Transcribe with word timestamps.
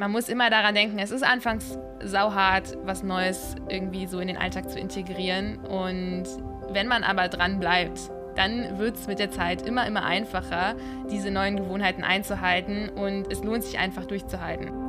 man 0.00 0.12
muss 0.12 0.30
immer 0.30 0.48
daran 0.48 0.74
denken, 0.74 0.98
es 0.98 1.10
ist 1.10 1.22
anfangs 1.22 1.78
sauhart, 2.02 2.74
was 2.84 3.02
Neues 3.02 3.54
irgendwie 3.68 4.06
so 4.06 4.18
in 4.18 4.28
den 4.28 4.38
Alltag 4.38 4.70
zu 4.70 4.78
integrieren. 4.78 5.58
Und 5.58 6.24
wenn 6.70 6.88
man 6.88 7.04
aber 7.04 7.28
dran 7.28 7.60
bleibt, 7.60 8.00
dann 8.34 8.78
wird 8.78 8.96
es 8.96 9.06
mit 9.06 9.18
der 9.18 9.30
Zeit 9.30 9.60
immer, 9.60 9.86
immer 9.86 10.02
einfacher, 10.02 10.74
diese 11.10 11.30
neuen 11.30 11.56
Gewohnheiten 11.56 12.02
einzuhalten 12.02 12.88
und 12.88 13.30
es 13.30 13.44
lohnt 13.44 13.62
sich 13.62 13.78
einfach 13.78 14.06
durchzuhalten. 14.06 14.79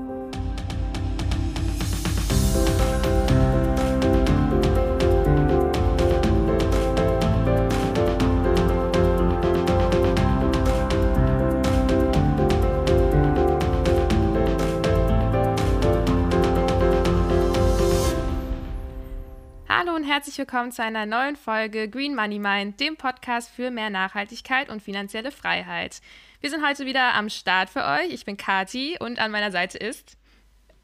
Herzlich 20.12 20.38
willkommen 20.40 20.74
zu 20.74 20.84
einer 20.84 21.06
neuen 21.06 21.38
Folge 21.38 21.88
Green 21.88 22.16
Money 22.16 22.38
Mind, 22.38 22.82
dem 22.82 22.98
Podcast 22.98 23.50
für 23.50 23.72
mehr 23.72 23.90
Nachhaltigkeit 23.90 24.68
und 24.68 24.84
finanzielle 24.84 25.32
Freiheit. 25.32 26.02
Wir 26.42 26.50
sind 26.50 26.68
heute 26.68 26.86
wieder 26.86 27.14
am 27.14 27.30
Start 27.30 27.70
für 27.70 27.86
euch. 27.86 28.10
Ich 28.10 28.26
bin 28.26 28.36
Kati 28.36 28.98
und 29.00 29.20
an 29.20 29.32
meiner 29.32 29.54
Seite 29.54 29.78
ist 29.78 30.18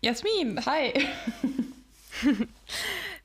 Jasmin. 0.01 0.65
Hi. 0.65 0.93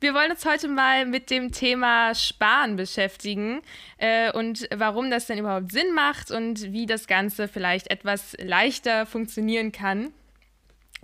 Wir 0.01 0.13
wollen 0.13 0.33
uns 0.33 0.45
heute 0.45 0.67
mal 0.67 1.07
mit 1.07 1.31
dem 1.31 1.53
Thema 1.53 2.17
Sparen 2.17 2.75
beschäftigen 2.75 3.63
äh, 3.99 4.33
und 4.33 4.69
warum 4.75 5.09
das 5.09 5.27
denn 5.27 5.39
überhaupt 5.39 5.71
Sinn 5.71 5.95
macht 5.95 6.33
und 6.33 6.73
wie 6.73 6.87
das 6.87 7.07
Ganze 7.07 7.47
vielleicht 7.47 7.93
etwas 7.93 8.37
leichter 8.41 9.07
funktionieren 9.07 9.71
kann. 9.71 10.13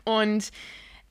Und 0.03 0.51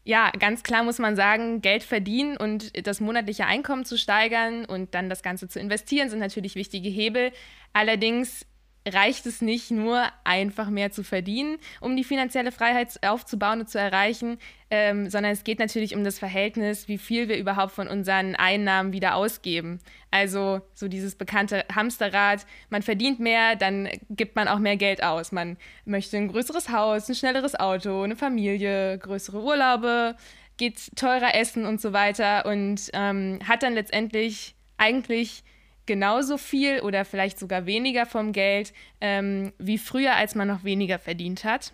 ja, 0.08 0.32
ganz 0.40 0.64
klar 0.64 0.84
muss 0.84 1.00
man 1.00 1.18
sagen, 1.18 1.62
Geld 1.62 1.84
verdienen 1.84 2.38
und 2.38 2.88
das 2.88 3.02
monatliche 3.02 3.46
Einkommen 3.46 3.84
zu 3.84 3.98
steigern 3.98 4.64
und 4.64 4.96
dann 4.96 5.10
das 5.10 5.22
Ganze 5.22 5.50
zu 5.50 5.60
investieren, 5.60 6.10
sind 6.10 6.20
natürlich 6.20 6.56
wichtige 6.56 6.88
Hebel. 6.88 7.34
Allerdings 7.74 8.46
reicht 8.94 9.26
es 9.26 9.42
nicht 9.42 9.72
nur 9.72 10.04
einfach 10.24 10.70
mehr 10.70 10.92
zu 10.92 11.04
verdienen, 11.04 11.58
um 11.82 11.96
die 11.96 12.04
finanzielle 12.04 12.52
Freiheit 12.52 13.00
aufzubauen 13.06 13.62
und 13.62 13.70
zu 13.70 13.80
erreichen, 13.80 14.38
ähm, 14.70 15.10
sondern 15.10 15.32
es 15.32 15.44
geht 15.44 15.60
natürlich 15.60 15.96
um 15.96 16.04
das 16.04 16.20
Verhältnis, 16.20 16.88
wie 16.88 16.98
viel 16.98 17.30
wir 17.30 17.38
überhaupt 17.38 17.72
von 17.72 17.88
unseren 17.88 18.36
Einnahmen 18.36 18.94
wieder 18.94 19.16
ausgeben. 19.16 19.80
Also 20.12 20.62
so 20.74 20.88
dieses 20.88 21.16
bekannte 21.16 21.64
Hamsterrad, 21.74 22.46
man 22.70 22.82
verdient 22.82 23.20
mehr, 23.20 23.56
dann 23.56 23.90
gibt 24.10 24.36
man 24.36 24.48
auch 24.48 24.60
mehr 24.60 24.78
Geld 24.78 25.04
aus. 25.04 25.32
Man 25.32 25.58
möchte 25.86 26.18
ein 26.18 26.28
größeres 26.28 26.70
Haus, 26.70 27.08
ein 27.10 27.16
schnelleres 27.16 27.56
Auto, 27.60 28.02
eine 28.02 28.16
Familie, 28.16 28.98
größere 28.98 29.42
Urlaube, 29.42 30.16
geht 30.58 30.96
teurer 30.96 31.36
essen 31.36 31.66
und 31.66 31.80
so 31.80 31.94
weiter 31.94 32.46
und 32.46 32.90
ähm, 32.94 33.40
hat 33.48 33.64
dann 33.64 33.74
letztendlich 33.74 34.56
eigentlich 34.78 35.44
genauso 35.88 36.38
viel 36.38 36.82
oder 36.82 37.06
vielleicht 37.06 37.40
sogar 37.40 37.66
weniger 37.66 38.06
vom 38.06 38.32
Geld 38.34 38.74
ähm, 39.02 39.54
wie 39.58 39.78
früher, 39.78 40.16
als 40.16 40.36
man 40.36 40.48
noch 40.48 40.64
weniger 40.64 41.00
verdient 41.00 41.44
hat. 41.44 41.74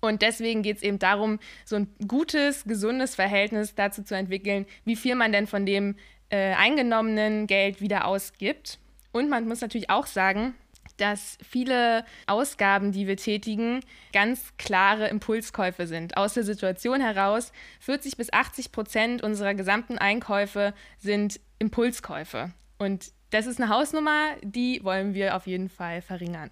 Und 0.00 0.22
deswegen 0.22 0.62
geht 0.62 0.78
es 0.78 0.82
eben 0.82 0.98
darum, 0.98 1.38
so 1.64 1.76
ein 1.76 1.88
gutes, 2.08 2.64
gesundes 2.64 3.14
Verhältnis 3.14 3.74
dazu 3.74 4.02
zu 4.02 4.16
entwickeln, 4.16 4.66
wie 4.84 4.96
viel 4.96 5.14
man 5.14 5.32
denn 5.32 5.46
von 5.46 5.66
dem 5.66 5.96
äh, 6.30 6.54
eingenommenen 6.54 7.46
Geld 7.46 7.80
wieder 7.80 8.06
ausgibt. 8.06 8.78
Und 9.12 9.28
man 9.28 9.46
muss 9.46 9.60
natürlich 9.60 9.90
auch 9.90 10.06
sagen, 10.06 10.54
dass 10.96 11.38
viele 11.42 12.04
Ausgaben, 12.26 12.92
die 12.92 13.06
wir 13.06 13.16
tätigen, 13.16 13.80
ganz 14.12 14.56
klare 14.58 15.08
Impulskäufe 15.08 15.86
sind. 15.86 16.16
Aus 16.16 16.34
der 16.34 16.44
Situation 16.44 17.00
heraus, 17.00 17.52
40 17.80 18.16
bis 18.16 18.32
80 18.32 18.72
Prozent 18.72 19.22
unserer 19.22 19.54
gesamten 19.54 19.98
Einkäufe 19.98 20.74
sind 20.98 21.40
Impulskäufe. 21.58 22.52
Und 22.80 23.12
das 23.28 23.44
ist 23.44 23.60
eine 23.60 23.68
Hausnummer, 23.68 24.36
die 24.42 24.82
wollen 24.82 25.12
wir 25.12 25.36
auf 25.36 25.46
jeden 25.46 25.68
Fall 25.68 26.00
verringern. 26.00 26.50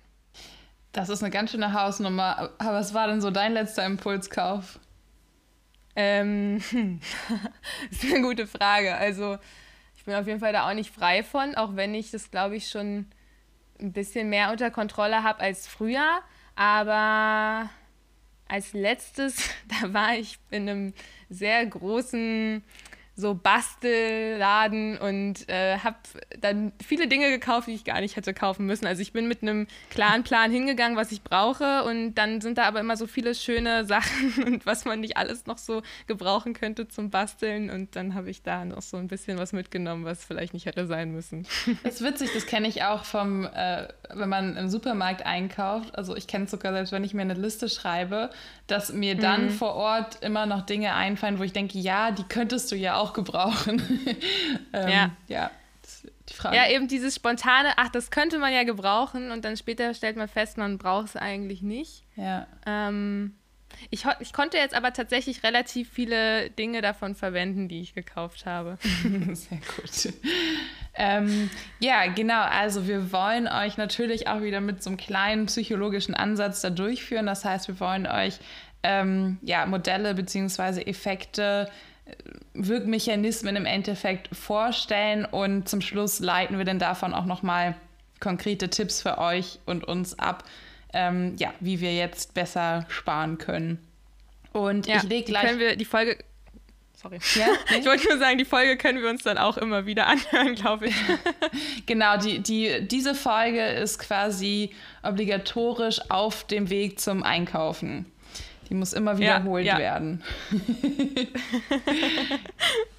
Das 0.92 1.08
ist 1.08 1.22
eine 1.22 1.30
ganz 1.30 1.52
schöne 1.52 1.72
Hausnummer. 1.72 2.50
Aber 2.58 2.72
was 2.72 2.92
war 2.92 3.06
denn 3.06 3.22
so 3.22 3.30
dein 3.30 3.54
letzter 3.54 3.86
Impulskauf? 3.86 4.78
Ähm, 5.96 6.62
das 7.90 8.04
ist 8.04 8.12
eine 8.12 8.22
gute 8.22 8.46
Frage. 8.46 8.94
Also, 8.94 9.38
ich 9.96 10.04
bin 10.04 10.14
auf 10.14 10.26
jeden 10.26 10.38
Fall 10.38 10.52
da 10.52 10.68
auch 10.68 10.74
nicht 10.74 10.94
frei 10.94 11.22
von, 11.22 11.54
auch 11.54 11.76
wenn 11.76 11.94
ich 11.94 12.10
das, 12.10 12.30
glaube 12.30 12.56
ich, 12.56 12.68
schon 12.68 13.06
ein 13.80 13.92
bisschen 13.94 14.28
mehr 14.28 14.50
unter 14.50 14.70
Kontrolle 14.70 15.22
habe 15.22 15.40
als 15.40 15.66
früher. 15.66 16.20
Aber 16.56 17.70
als 18.48 18.74
letztes, 18.74 19.48
da 19.80 19.94
war 19.94 20.14
ich 20.14 20.38
in 20.50 20.68
einem 20.68 20.94
sehr 21.30 21.64
großen 21.64 22.62
so 23.18 23.34
Bastelladen 23.34 24.96
und 24.96 25.48
äh, 25.48 25.78
habe 25.78 25.96
dann 26.40 26.72
viele 26.80 27.08
Dinge 27.08 27.30
gekauft, 27.30 27.66
die 27.66 27.74
ich 27.74 27.84
gar 27.84 28.00
nicht 28.00 28.14
hätte 28.14 28.32
kaufen 28.32 28.64
müssen. 28.64 28.86
Also 28.86 29.02
ich 29.02 29.12
bin 29.12 29.26
mit 29.26 29.42
einem 29.42 29.66
klaren 29.90 30.22
Plan 30.22 30.52
hingegangen, 30.52 30.96
was 30.96 31.10
ich 31.10 31.22
brauche 31.22 31.82
und 31.82 32.14
dann 32.14 32.40
sind 32.40 32.58
da 32.58 32.64
aber 32.64 32.78
immer 32.78 32.96
so 32.96 33.08
viele 33.08 33.34
schöne 33.34 33.84
Sachen 33.86 34.44
und 34.44 34.66
was 34.66 34.84
man 34.84 35.00
nicht 35.00 35.16
alles 35.16 35.46
noch 35.46 35.58
so 35.58 35.82
gebrauchen 36.06 36.54
könnte 36.54 36.86
zum 36.86 37.10
Basteln 37.10 37.70
und 37.70 37.96
dann 37.96 38.14
habe 38.14 38.30
ich 38.30 38.42
da 38.42 38.64
noch 38.64 38.82
so 38.82 38.96
ein 38.96 39.08
bisschen 39.08 39.36
was 39.36 39.52
mitgenommen, 39.52 40.04
was 40.04 40.24
vielleicht 40.24 40.54
nicht 40.54 40.66
hätte 40.66 40.86
sein 40.86 41.12
müssen. 41.12 41.46
Das 41.82 42.00
ist 42.00 42.04
witzig, 42.04 42.30
das 42.34 42.46
kenne 42.46 42.68
ich 42.68 42.82
auch 42.84 43.04
vom, 43.04 43.44
äh, 43.44 43.88
wenn 44.12 44.28
man 44.28 44.56
im 44.56 44.68
Supermarkt 44.68 45.24
einkauft. 45.24 45.96
Also 45.96 46.16
ich 46.16 46.26
kenne 46.26 46.44
es 46.44 46.50
sogar 46.50 46.72
selbst, 46.72 46.92
wenn 46.92 47.04
ich 47.04 47.14
mir 47.14 47.22
eine 47.22 47.34
Liste 47.34 47.68
schreibe, 47.68 48.30
dass 48.66 48.92
mir 48.92 49.16
dann 49.16 49.46
mhm. 49.46 49.50
vor 49.50 49.74
Ort 49.74 50.22
immer 50.22 50.46
noch 50.46 50.66
Dinge 50.66 50.94
einfallen, 50.94 51.38
wo 51.38 51.42
ich 51.42 51.52
denke, 51.52 51.78
ja, 51.78 52.10
die 52.10 52.24
könntest 52.24 52.70
du 52.70 52.76
ja 52.76 52.96
auch 52.96 53.07
gebrauchen. 53.12 53.82
ähm, 54.72 54.88
ja. 54.88 55.10
ja. 55.28 55.50
Die 56.28 56.34
Frage. 56.34 56.56
Ja, 56.56 56.69
eben 56.69 56.88
dieses 56.88 57.14
spontane, 57.14 57.70
ach, 57.76 57.88
das 57.88 58.10
könnte 58.10 58.38
man 58.38 58.52
ja 58.52 58.64
gebrauchen 58.64 59.30
und 59.30 59.44
dann 59.44 59.56
später 59.56 59.94
stellt 59.94 60.16
man 60.16 60.28
fest, 60.28 60.58
man 60.58 60.76
braucht 60.76 61.06
es 61.06 61.16
eigentlich 61.16 61.62
nicht. 61.62 62.04
Ja. 62.16 62.46
Ähm, 62.66 63.34
ich, 63.91 64.04
ich, 64.20 64.32
konnte 64.32 64.56
jetzt 64.56 64.74
aber 64.74 64.92
tatsächlich 64.92 65.42
relativ 65.42 65.91
viele 65.91 66.50
Dinge 66.50 66.82
davon 66.82 67.14
verwenden, 67.14 67.69
die 67.69 67.80
ich 67.80 67.94
gekauft 67.94 68.44
habe. 68.44 68.78
Sehr 69.32 69.58
gut. 69.58 70.12
Ähm, 70.94 71.50
ja, 71.78 72.06
genau. 72.06 72.42
Also 72.42 72.88
wir 72.88 73.12
wollen 73.12 73.46
euch 73.46 73.76
natürlich 73.76 74.26
auch 74.26 74.42
wieder 74.42 74.60
mit 74.60 74.82
so 74.82 74.90
einem 74.90 74.96
kleinen 74.96 75.46
psychologischen 75.46 76.14
Ansatz 76.14 76.60
da 76.60 76.70
durchführen. 76.70 77.26
Das 77.26 77.44
heißt, 77.44 77.69
wir 77.69 77.78
wollen 77.80 78.06
euch 78.06 78.38
ähm, 78.82 79.38
ja, 79.42 79.64
Modelle 79.66 80.14
bzw. 80.14 80.82
Effekte 80.82 81.70
Wirkmechanismen 82.54 83.56
im 83.56 83.66
Endeffekt 83.66 84.34
vorstellen 84.34 85.24
und 85.24 85.69
zum 85.69 85.80
Schluss 85.80 86.20
leiten 86.20 86.58
wir 86.58 86.64
dann 86.64 86.78
davon 86.78 87.14
auch 87.14 87.24
nochmal 87.24 87.74
konkrete 88.20 88.69
Tipps 88.69 89.02
für 89.02 89.19
euch 89.19 89.58
und 89.66 89.84
uns 89.84 90.19
ab, 90.19 90.44
ähm, 90.92 91.36
ja, 91.38 91.52
wie 91.60 91.80
wir 91.80 91.94
jetzt 91.94 92.34
besser 92.34 92.86
sparen 92.88 93.38
können. 93.38 93.78
Und 94.52 94.86
ja, 94.86 94.96
ich 94.96 95.02
lege 95.04 95.24
gleich. 95.26 95.44
Können 95.44 95.60
wir 95.60 95.76
die 95.76 95.84
Folge. 95.84 96.19
Sorry. 96.94 97.20
Ja? 97.36 97.46
ich 97.78 97.86
wollte 97.86 98.08
nur 98.08 98.19
sagen, 98.19 98.38
die 98.38 98.44
Folge 98.44 98.76
können 98.76 99.00
wir 99.00 99.08
uns 99.08 99.22
dann 99.22 99.38
auch 99.38 99.56
immer 99.56 99.86
wieder 99.86 100.06
anhören, 100.06 100.54
glaube 100.54 100.88
ich. 100.88 100.96
genau, 101.86 102.16
die, 102.16 102.40
die, 102.40 102.86
diese 102.88 103.14
Folge 103.14 103.64
ist 103.64 103.98
quasi 104.00 104.75
obligatorisch 105.02 106.00
auf 106.10 106.44
dem 106.44 106.70
Weg 106.70 106.98
zum 106.98 107.22
Einkaufen. 107.22 108.06
Die 108.68 108.74
muss 108.74 108.92
immer 108.92 109.18
wiederholt 109.18 109.64
ja, 109.64 109.74
ja. 109.74 109.78
werden. 109.78 110.22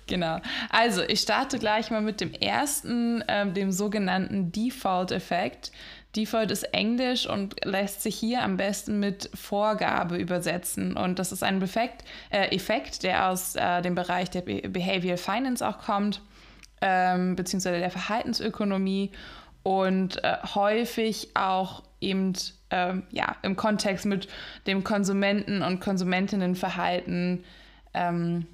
genau. 0.08 0.40
Also, 0.70 1.04
ich 1.04 1.22
starte 1.22 1.60
gleich 1.60 1.92
mal 1.92 2.02
mit 2.02 2.22
dem 2.22 2.34
ersten, 2.34 3.22
äh, 3.22 3.52
dem 3.52 3.72
sogenannten 3.72 4.52
Default-Effekt. 4.52 5.72
Default 6.16 6.50
ist 6.50 6.64
Englisch 6.74 7.28
und 7.28 7.64
lässt 7.64 8.02
sich 8.02 8.16
hier 8.16 8.42
am 8.42 8.58
besten 8.58 9.00
mit 9.00 9.30
Vorgabe 9.36 10.18
übersetzen. 10.18 10.98
Und 10.98 11.20
das 11.20 11.32
ist 11.32 11.44
ein 11.44 11.62
Effekt, 11.62 12.04
äh, 12.32 12.56
Effekt 12.56 13.04
der 13.04 13.30
aus 13.30 13.56
äh, 13.56 13.82
dem 13.82 13.94
Bereich 13.94 14.32
der 14.32 14.42
Be 14.42 14.68
Behavioral 14.68 15.18
Finance 15.18 15.68
auch 15.68 15.78
kommt, 15.78 16.22
ähm, 16.82 17.36
beziehungsweise 17.36 17.80
der 17.80 17.92
Verhaltensökonomie 17.92 19.12
und 19.62 20.24
äh, 20.24 20.38
häufig 20.56 21.30
auch 21.36 21.84
eben 22.02 22.34
ähm, 22.72 23.04
ja, 23.12 23.36
im 23.42 23.56
Kontext 23.56 24.06
mit 24.06 24.28
dem 24.68 24.84
Konsumenten- 24.84 25.62
und 25.62 25.80
Konsumentinnenverhalten 25.80 27.44
ähm, 27.94 28.46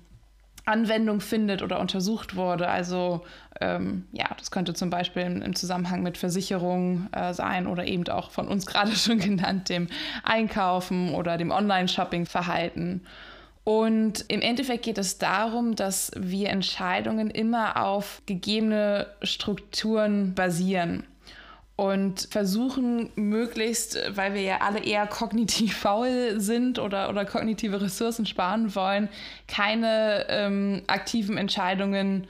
Anwendung 0.66 1.22
findet 1.22 1.62
oder 1.62 1.80
untersucht 1.80 2.36
wurde. 2.36 2.68
Also 2.68 3.24
ähm, 3.62 4.06
ja, 4.12 4.26
das 4.38 4.52
könnte 4.52 4.74
zum 4.74 4.90
Beispiel 4.90 5.24
im, 5.24 5.42
im 5.42 5.56
Zusammenhang 5.56 6.02
mit 6.02 6.18
Versicherungen 6.18 7.08
äh, 7.14 7.34
sein 7.34 7.68
oder 7.68 7.86
eben 7.86 8.08
auch 8.10 8.32
von 8.32 8.48
uns 8.48 8.66
gerade 8.66 8.96
schon 8.96 9.20
genannt, 9.20 9.70
dem 9.70 9.88
Einkaufen 10.24 11.14
oder 11.14 11.38
dem 11.38 11.52
Online-Shopping-Verhalten. 11.52 13.06
Und 13.64 14.26
im 14.28 14.42
Endeffekt 14.42 14.86
geht 14.86 15.00
es 15.00 15.18
darum, 15.18 15.76
dass 15.76 16.12
wir 16.16 16.50
Entscheidungen 16.50 17.32
immer 17.32 17.84
auf 17.84 18.22
gegebene 18.28 19.08
Strukturen 19.24 20.36
basieren. 20.36 21.04
Und 21.76 22.28
versuchen 22.32 23.10
möglichst, 23.16 23.98
weil 24.16 24.34
wir 24.34 24.42
ja 24.42 24.58
alle 24.62 24.80
eher 24.80 25.08
kognitiv 25.08 25.78
faul 25.78 26.40
sind 26.40 26.80
oder, 26.80 27.10
oder 27.10 27.26
kognitive 27.26 27.82
Ressourcen 27.82 28.26
sparen 28.26 28.76
wollen, 28.76 29.10
keine 29.48 30.26
ähm, 30.30 30.84
aktiven 30.88 31.38
Entscheidungen 31.38 32.28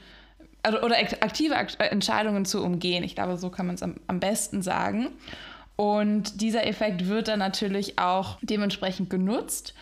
also, 0.63 0.81
oder 0.81 0.97
aktive 0.97 1.53
Entscheidungen 1.53 2.45
zu 2.45 2.63
umgehen. 2.63 3.03
Ich 3.03 3.13
glaube, 3.13 3.37
so 3.37 3.51
kann 3.51 3.67
man 3.67 3.75
es 3.75 3.83
am, 3.83 3.95
am 4.07 4.19
besten 4.19 4.63
sagen. 4.63 5.09
Und 5.75 6.41
dieser 6.41 6.65
Effekt 6.65 7.07
wird 7.07 7.27
dann 7.27 7.39
natürlich 7.39 7.99
auch 7.99 8.37
dementsprechend 8.41 9.09
genutzt. 9.11 9.75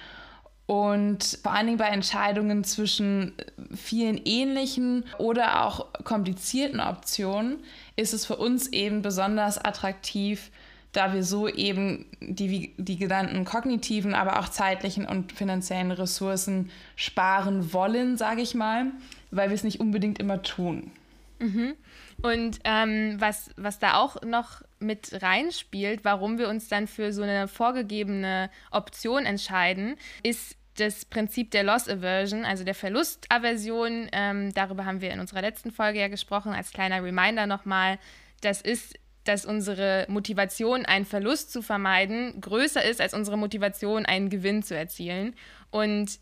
Und 0.66 1.40
vor 1.44 1.52
allen 1.52 1.68
Dingen 1.68 1.78
bei 1.78 1.88
Entscheidungen 1.88 2.64
zwischen 2.64 3.34
vielen 3.76 4.18
ähnlichen 4.24 5.04
oder 5.18 5.66
auch 5.66 5.92
komplizierten 6.04 6.80
Optionen 6.80 7.58
ist 7.96 8.14
es 8.14 8.26
für 8.26 8.38
uns 8.38 8.68
eben 8.68 9.02
besonders 9.02 9.58
attraktiv, 9.58 10.52
da 10.94 11.14
wir 11.14 11.24
so 11.24 11.50
eben 11.50 12.06
die, 12.22 12.74
die 12.78 12.98
genannten 12.98 13.46
kognitiven, 13.46 14.14
aber 14.14 14.40
auch 14.40 14.48
zeitlichen 14.48 15.06
und 15.06 15.34
finanziellen 15.34 15.92
Ressourcen 15.92 16.70
sparen 16.96 17.74
wollen, 17.74 18.16
sage 18.16 18.42
ich 18.42 18.56
mal, 18.56 18.86
weil 19.32 19.50
wir 19.50 19.56
es 19.56 19.64
nicht 19.64 19.80
unbedingt 19.80 20.20
immer 20.20 20.44
tun. 20.44 20.92
Mhm. 21.40 21.74
Und 22.22 22.60
ähm, 22.64 23.16
was, 23.20 23.50
was 23.58 23.80
da 23.80 23.96
auch 23.96 24.22
noch 24.22 24.62
mit 24.84 25.22
reinspielt, 25.22 26.04
warum 26.04 26.38
wir 26.38 26.50
uns 26.50 26.68
dann 26.68 26.88
für 26.88 27.12
so 27.12 27.24
eine 27.24 27.48
vorgegebene 27.48 28.50
Option 28.72 29.26
entscheiden, 29.26 29.96
ist 30.22 30.58
das 30.76 31.06
Prinzip 31.06 31.52
der 31.52 31.64
Loss 31.64 31.88
Aversion, 31.88 32.46
also 32.46 32.64
der 32.64 32.76
Verlustaversion. 32.76 34.10
Ähm, 34.12 34.54
darüber 34.54 34.86
haben 34.86 35.02
wir 35.02 35.12
in 35.12 35.20
unserer 35.20 35.42
letzten 35.42 35.72
Folge 35.72 36.00
ja 36.00 36.08
gesprochen, 36.08 36.54
als 36.54 36.72
kleiner 36.72 37.04
Reminder 37.04 37.46
nochmal. 37.46 38.00
Das 38.42 38.62
ist, 38.62 38.96
dass 39.24 39.46
unsere 39.46 40.06
Motivation, 40.10 40.86
einen 40.86 41.06
Verlust 41.06 41.52
zu 41.52 41.62
vermeiden, 41.62 42.42
größer 42.42 42.84
ist 42.84 43.02
als 43.02 43.14
unsere 43.14 43.38
Motivation, 43.38 44.06
einen 44.06 44.30
Gewinn 44.30 44.64
zu 44.64 44.76
erzielen. 44.76 45.36
Und 45.70 46.20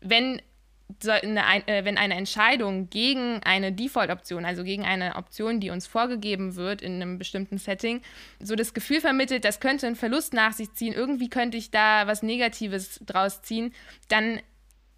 wenn 0.00 0.42
eine, 1.08 1.66
äh, 1.66 1.84
wenn 1.84 1.98
eine 1.98 2.14
Entscheidung 2.14 2.90
gegen 2.90 3.40
eine 3.44 3.72
Default-Option, 3.72 4.44
also 4.44 4.64
gegen 4.64 4.84
eine 4.84 5.16
Option, 5.16 5.60
die 5.60 5.70
uns 5.70 5.86
vorgegeben 5.86 6.56
wird 6.56 6.82
in 6.82 7.00
einem 7.00 7.18
bestimmten 7.18 7.58
Setting, 7.58 8.02
so 8.40 8.54
das 8.54 8.74
Gefühl 8.74 9.00
vermittelt, 9.00 9.44
das 9.44 9.60
könnte 9.60 9.86
einen 9.86 9.96
Verlust 9.96 10.34
nach 10.34 10.52
sich 10.52 10.72
ziehen, 10.72 10.92
irgendwie 10.92 11.28
könnte 11.28 11.56
ich 11.56 11.70
da 11.70 12.06
was 12.06 12.22
Negatives 12.22 13.00
draus 13.04 13.42
ziehen, 13.42 13.72
dann 14.08 14.40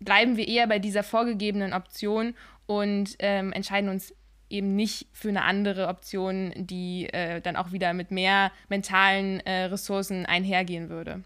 bleiben 0.00 0.36
wir 0.36 0.46
eher 0.46 0.66
bei 0.66 0.78
dieser 0.78 1.02
vorgegebenen 1.02 1.72
Option 1.72 2.34
und 2.66 3.16
ähm, 3.20 3.52
entscheiden 3.52 3.88
uns 3.88 4.12
eben 4.48 4.76
nicht 4.76 5.08
für 5.12 5.28
eine 5.28 5.42
andere 5.42 5.88
Option, 5.88 6.52
die 6.56 7.08
äh, 7.12 7.40
dann 7.40 7.56
auch 7.56 7.72
wieder 7.72 7.94
mit 7.94 8.10
mehr 8.10 8.52
mentalen 8.68 9.40
äh, 9.40 9.64
Ressourcen 9.64 10.26
einhergehen 10.26 10.88
würde. 10.88 11.22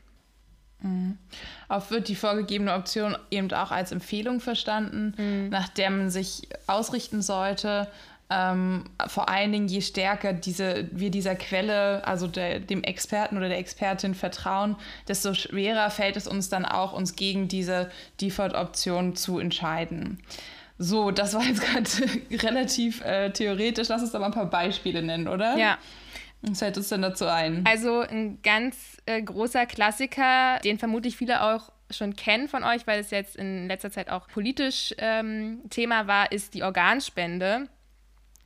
Mhm. 0.83 1.19
Auch 1.69 1.91
wird 1.91 2.09
die 2.09 2.15
vorgegebene 2.15 2.75
Option 2.75 3.17
eben 3.31 3.53
auch 3.53 3.71
als 3.71 3.93
Empfehlung 3.93 4.41
verstanden, 4.41 5.15
mhm. 5.17 5.49
nach 5.51 5.69
der 5.69 5.91
man 5.91 6.11
sich 6.11 6.49
ausrichten 6.67 7.23
sollte. 7.23 7.89
Ähm, 8.33 8.85
vor 9.09 9.29
allen 9.29 9.51
Dingen, 9.51 9.67
je 9.67 9.81
stärker 9.81 10.33
diese, 10.33 10.89
wir 10.93 11.11
dieser 11.11 11.35
Quelle, 11.35 12.07
also 12.07 12.29
der, 12.29 12.61
dem 12.61 12.85
Experten 12.85 13.37
oder 13.37 13.49
der 13.49 13.59
Expertin 13.59 14.15
vertrauen, 14.15 14.77
desto 15.09 15.35
schwerer 15.35 15.91
fällt 15.91 16.17
es 16.17 16.29
uns 16.29 16.49
dann 16.49 16.65
auch, 16.65 16.93
uns 16.93 17.17
gegen 17.17 17.49
diese 17.49 17.91
Default-Option 18.21 19.17
zu 19.17 19.41
entscheiden. 19.41 20.21
So, 20.79 21.11
das 21.11 21.35
war 21.35 21.43
jetzt 21.43 21.61
gerade 22.31 22.43
relativ 22.43 23.05
äh, 23.05 23.31
theoretisch. 23.31 23.89
Lass 23.89 24.01
uns 24.01 24.13
mal 24.13 24.23
ein 24.23 24.31
paar 24.31 24.47
Beispiele 24.47 25.03
nennen, 25.03 25.27
oder? 25.27 25.57
Ja. 25.59 25.79
Was 26.43 26.61
fällt 26.61 26.77
uns 26.77 26.89
denn 26.89 27.03
dazu 27.03 27.27
ein? 27.27 27.65
Also 27.67 28.01
ein 28.01 28.41
ganz 28.43 28.97
äh, 29.07 29.21
großer 29.21 29.67
Klassiker, 29.67 30.59
den 30.61 30.79
vermutlich 30.79 31.17
viele 31.17 31.43
auch 31.43 31.71
schon 31.91 32.17
kennen 32.17 32.49
von 32.49 32.65
euch, 32.65 32.87
weil 32.87 33.01
es 33.01 33.11
jetzt 33.11 33.37
in 33.37 33.69
letzter 33.69 33.91
Zeit 33.91 34.11
auch 34.11 34.29
politisch 34.29 34.95
ähm, 34.99 35.61
Thema 35.71 36.07
war, 36.07 36.33
ist 36.33 36.55
die 36.55 36.63
Organspende. 36.63 37.69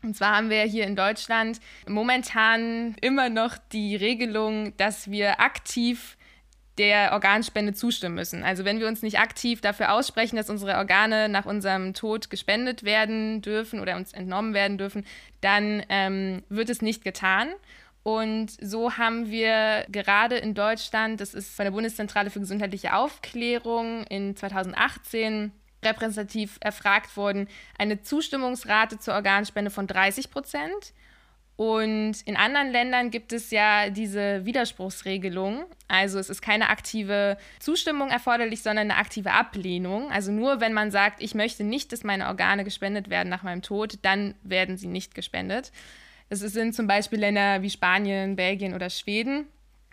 Und 0.02 0.16
zwar 0.16 0.36
haben 0.36 0.50
wir 0.50 0.62
hier 0.62 0.86
in 0.86 0.96
Deutschland 0.96 1.60
momentan 1.86 2.94
immer 3.00 3.30
noch 3.30 3.56
die 3.72 3.96
Regelung, 3.96 4.76
dass 4.76 5.10
wir 5.10 5.40
aktiv 5.40 6.16
der 6.78 7.12
Organspende 7.12 7.72
zustimmen 7.72 8.16
müssen. 8.16 8.42
Also 8.42 8.64
wenn 8.64 8.80
wir 8.80 8.88
uns 8.88 9.02
nicht 9.02 9.18
aktiv 9.18 9.60
dafür 9.60 9.92
aussprechen, 9.92 10.36
dass 10.36 10.50
unsere 10.50 10.76
Organe 10.76 11.28
nach 11.28 11.46
unserem 11.46 11.94
Tod 11.94 12.30
gespendet 12.30 12.82
werden 12.82 13.42
dürfen 13.42 13.80
oder 13.80 13.96
uns 13.96 14.12
entnommen 14.12 14.54
werden 14.54 14.76
dürfen, 14.76 15.06
dann 15.40 15.84
ähm, 15.88 16.42
wird 16.48 16.70
es 16.70 16.82
nicht 16.82 17.04
getan. 17.04 17.48
Und 18.04 18.50
so 18.60 18.98
haben 18.98 19.30
wir 19.30 19.86
gerade 19.88 20.36
in 20.36 20.52
Deutschland, 20.54 21.22
das 21.22 21.32
ist 21.32 21.56
von 21.56 21.64
der 21.64 21.72
Bundeszentrale 21.72 22.28
für 22.28 22.38
gesundheitliche 22.38 22.94
Aufklärung 22.94 24.04
in 24.04 24.36
2018 24.36 25.52
repräsentativ 25.82 26.58
erfragt 26.60 27.16
worden, 27.16 27.48
eine 27.78 28.02
Zustimmungsrate 28.02 28.98
zur 28.98 29.14
Organspende 29.14 29.70
von 29.70 29.86
30 29.86 30.30
Prozent. 30.30 30.92
Und 31.56 32.20
in 32.26 32.36
anderen 32.36 32.70
Ländern 32.70 33.10
gibt 33.10 33.32
es 33.32 33.50
ja 33.50 33.88
diese 33.88 34.44
Widerspruchsregelung. 34.44 35.64
Also 35.88 36.18
es 36.18 36.28
ist 36.28 36.42
keine 36.42 36.68
aktive 36.68 37.38
Zustimmung 37.58 38.10
erforderlich, 38.10 38.62
sondern 38.62 38.90
eine 38.90 39.00
aktive 39.00 39.32
Ablehnung. 39.32 40.10
Also 40.10 40.30
nur 40.30 40.60
wenn 40.60 40.74
man 40.74 40.90
sagt, 40.90 41.22
ich 41.22 41.34
möchte 41.34 41.64
nicht, 41.64 41.92
dass 41.92 42.04
meine 42.04 42.26
Organe 42.26 42.64
gespendet 42.64 43.08
werden 43.08 43.30
nach 43.30 43.44
meinem 43.44 43.62
Tod, 43.62 43.98
dann 44.02 44.34
werden 44.42 44.76
sie 44.76 44.88
nicht 44.88 45.14
gespendet. 45.14 45.72
Es 46.28 46.40
sind 46.40 46.74
zum 46.74 46.86
Beispiel 46.86 47.20
Länder 47.20 47.62
wie 47.62 47.70
Spanien, 47.70 48.36
Belgien 48.36 48.74
oder 48.74 48.90
Schweden. 48.90 49.46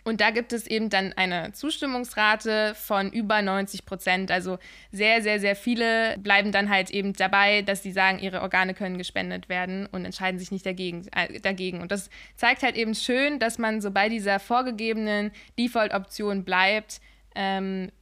Und 0.04 0.20
da 0.20 0.30
gibt 0.30 0.52
es 0.52 0.66
eben 0.66 0.90
dann 0.90 1.12
eine 1.12 1.52
Zustimmungsrate 1.52 2.74
von 2.74 3.12
über 3.12 3.40
90 3.40 3.86
Prozent. 3.86 4.32
Also 4.32 4.58
sehr, 4.90 5.22
sehr, 5.22 5.38
sehr 5.38 5.54
viele 5.54 6.18
bleiben 6.18 6.50
dann 6.50 6.70
halt 6.70 6.90
eben 6.90 7.12
dabei, 7.12 7.62
dass 7.62 7.84
sie 7.84 7.92
sagen, 7.92 8.18
ihre 8.18 8.42
Organe 8.42 8.74
können 8.74 8.98
gespendet 8.98 9.48
werden 9.48 9.86
und 9.86 10.04
entscheiden 10.04 10.40
sich 10.40 10.50
nicht 10.50 10.66
dagegen. 10.66 11.06
Äh, 11.12 11.40
dagegen. 11.40 11.80
Und 11.80 11.92
das 11.92 12.10
zeigt 12.34 12.64
halt 12.64 12.76
eben 12.76 12.96
schön, 12.96 13.38
dass 13.38 13.58
man 13.58 13.80
so 13.80 13.92
bei 13.92 14.08
dieser 14.08 14.40
vorgegebenen 14.40 15.30
Default-Option 15.56 16.44
bleibt, 16.44 17.00
ähm, 17.36 17.92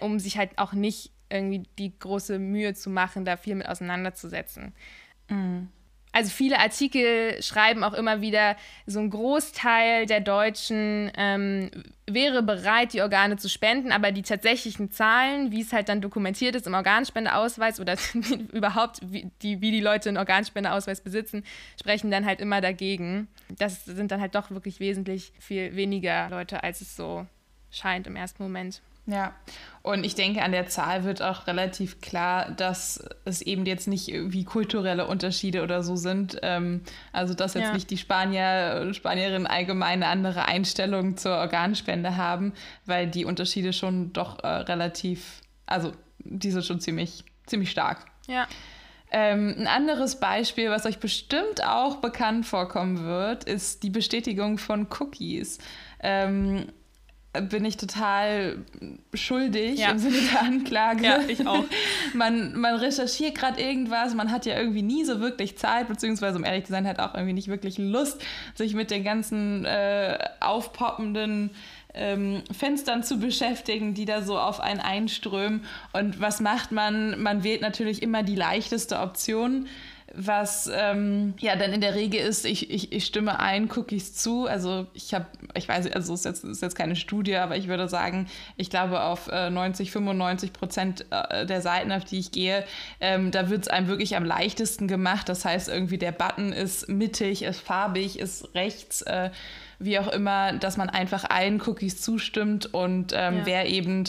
um 0.00 0.18
sich 0.18 0.38
halt 0.38 0.56
auch 0.56 0.72
nicht 0.72 1.10
irgendwie 1.28 1.64
die 1.78 1.98
große 1.98 2.38
Mühe 2.38 2.72
zu 2.72 2.88
machen, 2.88 3.26
da 3.26 3.36
viel 3.36 3.56
mit 3.56 3.68
auseinanderzusetzen. 3.68 4.72
Mhm 5.28 5.68
also 6.16 6.30
viele 6.30 6.58
Artikel 6.58 7.42
schreiben 7.42 7.84
auch 7.84 7.92
immer 7.92 8.22
wieder, 8.22 8.56
so 8.86 9.00
ein 9.00 9.10
Großteil 9.10 10.06
der 10.06 10.20
Deutschen 10.20 11.12
ähm, 11.14 11.70
wäre 12.06 12.42
bereit, 12.42 12.94
die 12.94 13.02
Organe 13.02 13.36
zu 13.36 13.50
spenden, 13.50 13.92
aber 13.92 14.12
die 14.12 14.22
tatsächlichen 14.22 14.90
Zahlen, 14.90 15.52
wie 15.52 15.60
es 15.60 15.74
halt 15.74 15.90
dann 15.90 16.00
dokumentiert 16.00 16.54
ist 16.54 16.66
im 16.66 16.72
Organspendeausweis 16.72 17.80
oder 17.80 17.96
überhaupt, 18.54 19.00
wie 19.02 19.30
die, 19.42 19.60
wie 19.60 19.70
die 19.70 19.82
Leute 19.82 20.08
einen 20.08 20.16
Organspendeausweis 20.16 21.02
besitzen, 21.02 21.44
sprechen 21.78 22.10
dann 22.10 22.24
halt 22.24 22.40
immer 22.40 22.62
dagegen. 22.62 23.28
Das 23.58 23.84
sind 23.84 24.10
dann 24.10 24.22
halt 24.22 24.34
doch 24.34 24.50
wirklich 24.50 24.80
wesentlich 24.80 25.34
viel 25.38 25.76
weniger 25.76 26.30
Leute, 26.30 26.62
als 26.62 26.80
es 26.80 26.96
so 26.96 27.26
scheint 27.70 28.06
im 28.06 28.16
ersten 28.16 28.42
Moment. 28.42 28.80
Ja, 29.06 29.34
und 29.86 30.02
ich 30.02 30.16
denke, 30.16 30.42
an 30.42 30.50
der 30.50 30.66
Zahl 30.66 31.04
wird 31.04 31.22
auch 31.22 31.46
relativ 31.46 32.00
klar, 32.00 32.50
dass 32.50 33.08
es 33.24 33.40
eben 33.40 33.66
jetzt 33.66 33.86
nicht 33.86 34.08
irgendwie 34.08 34.42
kulturelle 34.42 35.06
Unterschiede 35.06 35.62
oder 35.62 35.84
so 35.84 35.94
sind. 35.94 36.40
Ähm, 36.42 36.80
also, 37.12 37.34
dass 37.34 37.54
jetzt 37.54 37.68
ja. 37.68 37.72
nicht 37.72 37.88
die 37.90 37.96
Spanier, 37.96 38.92
Spanierinnen 38.92 39.46
allgemein 39.46 40.02
eine 40.02 40.08
andere 40.08 40.46
Einstellung 40.46 41.16
zur 41.16 41.36
Organspende 41.36 42.16
haben, 42.16 42.52
weil 42.84 43.06
die 43.06 43.24
Unterschiede 43.24 43.72
schon 43.72 44.12
doch 44.12 44.42
äh, 44.42 44.48
relativ, 44.48 45.40
also 45.66 45.92
die 46.18 46.50
sind 46.50 46.64
schon 46.64 46.80
ziemlich, 46.80 47.22
ziemlich 47.46 47.70
stark. 47.70 48.06
Ja. 48.26 48.48
Ähm, 49.12 49.54
ein 49.56 49.68
anderes 49.68 50.18
Beispiel, 50.18 50.68
was 50.68 50.84
euch 50.84 50.98
bestimmt 50.98 51.64
auch 51.64 51.98
bekannt 51.98 52.44
vorkommen 52.44 53.04
wird, 53.04 53.44
ist 53.44 53.84
die 53.84 53.90
Bestätigung 53.90 54.58
von 54.58 54.88
Cookies. 54.98 55.58
Ähm, 56.00 56.72
bin 57.40 57.64
ich 57.64 57.76
total 57.76 58.58
schuldig 59.14 59.78
ja. 59.78 59.90
im 59.90 59.98
Sinne 59.98 60.16
der 60.32 60.42
Anklage. 60.42 61.04
Ja, 61.04 61.20
ich 61.26 61.46
auch. 61.46 61.64
man, 62.14 62.58
man 62.58 62.76
recherchiert 62.76 63.34
gerade 63.34 63.60
irgendwas, 63.60 64.14
man 64.14 64.30
hat 64.30 64.46
ja 64.46 64.58
irgendwie 64.58 64.82
nie 64.82 65.04
so 65.04 65.20
wirklich 65.20 65.56
Zeit, 65.58 65.88
beziehungsweise 65.88 66.38
um 66.38 66.44
ehrlich 66.44 66.64
zu 66.64 66.72
sein, 66.72 66.86
hat 66.86 66.98
auch 66.98 67.14
irgendwie 67.14 67.34
nicht 67.34 67.48
wirklich 67.48 67.78
Lust, 67.78 68.22
sich 68.54 68.74
mit 68.74 68.90
den 68.90 69.04
ganzen 69.04 69.64
äh, 69.64 70.18
aufpoppenden 70.40 71.50
ähm, 71.94 72.42
Fenstern 72.56 73.02
zu 73.02 73.18
beschäftigen, 73.18 73.94
die 73.94 74.04
da 74.04 74.22
so 74.22 74.38
auf 74.38 74.60
einen 74.60 74.80
einströmen. 74.80 75.64
Und 75.92 76.20
was 76.20 76.40
macht 76.40 76.70
man? 76.72 77.20
Man 77.20 77.42
wählt 77.42 77.62
natürlich 77.62 78.02
immer 78.02 78.22
die 78.22 78.36
leichteste 78.36 79.00
Option 79.00 79.66
was 80.14 80.70
ähm, 80.72 81.34
ja 81.40 81.56
dann 81.56 81.72
in 81.72 81.80
der 81.80 81.94
Regel 81.94 82.20
ist, 82.20 82.46
ich, 82.46 82.70
ich, 82.70 82.92
ich 82.92 83.04
stimme 83.04 83.40
ein 83.40 83.70
Cookies 83.74 84.14
zu. 84.14 84.46
Also 84.46 84.86
ich 84.94 85.12
habe, 85.12 85.26
ich 85.54 85.68
weiß, 85.68 85.90
also 85.90 86.14
es 86.14 86.20
ist 86.20 86.24
jetzt, 86.24 86.44
ist 86.44 86.62
jetzt 86.62 86.76
keine 86.76 86.96
Studie, 86.96 87.36
aber 87.36 87.56
ich 87.56 87.68
würde 87.68 87.88
sagen, 87.88 88.26
ich 88.56 88.70
glaube 88.70 89.02
auf 89.02 89.28
äh, 89.28 89.50
90, 89.50 89.90
95 89.90 90.52
Prozent 90.52 91.06
äh, 91.10 91.44
der 91.44 91.60
Seiten, 91.60 91.92
auf 91.92 92.04
die 92.04 92.18
ich 92.18 92.30
gehe, 92.30 92.64
ähm, 93.00 93.30
da 93.30 93.50
wird 93.50 93.62
es 93.62 93.68
einem 93.68 93.88
wirklich 93.88 94.16
am 94.16 94.24
leichtesten 94.24 94.88
gemacht. 94.88 95.28
Das 95.28 95.44
heißt, 95.44 95.68
irgendwie 95.68 95.98
der 95.98 96.12
Button 96.12 96.52
ist 96.52 96.88
mittig, 96.88 97.42
ist 97.42 97.60
farbig, 97.60 98.18
ist 98.18 98.54
rechts. 98.54 99.02
Äh, 99.02 99.30
wie 99.78 99.98
auch 99.98 100.08
immer, 100.08 100.54
dass 100.54 100.78
man 100.78 100.88
einfach 100.88 101.28
allen 101.28 101.60
Cookies 101.60 102.00
zustimmt 102.00 102.72
und 102.72 103.12
ähm, 103.14 103.38
ja. 103.38 103.46
wer 103.46 103.68
eben 103.68 104.04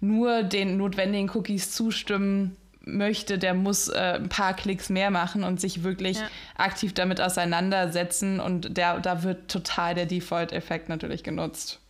nur 0.00 0.42
den 0.42 0.76
notwendigen 0.76 1.30
Cookies 1.30 1.70
zustimmen 1.70 2.56
möchte, 2.84 3.38
der 3.38 3.54
muss 3.54 3.88
äh, 3.88 4.14
ein 4.16 4.28
paar 4.28 4.54
Klicks 4.54 4.88
mehr 4.88 5.10
machen 5.10 5.44
und 5.44 5.60
sich 5.60 5.82
wirklich 5.82 6.18
ja. 6.18 6.28
aktiv 6.56 6.94
damit 6.94 7.20
auseinandersetzen 7.20 8.40
und 8.40 8.76
der, 8.76 9.00
da 9.00 9.22
wird 9.22 9.50
total 9.50 9.94
der 9.94 10.06
Default-Effekt 10.06 10.88
natürlich 10.88 11.22
genutzt. 11.22 11.80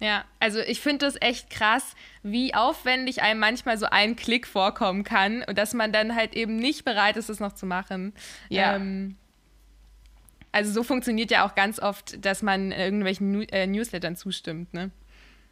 Ja, 0.00 0.24
also 0.40 0.58
ich 0.60 0.80
finde 0.80 1.06
das 1.06 1.16
echt 1.20 1.50
krass, 1.50 1.94
wie 2.22 2.52
aufwendig 2.54 3.22
einem 3.22 3.40
manchmal 3.40 3.78
so 3.78 3.86
ein 3.86 4.16
Klick 4.16 4.46
vorkommen 4.46 5.04
kann 5.04 5.42
und 5.44 5.56
dass 5.56 5.72
man 5.72 5.92
dann 5.92 6.14
halt 6.14 6.34
eben 6.34 6.56
nicht 6.56 6.84
bereit 6.84 7.16
ist, 7.16 7.30
es 7.30 7.40
noch 7.40 7.54
zu 7.54 7.64
machen. 7.64 8.12
Ja. 8.48 8.76
Ähm, 8.76 9.16
also 10.52 10.72
so 10.72 10.82
funktioniert 10.82 11.30
ja 11.30 11.46
auch 11.46 11.54
ganz 11.54 11.80
oft, 11.80 12.24
dass 12.24 12.42
man 12.42 12.70
irgendwelchen 12.70 13.32
New 13.32 13.42
äh, 13.50 13.66
Newslettern 13.66 14.14
zustimmt, 14.14 14.72
ne? 14.74 14.90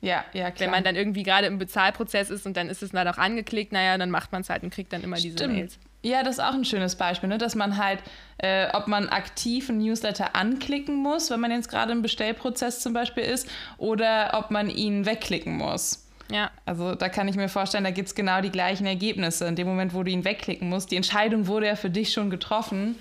Ja, 0.03 0.25
ja, 0.33 0.51
klar. 0.51 0.67
Wenn 0.67 0.71
man 0.73 0.85
dann 0.85 0.97
irgendwie 0.97 1.23
gerade 1.23 1.47
im 1.47 1.59
Bezahlprozess 1.59 2.29
ist 2.29 2.45
und 2.45 2.57
dann 2.57 2.69
ist 2.69 2.83
es 2.83 2.91
dann 2.91 3.07
auch 3.07 3.19
angeklickt, 3.19 3.73
naja, 3.73 3.97
dann 3.97 4.11
macht 4.11 4.33
man 4.33 4.43
es 4.43 4.51
halt 4.51 4.65
und 4.65 4.75
kriegt 4.75 4.93
dann 4.93 5.03
immer 5.03 5.17
Stimmt. 5.17 5.39
diese 5.39 5.49
Mails. 5.49 5.79
Ja, 6.03 6.25
das 6.25 6.39
ist 6.39 6.45
auch 6.45 6.55
ein 6.55 6.65
schönes 6.65 6.97
Beispiel, 6.97 7.29
ne? 7.29 7.39
dass 7.39 7.55
man 7.55 7.77
halt, 7.77 8.01
äh, 8.39 8.67
ob 8.73 8.89
man 8.89 9.09
aktiv 9.09 9.71
einen 9.71 9.79
Newsletter 9.79 10.35
anklicken 10.35 10.97
muss, 10.97 11.31
wenn 11.31 11.39
man 11.39 11.53
jetzt 11.53 11.69
gerade 11.69 11.93
im 11.93 12.03
Bestellprozess 12.03 12.81
zum 12.81 12.93
Beispiel 12.93 13.23
ist, 13.23 13.49
oder 13.79 14.33
ob 14.35 14.51
man 14.51 14.69
ihn 14.69 15.07
wegklicken 15.07 15.57
muss. 15.57 16.09
Ja. 16.33 16.51
Also 16.65 16.97
da 16.97 17.09
kann 17.09 17.29
ich 17.29 17.37
mir 17.37 17.49
vorstellen, 17.49 17.85
da 17.85 17.91
gibt 17.91 18.09
es 18.09 18.17
genau 18.17 18.41
die 18.41 18.51
gleichen 18.51 18.87
Ergebnisse. 18.87 19.47
In 19.47 19.55
dem 19.55 19.69
Moment, 19.69 19.95
wo 19.95 20.03
du 20.03 20.11
ihn 20.11 20.25
wegklicken 20.25 20.69
musst, 20.69 20.91
die 20.91 20.97
Entscheidung 20.97 21.47
wurde 21.47 21.67
ja 21.67 21.77
für 21.77 21.91
dich 21.91 22.13
schon 22.13 22.31
getroffen, 22.31 22.97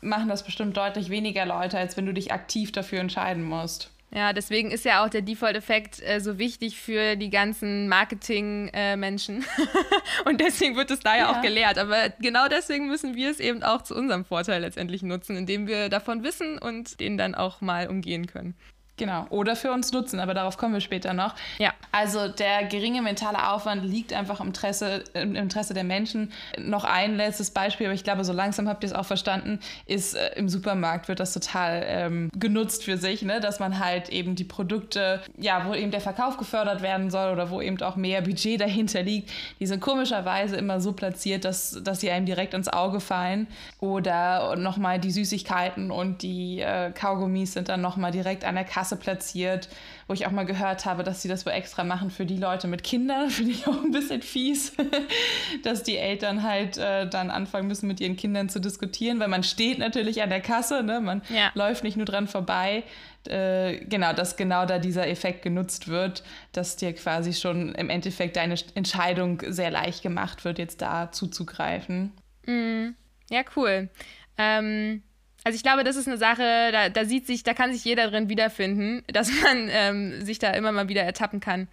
machen 0.00 0.28
das 0.28 0.44
bestimmt 0.44 0.76
deutlich 0.76 1.10
weniger 1.10 1.46
Leute, 1.46 1.78
als 1.78 1.96
wenn 1.96 2.06
du 2.06 2.14
dich 2.14 2.32
aktiv 2.32 2.70
dafür 2.70 3.00
entscheiden 3.00 3.42
musst. 3.42 3.90
Ja, 4.14 4.32
deswegen 4.32 4.70
ist 4.70 4.84
ja 4.84 5.04
auch 5.04 5.08
der 5.08 5.22
Default-Effekt 5.22 6.00
äh, 6.00 6.20
so 6.20 6.38
wichtig 6.38 6.78
für 6.78 7.16
die 7.16 7.30
ganzen 7.30 7.88
Marketing-Menschen. 7.88 9.42
Äh, 9.42 10.24
und 10.28 10.40
deswegen 10.40 10.76
wird 10.76 10.92
es 10.92 11.00
da 11.00 11.16
ja, 11.16 11.18
ja, 11.18 11.32
auch 11.32 11.42
gelehrt. 11.42 11.78
Aber 11.78 12.10
genau 12.20 12.46
deswegen 12.46 12.86
müssen 12.86 13.16
wir 13.16 13.28
es 13.28 13.40
eben 13.40 13.64
auch 13.64 13.82
zu 13.82 13.96
unserem 13.96 14.24
Vorteil 14.24 14.60
letztendlich 14.60 15.02
nutzen, 15.02 15.36
indem 15.36 15.66
wir 15.66 15.88
davon 15.88 16.22
wissen 16.22 16.58
und 16.58 17.00
den 17.00 17.18
dann 17.18 17.34
auch 17.34 17.60
mal 17.60 17.88
umgehen 17.88 18.28
können. 18.28 18.54
Genau, 18.96 19.26
oder 19.30 19.56
für 19.56 19.72
uns 19.72 19.90
nutzen, 19.92 20.20
aber 20.20 20.34
darauf 20.34 20.56
kommen 20.56 20.72
wir 20.72 20.80
später 20.80 21.14
noch. 21.14 21.34
Ja. 21.58 21.72
Also 21.90 22.28
der 22.28 22.64
geringe 22.64 23.02
mentale 23.02 23.50
Aufwand 23.50 23.84
liegt 23.84 24.12
einfach 24.12 24.40
im 24.40 24.48
Interesse, 24.48 25.02
im 25.14 25.34
Interesse 25.34 25.74
der 25.74 25.82
Menschen. 25.82 26.32
Noch 26.58 26.84
ein 26.84 27.16
letztes 27.16 27.50
Beispiel, 27.50 27.86
aber 27.86 27.94
ich 27.94 28.04
glaube, 28.04 28.22
so 28.24 28.32
langsam 28.32 28.68
habt 28.68 28.84
ihr 28.84 28.88
es 28.88 28.92
auch 28.92 29.04
verstanden, 29.04 29.58
ist 29.86 30.14
äh, 30.14 30.30
im 30.36 30.48
Supermarkt 30.48 31.08
wird 31.08 31.18
das 31.18 31.32
total 31.32 31.82
ähm, 31.86 32.30
genutzt 32.38 32.84
für 32.84 32.96
sich, 32.96 33.22
ne? 33.22 33.40
dass 33.40 33.58
man 33.58 33.80
halt 33.80 34.10
eben 34.10 34.36
die 34.36 34.44
Produkte, 34.44 35.20
ja, 35.36 35.66
wo 35.66 35.74
eben 35.74 35.90
der 35.90 36.00
Verkauf 36.00 36.36
gefördert 36.36 36.80
werden 36.80 37.10
soll 37.10 37.32
oder 37.32 37.50
wo 37.50 37.60
eben 37.60 37.82
auch 37.82 37.96
mehr 37.96 38.22
Budget 38.22 38.60
dahinter 38.60 39.02
liegt, 39.02 39.30
die 39.58 39.66
sind 39.66 39.80
komischerweise 39.80 40.54
immer 40.54 40.80
so 40.80 40.92
platziert, 40.92 41.44
dass, 41.44 41.80
dass 41.82 42.00
sie 42.00 42.12
einem 42.12 42.26
direkt 42.26 42.54
ins 42.54 42.68
Auge 42.68 43.00
fallen. 43.00 43.48
Oder 43.80 44.54
nochmal 44.54 45.00
die 45.00 45.10
Süßigkeiten 45.10 45.90
und 45.90 46.22
die 46.22 46.60
äh, 46.60 46.92
Kaugummis 46.92 47.54
sind 47.54 47.68
dann 47.68 47.80
nochmal 47.80 48.12
direkt 48.12 48.44
an 48.44 48.54
der 48.54 48.64
Kasse 48.64 48.83
Kasse 48.84 48.96
platziert, 48.96 49.70
wo 50.06 50.12
ich 50.12 50.26
auch 50.26 50.30
mal 50.30 50.44
gehört 50.44 50.84
habe, 50.84 51.04
dass 51.04 51.22
sie 51.22 51.28
das 51.28 51.46
wohl 51.46 51.54
extra 51.54 51.84
machen 51.84 52.10
für 52.10 52.26
die 52.26 52.36
Leute 52.36 52.68
mit 52.68 52.84
Kindern. 52.84 53.30
Finde 53.30 53.52
ich 53.52 53.66
auch 53.66 53.82
ein 53.82 53.92
bisschen 53.92 54.20
fies, 54.20 54.74
dass 55.62 55.82
die 55.82 55.96
Eltern 55.96 56.42
halt 56.42 56.76
äh, 56.76 57.08
dann 57.08 57.30
anfangen 57.30 57.66
müssen, 57.66 57.86
mit 57.86 58.00
ihren 58.00 58.16
Kindern 58.16 58.50
zu 58.50 58.60
diskutieren, 58.60 59.20
weil 59.20 59.28
man 59.28 59.42
steht 59.42 59.78
natürlich 59.78 60.22
an 60.22 60.28
der 60.28 60.42
Kasse, 60.42 60.82
ne? 60.82 61.00
man 61.00 61.22
ja. 61.30 61.50
läuft 61.54 61.82
nicht 61.82 61.96
nur 61.96 62.04
dran 62.04 62.28
vorbei. 62.28 62.84
Äh, 63.26 63.86
genau, 63.86 64.12
dass 64.12 64.36
genau 64.36 64.66
da 64.66 64.78
dieser 64.78 65.08
Effekt 65.08 65.40
genutzt 65.40 65.88
wird, 65.88 66.22
dass 66.52 66.76
dir 66.76 66.92
quasi 66.92 67.32
schon 67.32 67.74
im 67.74 67.88
Endeffekt 67.88 68.36
deine 68.36 68.56
Entscheidung 68.74 69.40
sehr 69.48 69.70
leicht 69.70 70.02
gemacht 70.02 70.44
wird, 70.44 70.58
jetzt 70.58 70.82
da 70.82 71.10
zuzugreifen. 71.10 72.12
Mm, 72.44 72.88
ja, 73.30 73.44
cool. 73.56 73.88
Ähm, 74.36 75.02
also 75.44 75.56
ich 75.56 75.62
glaube, 75.62 75.84
das 75.84 75.96
ist 75.96 76.08
eine 76.08 76.16
Sache, 76.16 76.70
da, 76.72 76.88
da 76.88 77.04
sieht 77.04 77.26
sich, 77.26 77.42
da 77.42 77.52
kann 77.52 77.72
sich 77.72 77.84
jeder 77.84 78.10
drin 78.10 78.30
wiederfinden, 78.30 79.04
dass 79.12 79.30
man 79.42 79.68
ähm, 79.70 80.24
sich 80.24 80.38
da 80.38 80.50
immer 80.50 80.72
mal 80.72 80.88
wieder 80.88 81.02
ertappen 81.02 81.40
kann. 81.40 81.68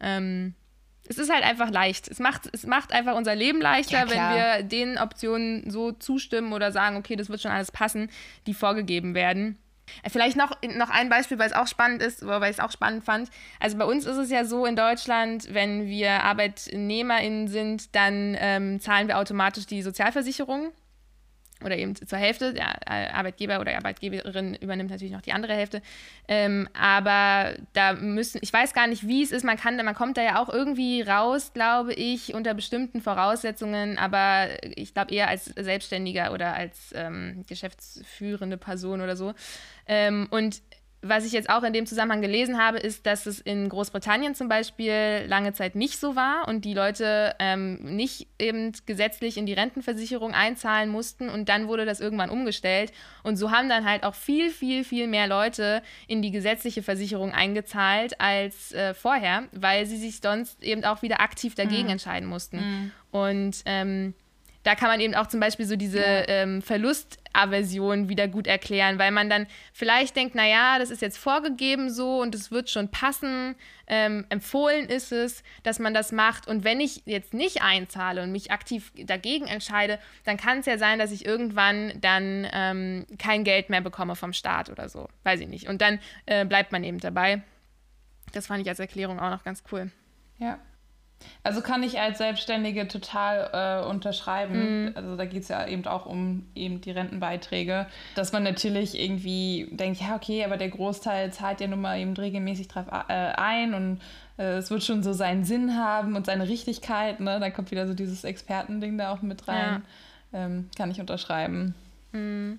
Ähm, 0.00 0.54
es 1.08 1.18
ist 1.18 1.30
halt 1.30 1.44
einfach 1.44 1.70
leicht. 1.70 2.08
Es 2.08 2.18
macht, 2.18 2.48
es 2.52 2.66
macht 2.66 2.92
einfach 2.92 3.14
unser 3.14 3.34
Leben 3.34 3.60
leichter, 3.60 4.06
ja, 4.06 4.10
wenn 4.10 4.36
wir 4.36 4.62
den 4.62 4.98
Optionen 4.98 5.70
so 5.70 5.92
zustimmen 5.92 6.52
oder 6.52 6.72
sagen, 6.72 6.96
okay, 6.96 7.16
das 7.16 7.28
wird 7.28 7.42
schon 7.42 7.50
alles 7.50 7.72
passen, 7.72 8.10
die 8.46 8.54
vorgegeben 8.54 9.14
werden. 9.14 9.58
Äh, 10.02 10.10
vielleicht 10.10 10.36
noch, 10.36 10.56
noch 10.76 10.90
ein 10.90 11.08
Beispiel, 11.08 11.38
weil 11.38 11.48
es 11.48 11.52
auch 11.54 11.66
spannend 11.66 12.02
ist, 12.02 12.26
weil 12.26 12.42
ich 12.44 12.58
es 12.58 12.60
auch 12.60 12.70
spannend 12.70 13.04
fand. 13.04 13.30
Also 13.60 13.76
bei 13.78 13.84
uns 13.84 14.06
ist 14.06 14.16
es 14.16 14.30
ja 14.30 14.44
so 14.44 14.64
in 14.66 14.76
Deutschland, 14.76 15.52
wenn 15.52 15.86
wir 15.86 16.22
ArbeitnehmerInnen 16.24 17.48
sind, 17.48 17.94
dann 17.94 18.36
ähm, 18.38 18.80
zahlen 18.80 19.08
wir 19.08 19.18
automatisch 19.18 19.66
die 19.66 19.82
Sozialversicherung 19.82 20.72
oder 21.64 21.76
eben 21.76 21.94
zur 21.94 22.18
Hälfte. 22.18 22.54
Der 22.54 22.76
äh, 22.86 23.10
Arbeitgeber 23.10 23.60
oder 23.60 23.76
Arbeitgeberin 23.76 24.54
übernimmt 24.54 24.90
natürlich 24.90 25.12
noch 25.12 25.22
die 25.22 25.32
andere 25.32 25.54
Hälfte. 25.54 25.82
Ähm, 26.28 26.68
aber 26.78 27.56
da 27.72 27.94
müssen, 27.94 28.38
ich 28.42 28.52
weiß 28.52 28.74
gar 28.74 28.86
nicht, 28.86 29.06
wie 29.06 29.22
es 29.22 29.32
ist. 29.32 29.44
Man 29.44 29.56
kann, 29.56 29.76
man 29.76 29.94
kommt 29.94 30.16
da 30.16 30.22
ja 30.22 30.42
auch 30.42 30.48
irgendwie 30.48 31.02
raus, 31.02 31.52
glaube 31.54 31.94
ich, 31.94 32.34
unter 32.34 32.54
bestimmten 32.54 33.00
Voraussetzungen. 33.00 33.98
Aber 33.98 34.48
ich 34.76 34.94
glaube 34.94 35.14
eher 35.14 35.28
als 35.28 35.46
Selbstständiger 35.46 36.32
oder 36.32 36.54
als 36.54 36.92
ähm, 36.94 37.44
geschäftsführende 37.48 38.56
Person 38.56 39.00
oder 39.00 39.16
so. 39.16 39.34
Ähm, 39.86 40.28
und 40.30 40.62
was 41.06 41.26
ich 41.26 41.32
jetzt 41.32 41.50
auch 41.50 41.62
in 41.62 41.72
dem 41.72 41.86
Zusammenhang 41.86 42.22
gelesen 42.22 42.58
habe, 42.58 42.78
ist, 42.78 43.06
dass 43.06 43.26
es 43.26 43.38
in 43.38 43.68
Großbritannien 43.68 44.34
zum 44.34 44.48
Beispiel 44.48 45.24
lange 45.26 45.52
Zeit 45.52 45.74
nicht 45.74 46.00
so 46.00 46.16
war 46.16 46.48
und 46.48 46.64
die 46.64 46.74
Leute 46.74 47.34
ähm, 47.38 47.76
nicht 47.96 48.28
eben 48.38 48.72
gesetzlich 48.86 49.36
in 49.36 49.44
die 49.44 49.52
Rentenversicherung 49.52 50.32
einzahlen 50.32 50.88
mussten 50.88 51.28
und 51.28 51.48
dann 51.48 51.68
wurde 51.68 51.84
das 51.84 52.00
irgendwann 52.00 52.30
umgestellt 52.30 52.92
und 53.22 53.36
so 53.36 53.50
haben 53.50 53.68
dann 53.68 53.84
halt 53.84 54.04
auch 54.04 54.14
viel, 54.14 54.50
viel, 54.50 54.82
viel 54.84 55.06
mehr 55.06 55.26
Leute 55.26 55.82
in 56.06 56.22
die 56.22 56.30
gesetzliche 56.30 56.82
Versicherung 56.82 57.32
eingezahlt 57.32 58.20
als 58.20 58.72
äh, 58.72 58.94
vorher, 58.94 59.44
weil 59.52 59.86
sie 59.86 59.98
sich 59.98 60.20
sonst 60.22 60.62
eben 60.62 60.84
auch 60.84 61.02
wieder 61.02 61.20
aktiv 61.20 61.54
dagegen 61.54 61.84
mhm. 61.84 61.90
entscheiden 61.90 62.28
mussten. 62.28 62.56
Mhm. 62.56 62.92
Und 63.10 63.62
ähm, 63.66 64.14
da 64.64 64.74
kann 64.74 64.88
man 64.88 64.98
eben 64.98 65.14
auch 65.14 65.26
zum 65.26 65.40
Beispiel 65.40 65.66
so 65.66 65.76
diese 65.76 66.00
ja. 66.00 66.24
ähm, 66.26 66.62
Verlustaversion 66.62 68.08
wieder 68.08 68.28
gut 68.28 68.46
erklären, 68.46 68.98
weil 68.98 69.10
man 69.10 69.30
dann 69.30 69.46
vielleicht 69.72 70.16
denkt, 70.16 70.34
naja, 70.34 70.78
das 70.78 70.90
ist 70.90 71.02
jetzt 71.02 71.18
vorgegeben 71.18 71.90
so 71.90 72.20
und 72.20 72.34
es 72.34 72.50
wird 72.50 72.70
schon 72.70 72.90
passen. 72.90 73.54
Ähm, 73.86 74.24
empfohlen 74.30 74.88
ist 74.88 75.12
es, 75.12 75.42
dass 75.62 75.78
man 75.78 75.92
das 75.92 76.12
macht. 76.12 76.48
Und 76.48 76.64
wenn 76.64 76.80
ich 76.80 77.02
jetzt 77.04 77.34
nicht 77.34 77.62
einzahle 77.62 78.22
und 78.22 78.32
mich 78.32 78.50
aktiv 78.50 78.90
dagegen 78.96 79.46
entscheide, 79.46 79.98
dann 80.24 80.38
kann 80.38 80.58
es 80.58 80.66
ja 80.66 80.78
sein, 80.78 80.98
dass 80.98 81.12
ich 81.12 81.26
irgendwann 81.26 81.92
dann 82.00 82.48
ähm, 82.50 83.06
kein 83.18 83.44
Geld 83.44 83.68
mehr 83.68 83.82
bekomme 83.82 84.16
vom 84.16 84.32
Staat 84.32 84.70
oder 84.70 84.88
so. 84.88 85.08
Weiß 85.24 85.40
ich 85.40 85.48
nicht. 85.48 85.68
Und 85.68 85.82
dann 85.82 86.00
äh, 86.24 86.46
bleibt 86.46 86.72
man 86.72 86.82
eben 86.82 87.00
dabei. 87.00 87.42
Das 88.32 88.46
fand 88.46 88.62
ich 88.62 88.68
als 88.68 88.80
Erklärung 88.80 89.20
auch 89.20 89.30
noch 89.30 89.44
ganz 89.44 89.62
cool. 89.70 89.90
Ja. 90.38 90.58
Also 91.42 91.60
kann 91.60 91.82
ich 91.82 92.00
als 92.00 92.18
Selbstständige 92.18 92.88
total 92.88 93.82
äh, 93.84 93.88
unterschreiben. 93.88 94.84
Mhm. 94.84 94.92
Also 94.94 95.16
da 95.16 95.24
geht 95.24 95.42
es 95.42 95.48
ja 95.48 95.66
eben 95.66 95.86
auch 95.86 96.06
um 96.06 96.46
eben 96.54 96.80
die 96.80 96.90
Rentenbeiträge, 96.90 97.86
dass 98.14 98.32
man 98.32 98.42
natürlich 98.42 98.98
irgendwie 98.98 99.68
denkt, 99.70 100.00
ja 100.00 100.16
okay, 100.16 100.44
aber 100.44 100.56
der 100.56 100.68
Großteil 100.68 101.32
zahlt 101.32 101.60
ja 101.60 101.66
nun 101.66 101.80
mal 101.80 101.98
eben 101.98 102.14
regelmäßig 102.14 102.68
drauf 102.68 102.86
äh, 103.08 103.12
ein 103.12 103.74
und 103.74 104.00
äh, 104.38 104.56
es 104.58 104.70
wird 104.70 104.82
schon 104.82 105.02
so 105.02 105.12
seinen 105.12 105.44
Sinn 105.44 105.76
haben 105.76 106.16
und 106.16 106.26
seine 106.26 106.48
Richtigkeit. 106.48 107.20
Ne? 107.20 107.38
Da 107.40 107.50
kommt 107.50 107.70
wieder 107.70 107.86
so 107.86 107.94
dieses 107.94 108.24
Expertending 108.24 108.98
da 108.98 109.12
auch 109.12 109.22
mit 109.22 109.46
rein. 109.48 109.82
Ja. 110.32 110.46
Ähm, 110.46 110.68
kann 110.76 110.90
ich 110.90 111.00
unterschreiben. 111.00 111.74
Mhm. 112.12 112.58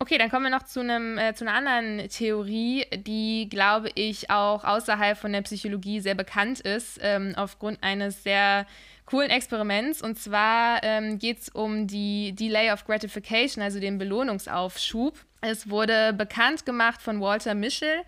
Okay, 0.00 0.16
dann 0.16 0.30
kommen 0.30 0.44
wir 0.44 0.50
noch 0.50 0.62
zu, 0.62 0.78
einem, 0.78 1.18
äh, 1.18 1.34
zu 1.34 1.44
einer 1.44 1.54
anderen 1.54 2.08
Theorie, 2.08 2.86
die, 2.94 3.48
glaube 3.50 3.90
ich, 3.96 4.30
auch 4.30 4.62
außerhalb 4.62 5.18
von 5.18 5.32
der 5.32 5.42
Psychologie 5.42 5.98
sehr 5.98 6.14
bekannt 6.14 6.60
ist, 6.60 7.00
ähm, 7.02 7.32
aufgrund 7.36 7.82
eines 7.82 8.22
sehr 8.22 8.64
coolen 9.06 9.28
Experiments. 9.28 10.00
Und 10.00 10.16
zwar 10.16 10.84
ähm, 10.84 11.18
geht 11.18 11.40
es 11.40 11.48
um 11.48 11.88
die 11.88 12.32
Delay 12.32 12.70
of 12.70 12.84
Gratification, 12.84 13.60
also 13.60 13.80
den 13.80 13.98
Belohnungsaufschub. 13.98 15.18
Es 15.40 15.68
wurde 15.68 16.12
bekannt 16.12 16.64
gemacht 16.64 17.02
von 17.02 17.20
Walter 17.20 17.54
Mischel 17.54 18.04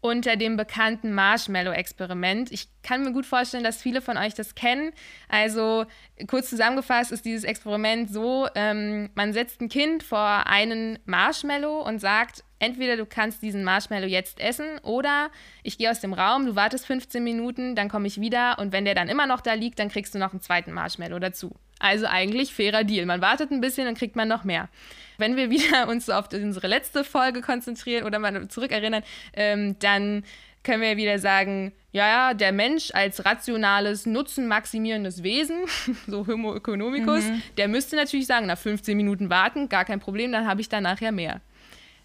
unter 0.00 0.36
dem 0.36 0.56
bekannten 0.56 1.12
Marshmallow-Experiment. 1.12 2.50
Ich 2.52 2.68
kann 2.82 3.02
mir 3.02 3.12
gut 3.12 3.26
vorstellen, 3.26 3.64
dass 3.64 3.82
viele 3.82 4.00
von 4.00 4.16
euch 4.16 4.34
das 4.34 4.54
kennen. 4.54 4.92
Also 5.28 5.84
kurz 6.26 6.48
zusammengefasst 6.48 7.12
ist 7.12 7.24
dieses 7.24 7.44
Experiment 7.44 8.10
so, 8.10 8.48
ähm, 8.54 9.10
man 9.14 9.32
setzt 9.32 9.60
ein 9.60 9.68
Kind 9.68 10.02
vor 10.02 10.46
einen 10.46 10.98
Marshmallow 11.04 11.82
und 11.82 11.98
sagt, 11.98 12.44
entweder 12.58 12.96
du 12.96 13.04
kannst 13.04 13.42
diesen 13.42 13.62
Marshmallow 13.62 14.06
jetzt 14.06 14.40
essen 14.40 14.78
oder 14.82 15.30
ich 15.62 15.76
gehe 15.76 15.90
aus 15.90 16.00
dem 16.00 16.14
Raum, 16.14 16.46
du 16.46 16.56
wartest 16.56 16.86
15 16.86 17.22
Minuten, 17.22 17.74
dann 17.74 17.88
komme 17.88 18.06
ich 18.06 18.20
wieder 18.20 18.58
und 18.58 18.72
wenn 18.72 18.84
der 18.86 18.94
dann 18.94 19.08
immer 19.08 19.26
noch 19.26 19.40
da 19.40 19.52
liegt, 19.52 19.78
dann 19.78 19.90
kriegst 19.90 20.14
du 20.14 20.18
noch 20.18 20.32
einen 20.32 20.40
zweiten 20.40 20.72
Marshmallow 20.72 21.18
dazu. 21.18 21.54
Also 21.78 22.06
eigentlich 22.06 22.54
fairer 22.54 22.84
Deal. 22.84 23.06
Man 23.06 23.22
wartet 23.22 23.50
ein 23.50 23.62
bisschen, 23.62 23.86
dann 23.86 23.94
kriegt 23.94 24.14
man 24.14 24.28
noch 24.28 24.44
mehr. 24.44 24.68
Wenn 25.20 25.36
wir 25.36 25.50
wieder 25.50 25.88
uns 25.88 26.06
so 26.06 26.12
auf 26.12 26.32
unsere 26.32 26.66
letzte 26.66 27.04
Folge 27.04 27.40
konzentrieren 27.40 28.04
oder 28.04 28.18
mal 28.18 28.48
zurückerinnern, 28.48 29.02
ähm, 29.34 29.76
dann 29.78 30.24
können 30.62 30.82
wir 30.82 30.96
wieder 30.96 31.18
sagen, 31.18 31.72
ja, 31.92 32.08
ja, 32.08 32.34
der 32.34 32.52
Mensch 32.52 32.90
als 32.92 33.24
rationales, 33.24 34.06
nutzenmaximierendes 34.06 35.22
Wesen, 35.22 35.60
so 36.06 36.26
Homo 36.26 36.54
economicus, 36.54 37.24
mhm. 37.24 37.42
der 37.56 37.68
müsste 37.68 37.96
natürlich 37.96 38.26
sagen, 38.26 38.46
nach 38.46 38.58
15 38.58 38.96
Minuten 38.96 39.30
warten, 39.30 39.68
gar 39.68 39.84
kein 39.84 40.00
Problem, 40.00 40.32
dann 40.32 40.46
habe 40.46 40.60
ich 40.60 40.68
dann 40.68 40.82
nachher 40.82 41.12
mehr. 41.12 41.40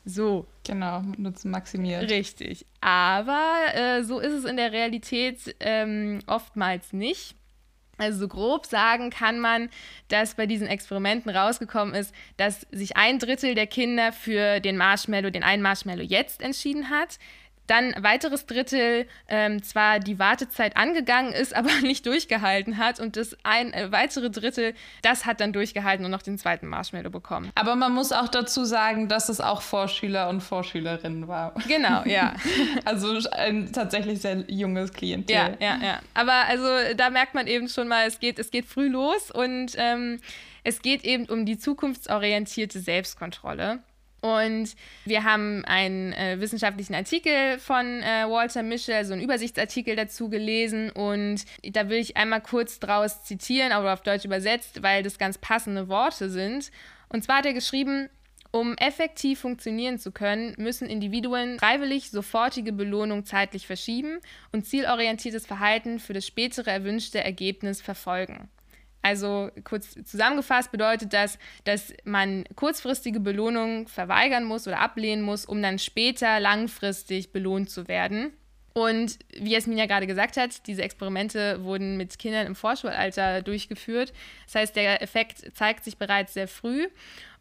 So. 0.06 0.46
Genau, 0.66 1.02
Nutzen 1.18 1.52
maximiert. 1.52 2.10
Richtig. 2.10 2.66
Aber 2.80 3.42
äh, 3.74 4.04
so 4.04 4.20
ist 4.20 4.34
es 4.34 4.46
in 4.46 4.58
der 4.58 4.72
Realität 4.72 5.56
ähm, 5.60 6.20
oftmals 6.28 6.94
nicht. 6.94 7.36
Also 7.98 8.20
so 8.20 8.28
grob 8.28 8.66
sagen 8.66 9.10
kann 9.10 9.40
man, 9.40 9.70
dass 10.10 10.36
bei 10.36 10.46
diesen 10.46 10.68
Experimenten 10.68 11.32
rausgekommen 11.32 11.96
ist, 11.96 12.14
dass 12.38 12.68
sich 12.72 12.98
ein 12.98 13.20
Drittel 13.20 13.56
der 13.56 13.68
Kinder 13.68 14.12
für 14.12 14.60
den 14.60 14.78
Marshmallow, 14.78 15.30
den 15.30 15.44
einen 15.44 15.62
Marshmallow 15.62 16.04
jetzt 16.04 16.42
entschieden 16.42 16.90
hat, 16.90 17.18
dann 17.68 17.94
ein 17.94 18.04
weiteres 18.04 18.46
Drittel 18.46 19.08
ähm, 19.28 19.64
zwar 19.64 20.00
die 20.00 20.20
Wartezeit 20.20 20.78
angegangen 20.78 21.34
ist, 21.34 21.56
aber 21.56 21.72
nicht 21.82 22.06
durchgehalten 22.06 22.78
hat 22.78 23.00
und 23.00 23.18
das 23.18 23.36
ein 23.44 23.74
äh, 23.74 23.92
weitere 23.92 24.30
Drittel, 24.30 24.74
das 25.02 25.26
hat 25.26 25.42
dann 25.42 25.54
durchgehalten 25.54 26.06
und 26.06 26.12
noch 26.12 26.22
den 26.22 26.38
zweiten 26.38 26.68
Marshmallow 26.68 27.10
bekommen. 27.10 27.52
Aber 27.56 27.76
man 27.76 27.94
muss 27.94 28.12
auch 28.12 28.28
dazu 28.28 28.66
sagen, 28.66 29.08
dass 29.08 29.30
es 29.30 29.42
auch 29.42 29.62
Vorschüler 29.62 30.30
und 30.30 30.42
Vorschülerinnen 30.42 31.28
war. 31.28 31.54
Genau, 31.68 32.04
ja. 32.06 32.34
also 32.86 33.20
ein 33.32 33.72
tatsächlich 33.72 34.22
sehr 34.22 34.44
junges 34.48 34.94
Klientel. 34.94 35.36
Ja, 35.36 35.50
ja, 35.60 35.78
ja. 35.82 36.00
Aber 36.14 36.34
also 36.48 36.68
da 36.96 37.10
merkt 37.10 37.34
man 37.34 37.48
eben 37.48 37.70
schon 37.70 37.88
mal, 37.88 38.08
es 38.08 38.20
geht, 38.20 38.40
es 38.40 38.52
geht 38.52 38.66
früh 38.66 38.88
los 38.88 39.32
und 39.32 39.74
ähm, 39.78 40.20
es 40.64 40.82
geht 40.82 41.06
eben 41.06 41.26
um 41.26 41.46
die 41.46 41.58
zukunftsorientierte 41.58 42.80
Selbstkontrolle. 42.80 43.80
Und 44.26 44.76
wir 45.06 45.24
haben 45.24 45.64
einen 45.66 46.12
äh, 46.14 46.40
wissenschaftlichen 46.40 46.96
Artikel 46.96 47.60
von 47.60 48.02
äh, 48.02 48.26
Walter 48.28 48.64
Mischel, 48.64 49.06
so 49.06 49.14
einen 49.14 49.22
Übersichtsartikel 49.22 49.96
dazu 49.96 50.30
gelesen. 50.30 50.90
Und 50.90 51.46
da 51.64 51.90
will 51.90 52.00
ich 52.00 52.18
einmal 52.18 52.42
kurz 52.42 52.80
draus 52.80 53.24
zitieren, 53.24 53.72
aber 53.72 53.94
auf 53.94 54.02
Deutsch 54.02 54.26
übersetzt, 54.26 54.82
weil 54.82 55.04
das 55.04 55.20
ganz 55.20 55.38
passende 55.38 55.90
Worte 55.90 56.32
sind. 56.32 56.72
Und 57.08 57.24
zwar 57.24 57.38
hat 57.38 57.46
er 57.46 57.54
geschrieben, 57.54 58.10
um 58.50 58.76
effektiv 58.78 59.42
funktionieren 59.42 60.00
zu 60.00 60.12
können, 60.12 60.56
müssen 60.58 60.90
Individuen 60.90 61.60
freiwillig 61.60 62.10
sofortige 62.10 62.74
Belohnung 62.74 63.26
zeitlich 63.26 63.68
verschieben 63.68 64.22
und 64.52 64.66
zielorientiertes 64.66 65.46
Verhalten 65.46 66.00
für 66.00 66.14
das 66.14 66.26
spätere 66.26 66.72
erwünschte 66.72 67.24
Ergebnis 67.24 67.80
verfolgen. 67.80 68.50
Also 69.06 69.52
kurz 69.64 69.94
zusammengefasst 70.04 70.72
bedeutet 70.72 71.14
das, 71.14 71.38
dass 71.64 71.94
man 72.06 72.44
kurzfristige 72.56 73.20
Belohnungen 73.20 73.86
verweigern 73.86 74.46
muss 74.46 74.68
oder 74.68 74.80
ablehnen 74.80 75.22
muss, 75.22 75.46
um 75.46 75.62
dann 75.62 75.78
später 75.78 76.40
langfristig 76.40 77.32
belohnt 77.32 77.70
zu 77.70 77.88
werden. 77.88 78.34
Und 78.74 79.20
wie 79.38 79.52
Jasmin 79.52 79.78
ja 79.78 79.86
gerade 79.86 80.08
gesagt 80.08 80.38
hat, 80.38 80.66
diese 80.66 80.82
Experimente 80.82 81.64
wurden 81.64 81.98
mit 81.98 82.18
Kindern 82.18 82.48
im 82.48 82.56
Vorschulalter 82.56 83.44
durchgeführt. 83.44 84.12
Das 84.48 84.56
heißt, 84.56 84.76
der 84.76 85.04
Effekt 85.04 85.56
zeigt 85.56 85.84
sich 85.84 86.00
bereits 86.00 86.34
sehr 86.34 86.48
früh 86.48 86.88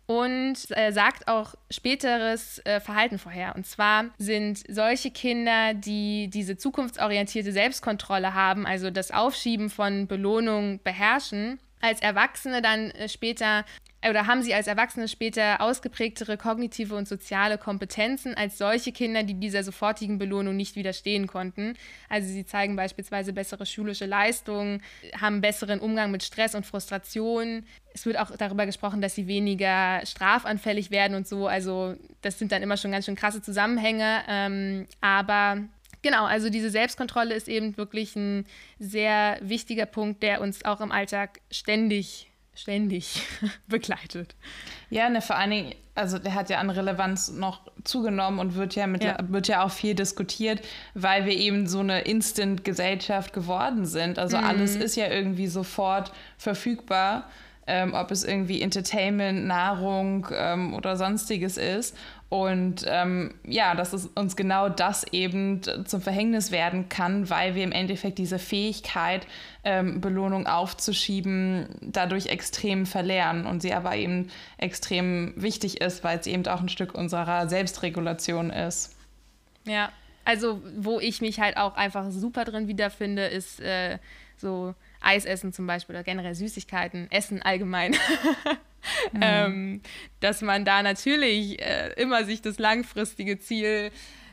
und 0.07 0.57
äh, 0.71 0.93
sagt 0.93 1.29
auch 1.29 1.55
späteres 1.71 2.61
äh, 2.65 2.81
Verhalten 2.81 3.19
vorher. 3.19 3.55
Und 3.57 3.67
zwar 3.67 4.07
sind 4.19 4.63
solche 4.69 5.11
Kinder, 5.11 5.75
die 5.75 6.29
diese 6.29 6.57
zukunftsorientierte 6.57 7.53
Selbstkontrolle 7.53 8.35
haben, 8.35 8.67
also 8.67 8.91
das 8.91 9.11
Aufschieben 9.11 9.71
von 9.71 10.07
Belohnung 10.07 10.81
beherrschen, 10.83 11.59
als 11.81 12.01
Erwachsene 12.01 12.63
dann 12.63 12.91
äh, 12.91 13.09
später 13.09 13.65
oder 14.09 14.27
haben 14.27 14.43
sie 14.43 14.55
als 14.55 14.67
Erwachsene 14.67 15.09
später 15.09 15.61
ausgeprägtere 15.61 16.37
kognitive 16.37 16.95
und 16.95 17.09
soziale 17.09 17.59
Kompetenzen 17.59 18.35
als 18.35 18.59
solche 18.59 18.93
Kinder, 18.93 19.23
die 19.23 19.35
dieser 19.35 19.63
sofortigen 19.63 20.19
Belohnung 20.19 20.57
nicht 20.57 20.77
widerstehen 20.77 21.27
konnten. 21.27 21.75
Also 22.09 22.29
sie 22.29 22.45
zeigen 22.45 22.77
beispielsweise 22.77 23.33
bessere 23.33 23.67
schulische 23.67 24.07
Leistungen, 24.07 24.83
haben 25.21 25.41
besseren 25.41 25.81
Umgang 25.81 26.11
mit 26.11 26.23
Stress 26.23 26.55
und 26.55 26.67
Frustration. 26.67 27.65
Es 27.95 28.07
wird 28.07 28.19
auch 28.19 28.31
darüber 28.37 28.67
gesprochen, 28.67 29.01
dass 29.01 29.15
sie 29.15 29.27
weniger 29.27 30.05
strafanfällig 30.05 30.91
werden 30.91 31.17
und 31.17 31.27
so. 31.27 31.47
Also 31.47 31.95
das 32.23 32.39
sind 32.39 32.53
dann 32.53 32.63
immer 32.63 32.77
schon 32.77 32.93
ganz 32.93 33.07
schön 33.07 33.17
krasse 33.17 33.43
Zusammenhänge. 33.43 34.23
Ähm, 34.29 34.87
aber 35.01 35.63
Genau, 36.05 36.27
also 36.27 36.51
diese 36.51 36.69
Selbstkontrolle 36.69 37.33
ist 37.35 37.49
eben 37.49 37.79
wirklich 37.79 38.15
ein 38.15 38.45
sehr 38.79 39.39
wichtiger 39.41 39.87
Punkt, 39.87 40.23
der 40.23 40.43
uns 40.43 40.63
auch 40.67 40.83
im 40.83 40.93
Alltag 40.93 41.41
ständig 41.51 42.31
ständig 42.55 43.23
begleitet. 43.67 44.35
Ja, 44.91 45.09
ne, 45.09 45.21
vor 45.21 45.37
allen 45.37 45.51
Dingen, 45.51 45.75
also 45.95 46.19
der 46.19 46.35
hat 46.35 46.51
ja 46.51 46.59
an 46.59 46.71
Relevanz 46.71 47.31
noch 47.31 47.61
zugenommen 47.85 48.39
und 48.39 48.55
wird 48.55 48.75
ja, 48.75 48.87
mit, 48.87 49.05
ja. 49.05 49.17
wird 49.29 49.49
ja 49.49 49.65
auch 49.65 49.71
viel 49.71 49.95
diskutiert, 49.95 50.61
weil 50.95 51.25
wir 51.27 51.37
eben 51.37 51.67
so 51.67 51.81
eine 51.81 52.03
Instant-Gesellschaft 52.03 53.33
geworden 53.33 53.87
sind. 53.87 54.19
Also 54.19 54.37
mhm. 54.37 54.45
alles 54.45 54.77
ist 54.77 54.97
ja 54.97 55.09
irgendwie 55.09 55.47
sofort 55.47 56.13
verfügbar. 56.37 57.29
Ähm, 57.67 57.95
ob 57.95 58.11
es 58.11 58.25
irgendwie 58.25 58.61
Entertainment, 58.61 59.47
Nahrung 59.47 60.29
ähm, 60.33 60.75
oder 60.75 60.97
sonstiges 60.97 61.57
ist. 61.57 61.97
Und 62.29 62.85
ähm, 62.89 63.33
ja, 63.47 63.77
dass 63.77 63.93
es 63.93 64.07
uns 64.07 64.35
genau 64.35 64.69
das 64.69 65.05
eben 65.13 65.61
zum 65.85 66.01
Verhängnis 66.01 66.51
werden 66.51 66.89
kann, 66.89 67.31
weil 67.31 67.55
wir 67.55 67.63
im 67.63 67.71
Endeffekt 67.71 68.19
diese 68.19 68.41
Fähigkeit, 68.41 69.27
ähm, 69.63 70.01
Belohnung 70.01 70.49
aufzuschieben, 70.49 71.69
dadurch 71.81 72.27
extrem 72.27 72.87
verlernen 72.87 73.47
und 73.47 73.63
sie 73.63 73.73
aber 73.73 73.95
eben 73.95 74.31
extrem 74.59 75.33
wichtig 75.37 75.81
ist, 75.81 76.03
weil 76.03 76.19
es 76.19 76.27
eben 76.27 76.45
auch 76.49 76.61
ein 76.61 76.69
Stück 76.69 76.95
unserer 76.95 77.49
Selbstregulation 77.49 78.51
ist. 78.51 78.97
Ja, 79.65 79.91
also 80.25 80.61
wo 80.77 80.99
ich 81.01 81.21
mich 81.21 81.39
halt 81.41 81.57
auch 81.57 81.77
einfach 81.77 82.11
super 82.11 82.45
drin 82.45 82.67
wiederfinde, 82.67 83.27
ist 83.27 83.61
äh, 83.61 83.99
so 84.37 84.75
Eisessen 85.05 85.53
zum 85.53 85.67
Beispiel 85.67 85.95
oder 85.95 86.05
generell 86.05 86.35
Süßigkeiten, 86.35 87.11
Essen 87.11 87.43
allgemein. 87.43 87.97
Mhm. 89.13 89.21
ähm, 89.23 89.81
dass 90.21 90.43
man 90.43 90.67
da 90.67 90.83
natürlich 90.83 91.59
äh, 91.63 91.95
immer 91.97 92.25
sich 92.25 92.43
das 92.43 92.59
langfristige 92.59 93.39
Ziel 93.39 93.91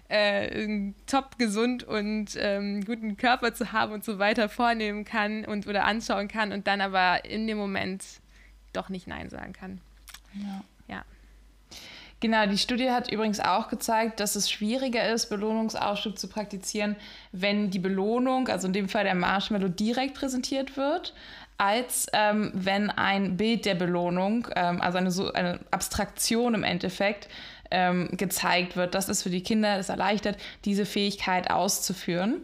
äh, 0.10 0.92
top 1.08 1.38
gesund 1.38 1.84
und 1.84 2.38
ähm, 2.38 2.84
guten 2.84 3.16
Körper 3.16 3.54
zu 3.54 3.72
haben 3.72 3.94
und 3.94 4.04
so 4.04 4.20
weiter 4.20 4.50
vornehmen 4.50 5.06
kann 5.06 5.46
und 5.46 5.68
oder 5.68 5.86
anschauen 5.86 6.28
kann 6.28 6.52
und 6.52 6.68
dann 6.68 6.82
aber 6.82 7.24
in 7.24 7.48
dem 7.48 7.58
Moment 7.58 8.04
doch 8.74 8.90
nicht 8.90 9.08
Nein 9.08 9.30
sagen 9.30 9.54
kann. 9.54 9.80
Ja. 10.34 10.64
ja. 10.88 11.06
Genau, 12.22 12.46
die 12.46 12.60
Studie 12.60 12.92
hat 12.92 13.12
übrigens 13.12 13.40
auch 13.40 13.68
gezeigt, 13.68 14.20
dass 14.20 14.36
es 14.36 14.50
schwieriger 14.50 15.12
ist, 15.12 15.26
Belohnungsausschub 15.30 16.20
zu 16.20 16.28
praktizieren, 16.28 16.96
wenn 17.32 17.72
die 17.72 17.80
Belohnung, 17.80 18.48
also 18.48 18.68
in 18.68 18.74
dem 18.74 18.88
Fall 18.90 19.06
der 19.06 19.16
Marshmallow, 19.16 19.70
direkt 19.70 20.14
präsentiert 20.14 20.78
wird 20.78 21.14
als 21.58 22.08
ähm, 22.14 22.50
wenn 22.56 22.90
ein 22.90 23.38
Bild 23.38 23.66
der 23.66 23.76
Belohnung, 23.76 24.48
ähm, 24.56 24.82
also 24.82 24.98
eine, 24.98 25.12
so, 25.12 25.32
eine 25.32 25.60
Abstraktion 25.70 26.56
im 26.56 26.64
Endeffekt, 26.64 27.28
ähm, 27.70 28.10
gezeigt 28.14 28.76
wird. 28.76 28.96
Das 28.96 29.10
ist 29.10 29.22
für 29.22 29.30
die 29.30 29.44
Kinder, 29.44 29.78
das 29.78 29.90
erleichtert, 29.90 30.38
diese 30.66 30.88
Fähigkeit 30.88 31.52
auszuführen. 31.52 32.42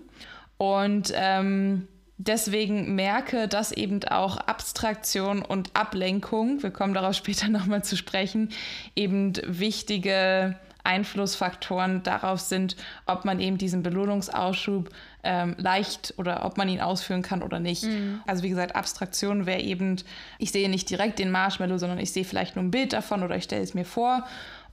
Und 0.57 1.11
ähm, 1.15 1.87
deswegen 2.17 2.95
merke, 2.95 3.47
dass 3.47 3.71
eben 3.71 4.03
auch 4.05 4.37
Abstraktion 4.37 5.41
und 5.41 5.71
Ablenkung, 5.75 6.61
wir 6.63 6.71
kommen 6.71 6.93
darauf 6.93 7.13
später 7.15 7.47
nochmal 7.49 7.83
zu 7.83 7.95
sprechen, 7.95 8.49
eben 8.95 9.33
wichtige 9.45 10.55
Einflussfaktoren 10.83 12.01
darauf 12.03 12.39
sind, 12.39 12.77
ob 13.05 13.25
man 13.25 13.41
eben 13.41 13.57
diesen 13.57 13.83
Belohnungsausschub 13.83 14.89
ähm, 15.23 15.55
leicht 15.57 16.13
oder 16.17 16.45
ob 16.45 16.57
man 16.57 16.69
ihn 16.69 16.79
ausführen 16.79 17.21
kann 17.21 17.43
oder 17.43 17.59
nicht. 17.59 17.83
Mhm. 17.83 18.21
Also 18.25 18.43
wie 18.43 18.49
gesagt, 18.49 18.75
Abstraktion 18.75 19.45
wäre 19.45 19.59
eben, 19.59 19.97
ich 20.39 20.51
sehe 20.51 20.69
nicht 20.69 20.89
direkt 20.89 21.19
den 21.19 21.29
Marshmallow, 21.29 21.77
sondern 21.77 21.99
ich 21.99 22.13
sehe 22.13 22.23
vielleicht 22.23 22.55
nur 22.55 22.63
ein 22.63 22.71
Bild 22.71 22.93
davon 22.93 23.21
oder 23.21 23.35
ich 23.35 23.43
stelle 23.43 23.63
es 23.63 23.73
mir 23.73 23.83
vor. 23.83 24.25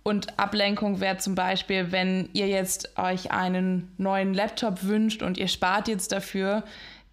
Und 0.04 0.38
Ablenkung 0.38 1.00
wäre 1.00 1.16
zum 1.16 1.35
Beispiel, 1.35 1.90
wenn 1.90 2.28
ihr 2.35 2.46
jetzt 2.46 2.96
euch 2.98 3.33
einen 3.33 3.90
neuen 3.96 4.35
Laptop 4.35 4.85
wünscht 4.85 5.22
und 5.22 5.38
ihr 5.38 5.48
spart 5.48 5.88
jetzt 5.88 6.12
dafür, 6.12 6.62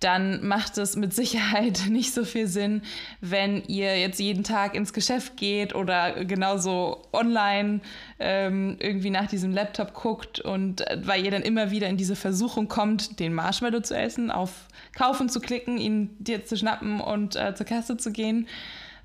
dann 0.02 0.46
macht 0.46 0.78
es 0.80 0.96
mit 0.96 1.14
Sicherheit 1.14 1.84
nicht 1.90 2.14
so 2.14 2.26
viel 2.26 2.48
Sinn, 2.48 2.82
wenn 3.22 3.64
ihr 3.68 3.98
jetzt 4.00 4.20
jeden 4.20 4.44
Tag 4.44 4.76
ins 4.76 4.94
Geschäft 4.94 5.38
geht 5.38 5.74
oder 5.74 6.26
genauso 6.26 7.04
online 7.14 7.80
ähm, 8.20 8.78
irgendwie 8.80 9.12
nach 9.12 9.28
diesem 9.28 9.52
Laptop 9.52 9.94
guckt 9.94 10.40
und 10.40 10.82
äh, 10.82 10.98
weil 11.04 11.24
ihr 11.24 11.32
dann 11.32 11.44
immer 11.44 11.72
wieder 11.72 11.88
in 11.88 11.98
diese 11.98 12.16
Versuchung 12.16 12.68
kommt, 12.68 13.20
den 13.20 13.34
Marshmallow 13.34 13.82
zu 13.82 13.96
essen, 13.96 14.32
auf 14.32 14.52
Kaufen 14.96 15.30
zu 15.30 15.40
klicken, 15.40 15.78
ihn 15.78 16.10
dir 16.20 16.44
zu 16.44 16.58
schnappen 16.58 17.00
und 17.00 17.36
äh, 17.36 17.54
zur 17.56 17.68
Kasse 17.68 17.96
zu 17.96 18.12
gehen, 18.12 18.48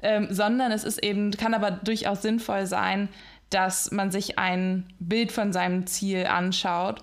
ähm, 0.03 0.29
sondern 0.31 0.73
es 0.73 0.83
ist 0.83 1.05
eben, 1.05 1.31
kann 1.33 1.53
aber 1.55 1.71
durchaus 1.71 2.23
sinnvoll 2.23 2.67
sein, 2.67 3.11
dass 3.51 3.93
man 3.93 4.11
sich 4.11 4.39
ein 4.39 4.87
Bild 4.99 5.31
von 5.31 5.53
seinem 5.53 5.87
Ziel 5.87 6.27
anschaut 6.27 7.03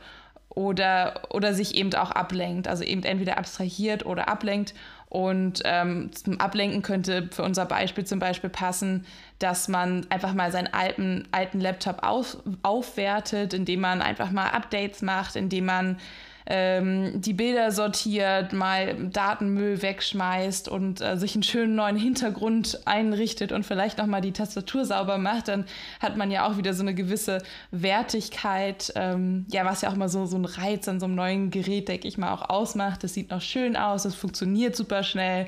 oder, 0.55 1.21
oder 1.29 1.53
sich 1.53 1.75
eben 1.75 1.93
auch 1.95 2.11
ablenkt. 2.11 2.67
Also 2.67 2.83
eben 2.83 3.03
entweder 3.03 3.37
abstrahiert 3.37 4.05
oder 4.05 4.29
ablenkt. 4.29 4.73
Und 5.09 5.61
ähm, 5.63 6.11
zum 6.11 6.39
Ablenken 6.39 6.81
könnte 6.81 7.29
für 7.31 7.43
unser 7.43 7.65
Beispiel 7.65 8.03
zum 8.03 8.17
Beispiel 8.17 8.49
passen, 8.49 9.05
dass 9.37 9.67
man 9.67 10.07
einfach 10.09 10.33
mal 10.33 10.51
seinen 10.51 10.73
alten, 10.73 11.27
alten 11.31 11.61
Laptop 11.61 12.01
auf, 12.01 12.37
aufwertet, 12.63 13.53
indem 13.53 13.81
man 13.81 14.01
einfach 14.01 14.31
mal 14.31 14.49
Updates 14.49 15.03
macht, 15.03 15.35
indem 15.35 15.65
man 15.65 15.97
ähm, 16.45 17.21
die 17.21 17.33
Bilder 17.33 17.71
sortiert, 17.71 18.53
mal 18.53 18.95
Datenmüll 19.09 19.81
wegschmeißt 19.81 20.67
und 20.67 21.01
äh, 21.01 21.17
sich 21.17 21.35
einen 21.35 21.43
schönen 21.43 21.75
neuen 21.75 21.95
Hintergrund 21.95 22.79
einrichtet 22.85 23.51
und 23.51 23.65
vielleicht 23.65 23.97
nochmal 23.97 24.21
die 24.21 24.33
Tastatur 24.33 24.85
sauber 24.85 25.17
macht, 25.17 25.47
dann 25.47 25.65
hat 25.99 26.17
man 26.17 26.31
ja 26.31 26.47
auch 26.47 26.57
wieder 26.57 26.73
so 26.73 26.81
eine 26.81 26.93
gewisse 26.93 27.39
Wertigkeit, 27.71 28.91
ähm, 28.95 29.45
ja, 29.51 29.65
was 29.65 29.81
ja 29.81 29.89
auch 29.89 29.95
mal 29.95 30.09
so, 30.09 30.25
so 30.25 30.37
ein 30.37 30.45
Reiz 30.45 30.87
an 30.87 30.99
so 30.99 31.05
einem 31.05 31.15
neuen 31.15 31.51
Gerät, 31.51 31.87
denke 31.87 32.07
ich 32.07 32.17
mal, 32.17 32.33
auch 32.33 32.49
ausmacht. 32.49 33.03
Das 33.03 33.13
sieht 33.13 33.31
noch 33.31 33.41
schön 33.41 33.75
aus, 33.75 34.05
es 34.05 34.15
funktioniert 34.15 34.75
super 34.75 35.03
schnell. 35.03 35.47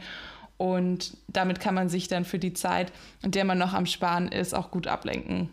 Und 0.57 1.17
damit 1.27 1.59
kann 1.59 1.75
man 1.75 1.89
sich 1.89 2.07
dann 2.07 2.23
für 2.23 2.39
die 2.39 2.53
Zeit, 2.53 2.93
in 3.21 3.31
der 3.31 3.43
man 3.43 3.57
noch 3.57 3.73
am 3.73 3.85
Sparen 3.85 4.29
ist, 4.29 4.55
auch 4.55 4.71
gut 4.71 4.87
ablenken. 4.87 5.49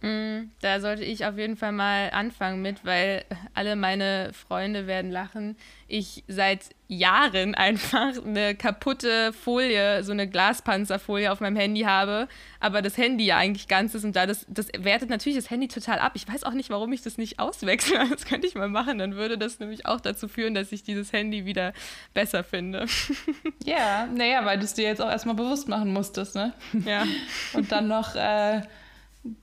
Mm, 0.00 0.50
da 0.60 0.78
sollte 0.78 1.02
ich 1.02 1.24
auf 1.26 1.36
jeden 1.38 1.56
Fall 1.56 1.72
mal 1.72 2.10
anfangen 2.10 2.62
mit, 2.62 2.84
weil 2.84 3.24
alle 3.54 3.74
meine 3.74 4.30
Freunde 4.32 4.86
werden 4.86 5.10
lachen. 5.10 5.56
Ich 5.88 6.22
seit 6.28 6.66
Jahren 6.86 7.54
einfach 7.56 8.24
eine 8.24 8.54
kaputte 8.54 9.32
Folie, 9.32 10.04
so 10.04 10.12
eine 10.12 10.28
Glaspanzerfolie 10.28 11.32
auf 11.32 11.40
meinem 11.40 11.56
Handy 11.56 11.80
habe, 11.80 12.28
aber 12.60 12.80
das 12.80 12.96
Handy 12.96 13.24
ja 13.24 13.38
eigentlich 13.38 13.66
ganz 13.66 13.92
ist 13.96 14.04
und 14.04 14.14
da 14.14 14.26
das, 14.26 14.46
das 14.48 14.68
wertet 14.78 15.10
natürlich 15.10 15.36
das 15.36 15.50
Handy 15.50 15.66
total 15.66 15.98
ab. 15.98 16.12
Ich 16.14 16.28
weiß 16.28 16.44
auch 16.44 16.54
nicht, 16.54 16.70
warum 16.70 16.92
ich 16.92 17.02
das 17.02 17.18
nicht 17.18 17.40
auswechsle. 17.40 17.98
Das 18.18 18.24
könnte 18.24 18.46
ich 18.46 18.54
mal 18.54 18.68
machen, 18.68 18.98
dann 18.98 19.16
würde 19.16 19.36
das 19.36 19.58
nämlich 19.58 19.86
auch 19.86 20.00
dazu 20.00 20.28
führen, 20.28 20.54
dass 20.54 20.72
ich 20.72 20.82
dieses 20.82 21.12
Handy 21.12 21.44
wieder 21.44 21.72
besser 22.14 22.44
finde. 22.44 22.86
Ja, 23.64 24.06
naja, 24.06 24.44
weil 24.46 24.58
du 24.58 24.64
es 24.64 24.74
dir 24.74 24.84
jetzt 24.84 25.02
auch 25.02 25.10
erstmal 25.10 25.34
bewusst 25.34 25.68
machen 25.68 25.92
musstest, 25.92 26.34
ne? 26.34 26.54
Ja. 26.86 27.04
Und 27.52 27.70
dann 27.70 27.88
noch. 27.88 28.14
Äh 28.14 28.62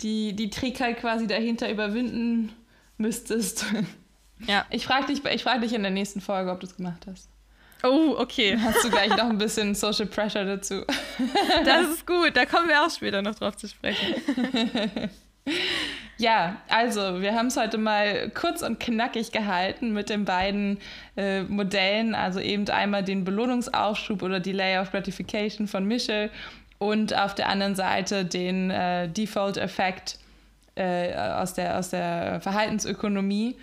die, 0.01 0.33
die 0.33 0.49
Trägheit 0.49 0.99
quasi 0.99 1.27
dahinter 1.27 1.69
überwinden 1.69 2.51
müsstest. 2.97 3.65
Ja. 4.47 4.65
Ich 4.69 4.85
frage 4.85 5.07
dich, 5.07 5.21
frag 5.41 5.61
dich 5.61 5.71
in 5.71 5.81
der 5.81 5.91
nächsten 5.91 6.19
Folge, 6.19 6.51
ob 6.51 6.59
du 6.59 6.65
es 6.65 6.75
gemacht 6.75 7.07
hast. 7.09 7.29
Oh, 7.83 8.15
okay. 8.17 8.57
Hast 8.61 8.83
du 8.83 8.89
gleich 8.89 9.09
noch 9.09 9.29
ein 9.29 9.37
bisschen 9.39 9.73
Social 9.73 10.07
Pressure 10.07 10.43
dazu? 10.43 10.83
Das 11.63 11.87
ist 11.87 12.05
gut, 12.05 12.35
da 12.35 12.45
kommen 12.45 12.67
wir 12.67 12.85
auch 12.85 12.89
später 12.89 13.21
noch 13.21 13.35
drauf 13.35 13.55
zu 13.55 13.69
sprechen. 13.69 14.13
Ja, 16.17 16.61
also 16.69 17.21
wir 17.21 17.33
haben 17.33 17.47
es 17.47 17.57
heute 17.57 17.77
mal 17.77 18.29
kurz 18.29 18.61
und 18.61 18.79
knackig 18.79 19.31
gehalten 19.31 19.91
mit 19.91 20.09
den 20.09 20.23
beiden 20.23 20.79
äh, 21.17 21.43
Modellen, 21.43 22.15
also 22.15 22.39
eben 22.39 22.67
einmal 22.69 23.03
den 23.03 23.25
Belohnungsaufschub 23.25 24.21
oder 24.23 24.39
Delay 24.39 24.79
of 24.79 24.91
Gratification 24.91 25.67
von 25.67 25.85
Michel 25.85 26.29
und 26.77 27.15
auf 27.15 27.35
der 27.35 27.49
anderen 27.49 27.75
Seite 27.75 28.25
den 28.25 28.69
äh, 28.71 29.07
Default-Effekt 29.09 30.19
äh, 30.75 31.15
aus, 31.15 31.53
der, 31.53 31.77
aus 31.77 31.89
der 31.89 32.41
Verhaltensökonomie. 32.41 33.55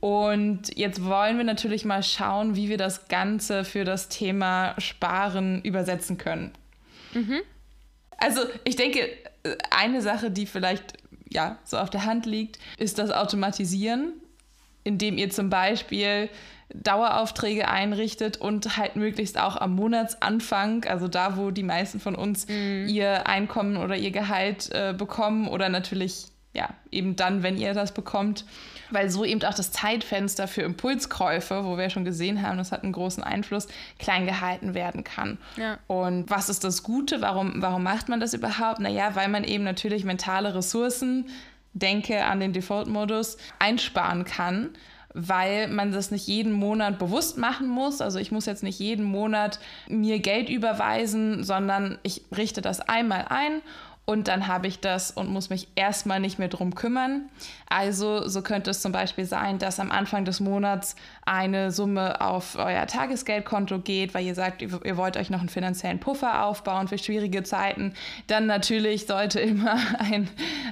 Und 0.00 0.76
jetzt 0.76 1.04
wollen 1.04 1.36
wir 1.38 1.44
natürlich 1.44 1.84
mal 1.84 2.02
schauen, 2.02 2.54
wie 2.54 2.68
wir 2.68 2.76
das 2.76 3.08
Ganze 3.08 3.64
für 3.64 3.84
das 3.84 4.08
Thema 4.08 4.74
Sparen 4.78 5.62
übersetzen 5.62 6.18
können. 6.18 6.52
Mhm. 7.14 7.40
Also 8.18 8.42
ich 8.64 8.76
denke, 8.76 9.08
eine 9.70 10.02
Sache, 10.02 10.30
die 10.30 10.46
vielleicht 10.46 10.94
ja 11.28 11.58
so 11.64 11.78
auf 11.78 11.90
der 11.90 12.04
Hand 12.04 12.26
liegt, 12.26 12.58
ist 12.78 12.98
das 12.98 13.10
Automatisieren, 13.10 14.12
indem 14.84 15.18
ihr 15.18 15.30
zum 15.30 15.50
Beispiel 15.50 16.28
Daueraufträge 16.74 17.68
einrichtet 17.68 18.38
und 18.38 18.76
halt 18.76 18.96
möglichst 18.96 19.38
auch 19.38 19.56
am 19.56 19.74
Monatsanfang, 19.74 20.84
also 20.84 21.06
da, 21.06 21.36
wo 21.36 21.50
die 21.50 21.62
meisten 21.62 22.00
von 22.00 22.14
uns 22.14 22.48
mhm. 22.48 22.86
ihr 22.88 23.26
Einkommen 23.26 23.76
oder 23.76 23.96
ihr 23.96 24.10
Gehalt 24.10 24.70
äh, 24.72 24.92
bekommen 24.96 25.48
oder 25.48 25.68
natürlich 25.68 26.26
ja 26.54 26.70
eben 26.90 27.14
dann, 27.16 27.42
wenn 27.42 27.56
ihr 27.56 27.74
das 27.74 27.92
bekommt, 27.92 28.44
weil 28.90 29.10
so 29.10 29.24
eben 29.24 29.42
auch 29.44 29.54
das 29.54 29.70
Zeitfenster 29.72 30.48
für 30.48 30.62
Impulskäufe, 30.62 31.64
wo 31.64 31.76
wir 31.76 31.90
schon 31.90 32.04
gesehen 32.04 32.42
haben, 32.42 32.56
das 32.58 32.72
hat 32.72 32.82
einen 32.82 32.92
großen 32.92 33.22
Einfluss, 33.22 33.68
klein 33.98 34.26
gehalten 34.26 34.74
werden 34.74 35.04
kann. 35.04 35.38
Ja. 35.56 35.78
Und 35.86 36.30
was 36.30 36.48
ist 36.48 36.64
das 36.64 36.82
Gute? 36.82 37.20
Warum, 37.20 37.62
warum 37.62 37.82
macht 37.82 38.08
man 38.08 38.20
das 38.20 38.32
überhaupt? 38.32 38.80
Naja, 38.80 39.14
weil 39.14 39.28
man 39.28 39.44
eben 39.44 39.64
natürlich 39.64 40.04
mentale 40.04 40.54
Ressourcen, 40.54 41.26
denke 41.74 42.24
an 42.24 42.40
den 42.40 42.52
Default-Modus, 42.52 43.36
einsparen 43.58 44.24
kann 44.24 44.70
weil 45.18 45.68
man 45.68 45.92
das 45.92 46.10
nicht 46.10 46.26
jeden 46.26 46.52
Monat 46.52 46.98
bewusst 46.98 47.38
machen 47.38 47.68
muss. 47.68 48.02
Also 48.02 48.18
ich 48.18 48.30
muss 48.30 48.44
jetzt 48.44 48.62
nicht 48.62 48.78
jeden 48.78 49.04
Monat 49.04 49.58
mir 49.88 50.18
Geld 50.18 50.50
überweisen, 50.50 51.42
sondern 51.42 51.98
ich 52.02 52.22
richte 52.36 52.60
das 52.60 52.80
einmal 52.80 53.24
ein 53.30 53.62
und 54.06 54.28
dann 54.28 54.46
habe 54.46 54.68
ich 54.68 54.78
das 54.78 55.10
und 55.10 55.28
muss 55.28 55.50
mich 55.50 55.66
erstmal 55.74 56.20
nicht 56.20 56.38
mehr 56.38 56.46
drum 56.46 56.76
kümmern. 56.76 57.28
Also 57.68 58.28
so 58.28 58.40
könnte 58.40 58.70
es 58.70 58.80
zum 58.80 58.92
Beispiel 58.92 59.24
sein, 59.24 59.58
dass 59.58 59.80
am 59.80 59.90
Anfang 59.90 60.24
des 60.24 60.38
Monats 60.38 60.94
eine 61.24 61.72
Summe 61.72 62.20
auf 62.20 62.54
euer 62.56 62.86
Tagesgeldkonto 62.86 63.80
geht, 63.80 64.14
weil 64.14 64.24
ihr 64.24 64.36
sagt, 64.36 64.62
ihr 64.62 64.96
wollt 64.96 65.16
euch 65.16 65.28
noch 65.28 65.40
einen 65.40 65.48
finanziellen 65.48 65.98
Puffer 65.98 66.44
aufbauen 66.44 66.86
für 66.86 66.98
schwierige 66.98 67.42
Zeiten. 67.42 67.94
Dann 68.28 68.46
natürlich 68.46 69.06
sollte 69.06 69.40
immer 69.46 69.76
ein 69.98 70.28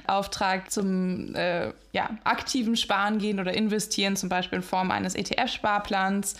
Auftrag 0.07 0.71
zum 0.71 1.35
äh, 1.35 1.73
ja, 1.91 2.11
aktiven 2.23 2.77
Sparen 2.77 3.17
gehen 3.17 3.41
oder 3.41 3.53
investieren, 3.53 4.15
zum 4.15 4.29
Beispiel 4.29 4.59
in 4.59 4.63
Form 4.63 4.91
eines 4.91 5.13
ETF-Sparplans. 5.13 6.35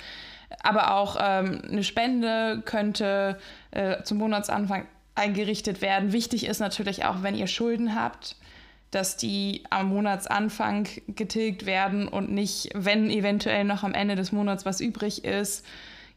Aber 0.64 0.94
auch 0.94 1.18
ähm, 1.20 1.62
eine 1.70 1.84
Spende 1.84 2.62
könnte 2.64 3.38
äh, 3.72 4.02
zum 4.04 4.20
Monatsanfang 4.20 4.86
eingerichtet 5.16 5.82
werden. 5.82 6.12
Wichtig 6.12 6.46
ist 6.46 6.60
natürlich 6.60 7.06
auch, 7.06 7.24
wenn 7.24 7.36
ihr 7.36 7.48
Schulden 7.48 7.96
habt, 7.96 8.36
dass 8.92 9.18
die 9.18 9.64
am 9.70 9.90
Monatsanfang 9.90 10.88
getilgt 11.08 11.66
werden 11.66 12.08
und 12.08 12.32
nicht, 12.32 12.70
wenn 12.74 13.10
eventuell 13.10 13.64
noch 13.64 13.84
am 13.84 13.94
Ende 13.94 14.16
des 14.16 14.32
Monats 14.32 14.66
was 14.66 14.80
übrig 14.80 15.26
ist. 15.26 15.66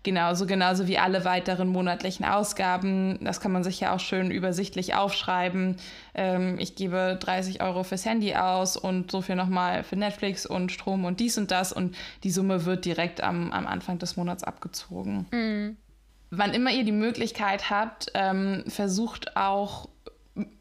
Genauso, 0.05 0.47
genauso 0.47 0.87
wie 0.87 0.97
alle 0.97 1.25
weiteren 1.25 1.69
monatlichen 1.69 2.25
Ausgaben. 2.25 3.19
Das 3.21 3.41
kann 3.41 3.51
man 3.51 3.65
sich 3.65 3.81
ja 3.81 3.95
auch 3.95 4.01
schön 4.01 4.31
übersichtlich 4.31 4.95
aufschreiben. 4.95 5.77
Ähm, 6.15 6.57
ich 6.61 6.77
gebe 6.77 7.19
30 7.21 7.63
Euro 7.63 7.83
fürs 7.83 8.05
Handy 8.05 8.37
aus 8.37 8.77
und 8.77 9.11
so 9.11 9.23
viel 9.23 9.35
nochmal 9.35 9.83
für 9.83 9.97
Netflix 9.97 10.47
und 10.47 10.71
Strom 10.71 11.05
und 11.05 11.19
dies 11.19 11.37
und 11.37 11.51
das. 11.51 11.73
Und 11.73 11.97
die 12.23 12.31
Summe 12.31 12.65
wird 12.65 12.85
direkt 12.85 13.23
am, 13.23 13.51
am 13.51 13.67
Anfang 13.67 13.99
des 13.99 14.17
Monats 14.17 14.45
abgezogen. 14.45 15.27
Mhm 15.33 15.77
wann 16.31 16.55
immer 16.55 16.71
ihr 16.71 16.85
die 16.85 16.93
Möglichkeit 16.93 17.71
habt, 17.71 18.11
ähm, 18.15 18.65
versucht 18.69 19.37
auch 19.37 19.89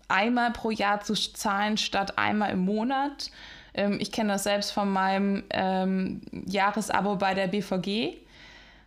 einmal 0.08 0.51
pro 0.51 0.71
Jahr 0.71 1.01
zu 1.01 1.13
zahlen 1.13 1.77
statt 1.77 2.17
einmal 2.17 2.51
im 2.51 2.60
Monat. 2.60 3.32
Ähm, 3.73 3.97
ich 3.99 4.12
kenne 4.12 4.34
das 4.34 4.43
selbst 4.43 4.71
von 4.71 4.89
meinem 4.91 5.43
ähm, 5.49 6.21
Jahresabo 6.45 7.15
bei 7.15 7.34
der 7.34 7.47
BVG. 7.47 8.17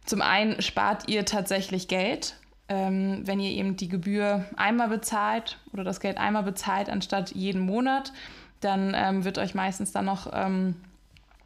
Zum 0.05 0.23
einen 0.23 0.61
spart 0.63 1.09
ihr 1.09 1.25
tatsächlich 1.25 1.89
Geld, 1.89 2.37
ähm, 2.69 3.21
wenn 3.25 3.41
ihr 3.41 3.51
eben 3.51 3.77
die 3.77 3.89
Gebühr 3.89 4.47
einmal 4.57 4.89
bezahlt 4.89 5.59
oder 5.73 5.85
das 5.85 6.01
Geld 6.01 6.17
einmal 6.17 6.43
bezahlt 6.43 6.89
anstatt 6.89 7.33
jeden 7.33 7.61
Monat. 7.61 8.13
Dann 8.61 8.95
ähm, 8.95 9.25
wird 9.25 9.39
euch 9.39 9.55
meistens 9.55 9.93
dann 9.93 10.07
noch, 10.07 10.31
ähm, 10.33 10.77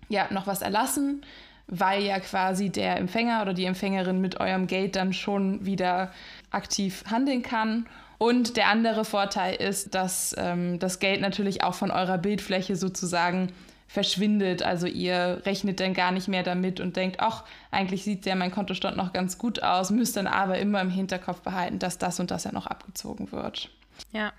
ja, 0.08 0.28
noch 0.30 0.46
was 0.46 0.62
erlassen 0.62 1.24
weil 1.66 2.02
ja 2.02 2.20
quasi 2.20 2.70
der 2.70 2.96
Empfänger 2.98 3.42
oder 3.42 3.54
die 3.54 3.64
Empfängerin 3.64 4.20
mit 4.20 4.40
eurem 4.40 4.66
Geld 4.66 4.96
dann 4.96 5.12
schon 5.12 5.64
wieder 5.64 6.12
aktiv 6.50 7.04
handeln 7.10 7.42
kann. 7.42 7.86
Und 8.18 8.56
der 8.56 8.68
andere 8.68 9.04
Vorteil 9.04 9.54
ist, 9.56 9.94
dass 9.94 10.34
ähm, 10.38 10.78
das 10.78 10.98
Geld 10.98 11.20
natürlich 11.20 11.62
auch 11.62 11.74
von 11.74 11.90
eurer 11.90 12.18
Bildfläche 12.18 12.76
sozusagen 12.76 13.52
verschwindet. 13.86 14.62
Also 14.62 14.86
ihr 14.86 15.42
rechnet 15.44 15.80
dann 15.80 15.94
gar 15.94 16.10
nicht 16.10 16.28
mehr 16.28 16.42
damit 16.42 16.80
und 16.80 16.96
denkt, 16.96 17.20
ach, 17.20 17.44
eigentlich 17.70 18.02
sieht 18.02 18.26
ja 18.26 18.34
mein 18.34 18.50
Kontostand 18.50 18.96
noch 18.96 19.12
ganz 19.12 19.38
gut 19.38 19.62
aus, 19.62 19.90
müsst 19.90 20.16
dann 20.16 20.26
aber 20.26 20.58
immer 20.58 20.80
im 20.80 20.90
Hinterkopf 20.90 21.40
behalten, 21.42 21.78
dass 21.78 21.98
das 21.98 22.18
und 22.18 22.30
das 22.30 22.44
ja 22.44 22.52
noch 22.52 22.66
abgezogen 22.66 23.30
wird. 23.30 23.70
Ja. 24.12 24.32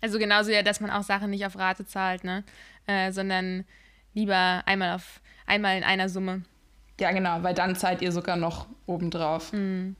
Also 0.00 0.18
genauso 0.18 0.50
ja, 0.50 0.62
dass 0.62 0.80
man 0.80 0.90
auch 0.90 1.02
Sachen 1.02 1.30
nicht 1.30 1.46
auf 1.46 1.58
Rate 1.58 1.86
zahlt, 1.86 2.22
ne? 2.22 2.44
Äh, 2.86 3.12
sondern 3.12 3.64
lieber 4.14 4.62
einmal 4.66 4.94
auf 4.94 5.20
einmal 5.46 5.76
in 5.76 5.84
einer 5.84 6.08
Summe. 6.08 6.42
Ja, 7.00 7.12
genau, 7.12 7.42
weil 7.42 7.54
dann 7.54 7.76
zahlt 7.76 8.02
ihr 8.02 8.12
sogar 8.12 8.36
noch 8.36 8.66
obendrauf. 8.86 9.52
Mhm. 9.52 9.96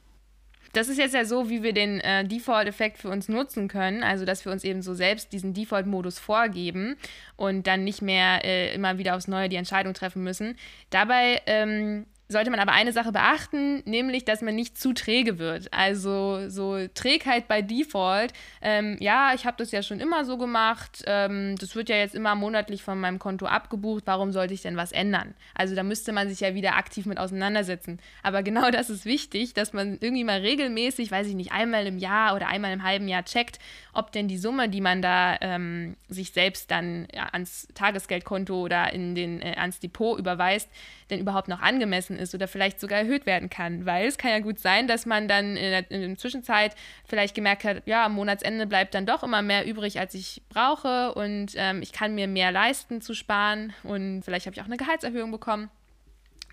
Das 0.72 0.88
ist 0.88 0.98
jetzt 0.98 1.14
ja 1.14 1.24
so, 1.24 1.48
wie 1.48 1.62
wir 1.62 1.72
den 1.72 2.00
äh, 2.00 2.24
Default-Effekt 2.26 2.98
für 2.98 3.08
uns 3.08 3.28
nutzen 3.28 3.66
können. 3.66 4.02
Also, 4.02 4.24
dass 4.26 4.44
wir 4.44 4.52
uns 4.52 4.62
eben 4.62 4.82
so 4.82 4.92
selbst 4.92 5.32
diesen 5.32 5.54
Default-Modus 5.54 6.18
vorgeben 6.18 6.96
und 7.36 7.66
dann 7.66 7.84
nicht 7.84 8.02
mehr 8.02 8.44
äh, 8.44 8.74
immer 8.74 8.98
wieder 8.98 9.16
aufs 9.16 9.26
Neue 9.26 9.48
die 9.48 9.56
Entscheidung 9.56 9.94
treffen 9.94 10.22
müssen. 10.22 10.56
Dabei 10.90 11.40
ähm, 11.46 12.04
sollte 12.28 12.50
man 12.50 12.58
aber 12.58 12.72
eine 12.72 12.92
Sache 12.92 13.12
beachten, 13.12 13.82
nämlich, 13.84 14.24
dass 14.24 14.42
man 14.42 14.54
nicht 14.54 14.78
zu 14.78 14.92
träge 14.92 15.38
wird. 15.38 15.72
Also 15.72 16.48
so 16.48 16.86
Trägheit 16.88 17.46
bei 17.46 17.62
Default. 17.62 18.32
Ähm, 18.60 18.96
ja, 18.98 19.32
ich 19.34 19.46
habe 19.46 19.56
das 19.58 19.70
ja 19.70 19.82
schon 19.82 20.00
immer 20.00 20.24
so 20.24 20.36
gemacht. 20.36 21.04
Ähm, 21.06 21.54
das 21.58 21.76
wird 21.76 21.88
ja 21.88 21.96
jetzt 21.96 22.14
immer 22.14 22.34
monatlich 22.34 22.82
von 22.82 22.98
meinem 22.98 23.18
Konto 23.18 23.46
abgebucht. 23.46 24.02
Warum 24.06 24.32
sollte 24.32 24.54
ich 24.54 24.62
denn 24.62 24.76
was 24.76 24.90
ändern? 24.90 25.34
Also 25.54 25.76
da 25.76 25.84
müsste 25.84 26.12
man 26.12 26.28
sich 26.28 26.40
ja 26.40 26.54
wieder 26.54 26.76
aktiv 26.76 27.06
mit 27.06 27.18
auseinandersetzen. 27.18 28.00
Aber 28.22 28.42
genau 28.42 28.70
das 28.72 28.90
ist 28.90 29.04
wichtig, 29.04 29.54
dass 29.54 29.72
man 29.72 29.98
irgendwie 30.00 30.24
mal 30.24 30.40
regelmäßig, 30.40 31.10
weiß 31.12 31.28
ich 31.28 31.34
nicht, 31.34 31.52
einmal 31.52 31.86
im 31.86 31.98
Jahr 31.98 32.34
oder 32.34 32.48
einmal 32.48 32.72
im 32.72 32.82
halben 32.82 33.06
Jahr 33.06 33.24
checkt, 33.24 33.60
ob 33.92 34.10
denn 34.10 34.26
die 34.26 34.38
Summe, 34.38 34.68
die 34.68 34.80
man 34.80 35.00
da 35.00 35.36
ähm, 35.40 35.96
sich 36.08 36.32
selbst 36.32 36.70
dann 36.70 37.06
ja, 37.14 37.28
ans 37.32 37.68
Tagesgeldkonto 37.74 38.60
oder 38.60 38.92
in 38.92 39.14
den, 39.14 39.40
äh, 39.40 39.54
ans 39.56 39.78
Depot 39.78 40.18
überweist, 40.18 40.68
denn 41.10 41.20
überhaupt 41.20 41.48
noch 41.48 41.60
angemessen 41.60 42.18
ist 42.18 42.34
oder 42.34 42.48
vielleicht 42.48 42.80
sogar 42.80 42.98
erhöht 42.98 43.26
werden 43.26 43.50
kann. 43.50 43.86
Weil 43.86 44.06
es 44.06 44.18
kann 44.18 44.30
ja 44.30 44.38
gut 44.40 44.58
sein, 44.58 44.88
dass 44.88 45.06
man 45.06 45.28
dann 45.28 45.56
in 45.56 45.70
der, 45.70 45.90
in 45.90 46.00
der 46.00 46.18
Zwischenzeit 46.18 46.74
vielleicht 47.04 47.34
gemerkt 47.34 47.64
hat, 47.64 47.82
ja, 47.86 48.06
am 48.06 48.14
Monatsende 48.14 48.66
bleibt 48.66 48.94
dann 48.94 49.06
doch 49.06 49.22
immer 49.22 49.42
mehr 49.42 49.66
übrig, 49.66 49.98
als 50.00 50.14
ich 50.14 50.42
brauche 50.48 51.14
und 51.14 51.52
ähm, 51.56 51.82
ich 51.82 51.92
kann 51.92 52.14
mir 52.14 52.26
mehr 52.26 52.52
leisten 52.52 53.00
zu 53.00 53.14
sparen 53.14 53.72
und 53.82 54.22
vielleicht 54.22 54.46
habe 54.46 54.54
ich 54.54 54.62
auch 54.62 54.66
eine 54.66 54.76
Gehaltserhöhung 54.76 55.30
bekommen. 55.30 55.70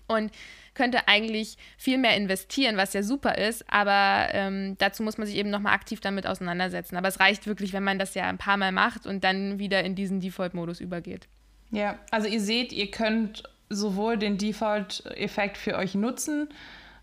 Und 0.06 0.32
könnte 0.74 1.08
eigentlich 1.08 1.56
viel 1.78 1.98
mehr 1.98 2.16
investieren, 2.16 2.76
was 2.76 2.92
ja 2.92 3.02
super 3.02 3.38
ist, 3.38 3.64
aber 3.68 4.28
ähm, 4.32 4.76
dazu 4.78 5.02
muss 5.02 5.18
man 5.18 5.26
sich 5.26 5.36
eben 5.36 5.50
nochmal 5.50 5.72
aktiv 5.72 6.00
damit 6.00 6.26
auseinandersetzen. 6.26 6.96
Aber 6.96 7.08
es 7.08 7.20
reicht 7.20 7.46
wirklich, 7.46 7.72
wenn 7.72 7.84
man 7.84 7.98
das 7.98 8.14
ja 8.14 8.24
ein 8.24 8.38
paar 8.38 8.56
Mal 8.56 8.72
macht 8.72 9.06
und 9.06 9.24
dann 9.24 9.58
wieder 9.58 9.82
in 9.84 9.94
diesen 9.94 10.20
Default-Modus 10.20 10.80
übergeht. 10.80 11.28
Ja, 11.70 11.98
also 12.10 12.28
ihr 12.28 12.40
seht, 12.40 12.72
ihr 12.72 12.90
könnt 12.90 13.44
sowohl 13.68 14.16
den 14.16 14.38
Default-Effekt 14.38 15.56
für 15.58 15.76
euch 15.76 15.94
nutzen, 15.94 16.48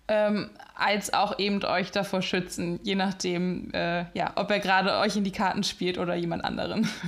ähm, 0.07 0.49
als 0.75 1.13
auch 1.13 1.39
eben 1.39 1.63
euch 1.63 1.91
davor 1.91 2.21
schützen, 2.21 2.79
je 2.83 2.95
nachdem, 2.95 3.71
äh, 3.73 4.05
ja, 4.13 4.33
ob 4.35 4.51
er 4.51 4.59
gerade 4.59 4.97
euch 4.97 5.15
in 5.15 5.23
die 5.23 5.31
Karten 5.31 5.63
spielt 5.63 5.97
oder 5.97 6.15
jemand 6.15 6.43
anderen. 6.43 6.87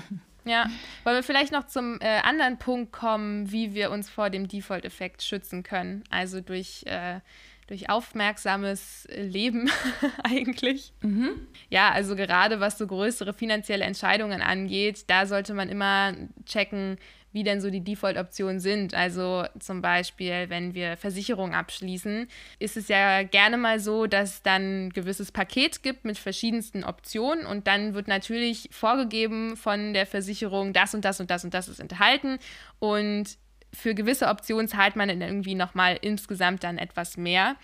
Ja, 0.45 0.65
wollen 1.03 1.15
wir 1.15 1.23
vielleicht 1.23 1.53
noch 1.53 1.67
zum 1.67 1.99
äh, 2.01 2.19
anderen 2.19 2.57
Punkt 2.57 2.91
kommen, 2.91 3.51
wie 3.51 3.73
wir 3.73 3.91
uns 3.91 4.09
vor 4.09 4.29
dem 4.29 4.47
Default-Effekt 4.47 5.23
schützen 5.23 5.63
können. 5.63 6.03
Also 6.09 6.41
durch, 6.41 6.83
äh, 6.85 7.21
durch 7.67 7.89
aufmerksames 7.89 9.07
Leben 9.15 9.71
eigentlich. 10.23 10.91
Mhm. 11.01 11.47
Ja, 11.69 11.91
also 11.91 12.15
gerade 12.17 12.59
was 12.59 12.77
so 12.77 12.87
größere 12.87 13.33
finanzielle 13.33 13.85
Entscheidungen 13.85 14.41
angeht, 14.41 15.05
da 15.09 15.25
sollte 15.27 15.53
man 15.53 15.69
immer 15.69 16.13
checken, 16.45 16.97
wie 17.33 17.43
denn 17.43 17.59
so 17.59 17.69
die 17.69 17.83
Default-Optionen 17.83 18.59
sind. 18.59 18.93
Also 18.93 19.45
zum 19.59 19.81
Beispiel, 19.81 20.49
wenn 20.49 20.73
wir 20.73 20.95
Versicherungen 20.95 21.53
abschließen, 21.53 22.27
ist 22.59 22.77
es 22.77 22.87
ja 22.87 23.23
gerne 23.23 23.57
mal 23.57 23.79
so, 23.79 24.07
dass 24.07 24.43
dann 24.43 24.85
ein 24.85 24.89
gewisses 24.91 25.31
Paket 25.31 25.83
gibt 25.83 26.05
mit 26.05 26.17
verschiedensten 26.17 26.83
Optionen 26.83 27.45
und 27.45 27.67
dann 27.67 27.93
wird 27.93 28.07
natürlich 28.07 28.69
vorgegeben 28.71 29.57
von 29.57 29.93
der 29.93 30.05
Versicherung, 30.05 30.71
das 30.71 30.93
und 30.93 31.03
das 31.03 31.19
und 31.19 31.29
das 31.29 31.43
und 31.43 31.53
das 31.53 31.67
ist 31.67 31.79
enthalten 31.79 32.37
und 32.79 33.37
für 33.73 33.95
gewisse 33.95 34.27
Optionen 34.27 34.67
zahlt 34.67 34.95
man 34.95 35.09
dann 35.09 35.21
irgendwie 35.21 35.55
nochmal 35.55 35.97
insgesamt 36.01 36.63
dann 36.63 36.77
etwas 36.77 37.17
mehr. 37.17 37.55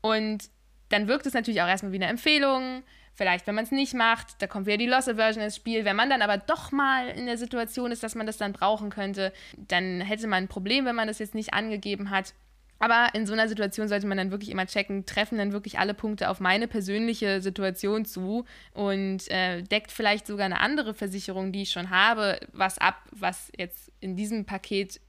Und 0.00 0.50
dann 0.88 1.08
wirkt 1.08 1.26
es 1.26 1.34
natürlich 1.34 1.62
auch 1.62 1.68
erstmal 1.68 1.92
wie 1.92 1.96
eine 1.96 2.06
Empfehlung. 2.06 2.82
Vielleicht, 3.16 3.46
wenn 3.46 3.54
man 3.54 3.64
es 3.64 3.70
nicht 3.70 3.94
macht, 3.94 4.40
da 4.42 4.46
kommt 4.46 4.66
wieder 4.66 4.76
die 4.76 4.86
Loss 4.86 5.08
Aversion 5.08 5.42
ins 5.42 5.56
Spiel. 5.56 5.86
Wenn 5.86 5.96
man 5.96 6.10
dann 6.10 6.20
aber 6.20 6.36
doch 6.36 6.70
mal 6.70 7.08
in 7.08 7.24
der 7.24 7.38
Situation 7.38 7.90
ist, 7.90 8.02
dass 8.02 8.14
man 8.14 8.26
das 8.26 8.36
dann 8.36 8.52
brauchen 8.52 8.90
könnte, 8.90 9.32
dann 9.56 10.02
hätte 10.02 10.26
man 10.26 10.44
ein 10.44 10.48
Problem, 10.48 10.84
wenn 10.84 10.94
man 10.94 11.08
das 11.08 11.18
jetzt 11.18 11.34
nicht 11.34 11.54
angegeben 11.54 12.10
hat. 12.10 12.34
Aber 12.78 13.08
in 13.14 13.26
so 13.26 13.32
einer 13.32 13.48
Situation 13.48 13.88
sollte 13.88 14.06
man 14.06 14.18
dann 14.18 14.30
wirklich 14.30 14.50
immer 14.50 14.66
checken, 14.66 15.06
treffen 15.06 15.38
dann 15.38 15.52
wirklich 15.52 15.78
alle 15.78 15.94
Punkte 15.94 16.28
auf 16.28 16.40
meine 16.40 16.68
persönliche 16.68 17.40
Situation 17.40 18.04
zu 18.04 18.44
und 18.72 19.30
äh, 19.30 19.62
deckt 19.62 19.92
vielleicht 19.92 20.26
sogar 20.26 20.44
eine 20.44 20.60
andere 20.60 20.92
Versicherung, 20.92 21.52
die 21.52 21.62
ich 21.62 21.70
schon 21.70 21.88
habe, 21.88 22.38
was 22.52 22.76
ab, 22.76 22.96
was 23.12 23.50
jetzt 23.56 23.90
in 24.00 24.14
diesem 24.14 24.44
Paket 24.44 25.00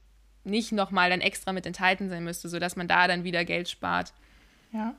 nicht 0.44 0.72
nochmal 0.72 1.10
dann 1.10 1.20
extra 1.20 1.52
mit 1.52 1.66
enthalten 1.66 2.08
sein 2.08 2.24
müsste, 2.24 2.48
sodass 2.48 2.74
man 2.74 2.88
da 2.88 3.06
dann 3.06 3.24
wieder 3.24 3.44
Geld 3.44 3.68
spart. 3.68 4.14
Ja. 4.70 4.92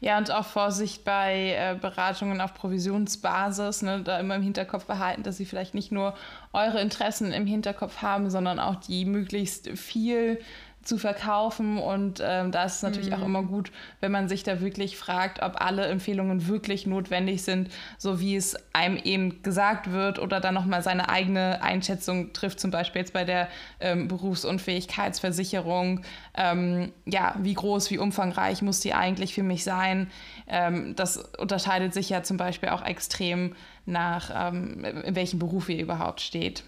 ja, 0.00 0.18
und 0.18 0.30
auch 0.30 0.46
Vorsicht 0.46 1.04
bei 1.04 1.56
äh, 1.58 1.74
Beratungen 1.74 2.40
auf 2.40 2.54
Provisionsbasis, 2.54 3.82
ne, 3.82 4.00
da 4.02 4.20
immer 4.20 4.36
im 4.36 4.42
Hinterkopf 4.42 4.84
behalten, 4.84 5.24
dass 5.24 5.36
sie 5.36 5.46
vielleicht 5.46 5.74
nicht 5.74 5.90
nur 5.90 6.14
eure 6.52 6.80
Interessen 6.80 7.32
im 7.32 7.44
Hinterkopf 7.44 8.02
haben, 8.02 8.30
sondern 8.30 8.60
auch 8.60 8.76
die 8.76 9.04
möglichst 9.04 9.68
viel 9.70 10.38
zu 10.86 10.98
verkaufen. 10.98 11.78
Und 11.78 12.22
ähm, 12.24 12.52
da 12.52 12.64
ist 12.64 12.76
es 12.76 12.82
natürlich 12.82 13.10
mhm. 13.10 13.14
auch 13.14 13.24
immer 13.24 13.42
gut, 13.42 13.72
wenn 14.00 14.12
man 14.12 14.28
sich 14.28 14.42
da 14.42 14.60
wirklich 14.60 14.96
fragt, 14.96 15.42
ob 15.42 15.60
alle 15.60 15.86
Empfehlungen 15.86 16.46
wirklich 16.46 16.86
notwendig 16.86 17.42
sind, 17.42 17.70
so 17.98 18.20
wie 18.20 18.36
es 18.36 18.56
einem 18.72 18.96
eben 18.96 19.42
gesagt 19.42 19.90
wird 19.90 20.18
oder 20.18 20.40
dann 20.40 20.54
nochmal 20.54 20.82
seine 20.82 21.08
eigene 21.08 21.62
Einschätzung 21.62 22.32
trifft, 22.32 22.60
zum 22.60 22.70
Beispiel 22.70 23.00
jetzt 23.00 23.12
bei 23.12 23.24
der 23.24 23.48
ähm, 23.80 24.08
Berufsunfähigkeitsversicherung. 24.08 26.02
Ähm, 26.34 26.92
ja, 27.04 27.34
wie 27.38 27.54
groß, 27.54 27.90
wie 27.90 27.98
umfangreich 27.98 28.62
muss 28.62 28.80
die 28.80 28.94
eigentlich 28.94 29.34
für 29.34 29.42
mich 29.42 29.64
sein? 29.64 30.10
Ähm, 30.46 30.94
das 30.96 31.16
unterscheidet 31.16 31.94
sich 31.94 32.10
ja 32.10 32.22
zum 32.22 32.36
Beispiel 32.36 32.68
auch 32.68 32.84
extrem 32.84 33.54
nach, 33.86 34.30
ähm, 34.34 34.84
in 34.84 35.14
welchem 35.14 35.38
Beruf 35.38 35.68
ihr 35.68 35.80
überhaupt 35.80 36.20
steht. 36.20 36.64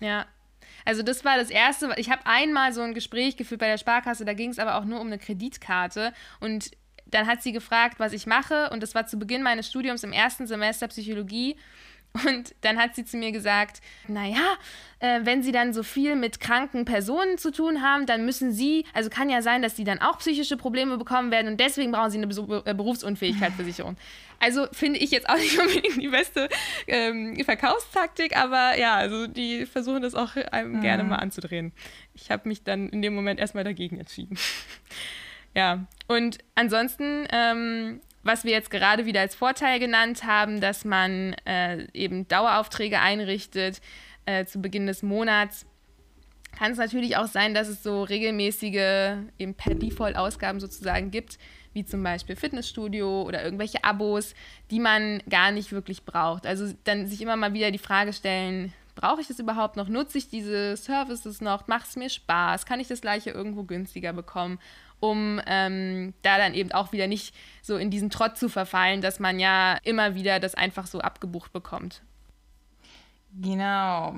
Ja, 0.00 0.26
also 0.88 1.02
das 1.02 1.22
war 1.22 1.36
das 1.36 1.50
Erste. 1.50 1.92
Ich 1.98 2.08
habe 2.08 2.22
einmal 2.24 2.72
so 2.72 2.80
ein 2.80 2.94
Gespräch 2.94 3.36
geführt 3.36 3.60
bei 3.60 3.66
der 3.66 3.76
Sparkasse, 3.76 4.24
da 4.24 4.32
ging 4.32 4.48
es 4.48 4.58
aber 4.58 4.76
auch 4.76 4.86
nur 4.86 5.02
um 5.02 5.08
eine 5.08 5.18
Kreditkarte. 5.18 6.14
Und 6.40 6.70
dann 7.04 7.26
hat 7.26 7.42
sie 7.42 7.52
gefragt, 7.52 8.00
was 8.00 8.14
ich 8.14 8.26
mache. 8.26 8.70
Und 8.70 8.82
das 8.82 8.94
war 8.94 9.06
zu 9.06 9.18
Beginn 9.18 9.42
meines 9.42 9.68
Studiums 9.68 10.02
im 10.02 10.12
ersten 10.12 10.46
Semester 10.46 10.88
Psychologie. 10.88 11.56
Und 12.26 12.54
dann 12.62 12.78
hat 12.78 12.94
sie 12.94 13.04
zu 13.04 13.16
mir 13.16 13.32
gesagt, 13.32 13.80
naja, 14.08 14.56
äh, 15.00 15.20
wenn 15.22 15.42
Sie 15.42 15.52
dann 15.52 15.72
so 15.72 15.82
viel 15.82 16.16
mit 16.16 16.40
kranken 16.40 16.84
Personen 16.84 17.38
zu 17.38 17.52
tun 17.52 17.82
haben, 17.82 18.06
dann 18.06 18.24
müssen 18.24 18.52
Sie, 18.52 18.84
also 18.92 19.10
kann 19.10 19.30
ja 19.30 19.42
sein, 19.42 19.62
dass 19.62 19.76
Sie 19.76 19.84
dann 19.84 20.00
auch 20.00 20.18
psychische 20.18 20.56
Probleme 20.56 20.98
bekommen 20.98 21.30
werden 21.30 21.46
und 21.48 21.60
deswegen 21.60 21.92
brauchen 21.92 22.10
Sie 22.10 22.18
eine 22.18 22.62
äh, 22.64 22.74
Berufsunfähigkeitsversicherung. 22.74 23.96
Also 24.40 24.68
finde 24.70 25.00
ich 25.00 25.10
jetzt 25.10 25.28
auch 25.28 25.36
nicht 25.36 25.58
unbedingt 25.58 26.00
die 26.00 26.06
beste 26.06 26.48
ähm, 26.86 27.36
Verkaufstaktik, 27.44 28.36
aber 28.36 28.78
ja, 28.78 28.94
also 28.94 29.26
die 29.26 29.66
versuchen 29.66 30.00
das 30.00 30.14
auch 30.14 30.36
einem 30.36 30.76
mhm. 30.76 30.80
gerne 30.80 31.02
mal 31.02 31.16
anzudrehen. 31.16 31.72
Ich 32.14 32.30
habe 32.30 32.48
mich 32.48 32.62
dann 32.62 32.88
in 32.88 33.02
dem 33.02 33.16
Moment 33.16 33.40
erstmal 33.40 33.64
dagegen 33.64 33.98
entschieden. 33.98 34.38
ja, 35.56 35.86
und 36.06 36.38
ansonsten, 36.54 37.26
ähm, 37.32 38.00
was 38.22 38.44
wir 38.44 38.52
jetzt 38.52 38.70
gerade 38.70 39.06
wieder 39.06 39.20
als 39.20 39.34
Vorteil 39.34 39.78
genannt 39.78 40.24
haben, 40.24 40.60
dass 40.60 40.84
man 40.84 41.34
äh, 41.44 41.86
eben 41.92 42.28
Daueraufträge 42.28 43.00
einrichtet 43.00 43.80
äh, 44.26 44.44
zu 44.44 44.60
Beginn 44.60 44.86
des 44.86 45.02
Monats 45.02 45.66
kann 46.58 46.72
es 46.72 46.78
natürlich 46.78 47.16
auch 47.16 47.28
sein, 47.28 47.54
dass 47.54 47.68
es 47.68 47.84
so 47.84 48.02
regelmäßige, 48.02 49.16
eben 49.38 49.54
per 49.54 49.74
Default-Ausgaben 49.76 50.58
sozusagen 50.58 51.12
gibt, 51.12 51.38
wie 51.72 51.84
zum 51.84 52.02
Beispiel 52.02 52.34
Fitnessstudio 52.34 53.22
oder 53.22 53.44
irgendwelche 53.44 53.84
Abos, 53.84 54.34
die 54.70 54.80
man 54.80 55.22
gar 55.30 55.52
nicht 55.52 55.70
wirklich 55.70 56.04
braucht. 56.04 56.46
Also 56.46 56.72
dann 56.82 57.06
sich 57.06 57.22
immer 57.22 57.36
mal 57.36 57.52
wieder 57.52 57.70
die 57.70 57.78
Frage 57.78 58.12
stellen, 58.12 58.72
brauche 58.96 59.20
ich 59.20 59.28
das 59.28 59.38
überhaupt 59.38 59.76
noch? 59.76 59.88
Nutze 59.88 60.18
ich 60.18 60.28
diese 60.28 60.76
Services 60.76 61.40
noch? 61.40 61.68
Macht 61.68 61.86
es 61.86 61.96
mir 61.96 62.10
Spaß? 62.10 62.66
Kann 62.66 62.80
ich 62.80 62.88
das 62.88 63.00
gleiche 63.00 63.30
irgendwo 63.30 63.62
günstiger 63.62 64.12
bekommen? 64.12 64.58
Um 65.00 65.40
ähm, 65.46 66.12
da 66.22 66.38
dann 66.38 66.54
eben 66.54 66.72
auch 66.72 66.92
wieder 66.92 67.06
nicht 67.06 67.34
so 67.62 67.76
in 67.76 67.90
diesen 67.90 68.10
Trott 68.10 68.36
zu 68.36 68.48
verfallen, 68.48 69.00
dass 69.00 69.20
man 69.20 69.38
ja 69.38 69.78
immer 69.84 70.14
wieder 70.14 70.40
das 70.40 70.54
einfach 70.54 70.86
so 70.86 71.00
abgebucht 71.00 71.52
bekommt. 71.52 72.02
Genau. 73.40 74.16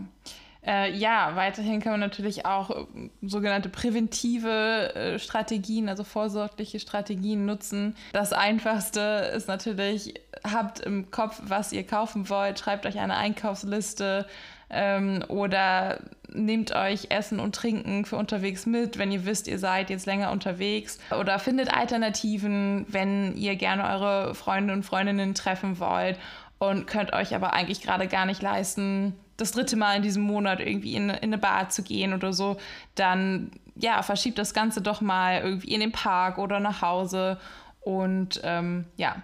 Äh, 0.67 0.95
ja, 0.95 1.37
weiterhin 1.37 1.81
kann 1.81 1.93
man 1.93 2.01
natürlich 2.01 2.45
auch 2.45 2.71
äh, 2.71 2.85
sogenannte 3.23 3.71
präventive 3.71 4.95
äh, 4.95 5.19
Strategien, 5.19 5.89
also 5.89 6.05
vorsorgliche 6.05 6.81
Strategien 6.81 7.47
nutzen. 7.47 7.97
Das 8.13 8.35
Einfachste 8.35 9.33
ist 9.35 9.49
natürlich, 9.49 10.15
habt 10.45 10.81
im 10.81 11.11
Kopf, 11.11 11.41
was 11.45 11.73
ihr 11.73 11.87
kaufen 11.87 12.29
wollt, 12.29 12.59
schreibt 12.59 12.85
euch 12.85 12.99
eine 12.99 13.17
Einkaufsliste 13.17 14.27
ähm, 14.69 15.25
oder 15.29 16.01
nehmt 16.33 16.75
euch 16.75 17.11
Essen 17.11 17.41
und 17.41 17.55
Trinken 17.55 18.05
für 18.05 18.17
unterwegs 18.17 18.67
mit, 18.67 18.99
wenn 18.99 19.13
ihr 19.13 19.25
wisst, 19.25 19.49
ihr 19.49 19.59
seid 19.59 19.91
jetzt 19.91 20.07
länger 20.07 20.31
unterwegs. 20.31 20.99
Oder 21.19 21.39
findet 21.39 21.73
Alternativen, 21.73 22.87
wenn 22.89 23.37
ihr 23.37 23.57
gerne 23.57 23.85
eure 23.85 24.35
Freunde 24.35 24.73
und 24.73 24.85
Freundinnen 24.85 25.35
treffen 25.35 25.79
wollt 25.79 26.19
und 26.59 26.87
könnt 26.87 27.13
euch 27.13 27.35
aber 27.35 27.53
eigentlich 27.53 27.81
gerade 27.81 28.07
gar 28.07 28.27
nicht 28.27 28.43
leisten, 28.43 29.15
das 29.37 29.53
dritte 29.53 29.77
Mal 29.77 29.97
in 29.97 30.03
diesem 30.03 30.23
Monat 30.23 30.61
irgendwie 30.61 30.95
in, 30.95 31.09
in 31.09 31.17
eine 31.17 31.39
Bar 31.39 31.71
zu 31.71 31.83
gehen 31.83 32.13
oder 32.13 32.33
so, 32.33 32.59
dann 32.95 33.51
ja, 33.75 34.03
verschiebt 34.03 34.39
das 34.39 34.53
Ganze 34.53 34.83
doch 34.83 35.01
mal 35.01 35.41
irgendwie 35.41 35.73
in 35.73 35.81
den 35.81 35.93
Park 35.93 36.39
oder 36.39 36.61
nach 36.61 36.83
Hause 36.83 37.39
und 37.81 38.41
ähm, 38.45 38.85
ja, 38.97 39.23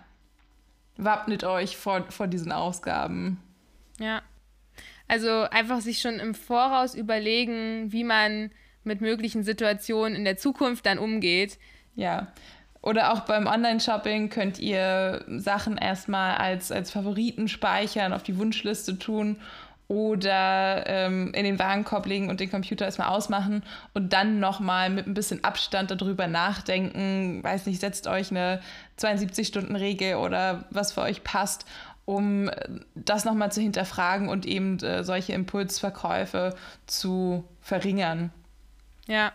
wappnet 0.97 1.45
euch 1.45 1.77
vor, 1.77 2.05
vor 2.11 2.27
diesen 2.27 2.53
Ausgaben. 2.53 3.39
Ja. 3.99 4.23
Also 5.09 5.43
einfach 5.51 5.81
sich 5.81 6.01
schon 6.01 6.19
im 6.19 6.35
Voraus 6.35 6.95
überlegen, 6.95 7.93
wie 7.93 8.05
man 8.05 8.51
mit 8.85 9.01
möglichen 9.01 9.43
Situationen 9.43 10.17
in 10.17 10.25
der 10.25 10.37
Zukunft 10.37 10.87
dann 10.87 10.99
umgeht. 10.99 11.59
Ja. 11.95 12.29
Oder 12.83 13.13
auch 13.13 13.21
beim 13.21 13.47
Online-Shopping 13.47 14.31
könnt 14.31 14.61
ihr 14.61 15.25
Sachen 15.27 15.77
erstmal 15.77 16.37
als, 16.37 16.71
als 16.71 16.93
Favoriten 16.93 17.49
speichern, 17.49 18.13
auf 18.13 18.23
die 18.23 18.39
Wunschliste 18.39 18.99
tun 18.99 19.39
oder 19.89 20.85
ähm, 20.87 21.33
in 21.35 21.45
den 21.45 21.59
Warenkorb 21.59 22.07
legen 22.07 22.29
und 22.29 22.41
den 22.41 22.51
Computer 22.51 22.85
erstmal 22.85 23.09
ausmachen 23.09 23.63
und 23.95 24.13
dann 24.13 24.41
nochmal 24.41 24.91
mit 24.91 25.07
ein 25.07 25.15
bisschen 25.15 25.45
Abstand 25.45 25.91
darüber 25.91 26.27
nachdenken. 26.27 27.43
Weiß 27.43 27.67
nicht, 27.67 27.81
setzt 27.81 28.09
euch 28.09 28.31
eine 28.31 28.61
72-Stunden-Regel 28.99 30.17
oder 30.17 30.65
was 30.71 30.93
für 30.93 31.03
euch 31.03 31.23
passt, 31.23 31.67
um 32.07 32.49
äh, 32.49 32.55
das 32.95 33.27
nochmal 33.27 33.53
zu 33.53 33.61
hinterfragen 33.61 34.31
und 34.31 34.47
eben 34.47 34.79
äh, 34.79 35.05
solche 35.05 35.35
Impulsverkäufe 35.35 36.55
zu 36.87 37.45
verringern. 37.61 38.33
Ja. 39.07 39.33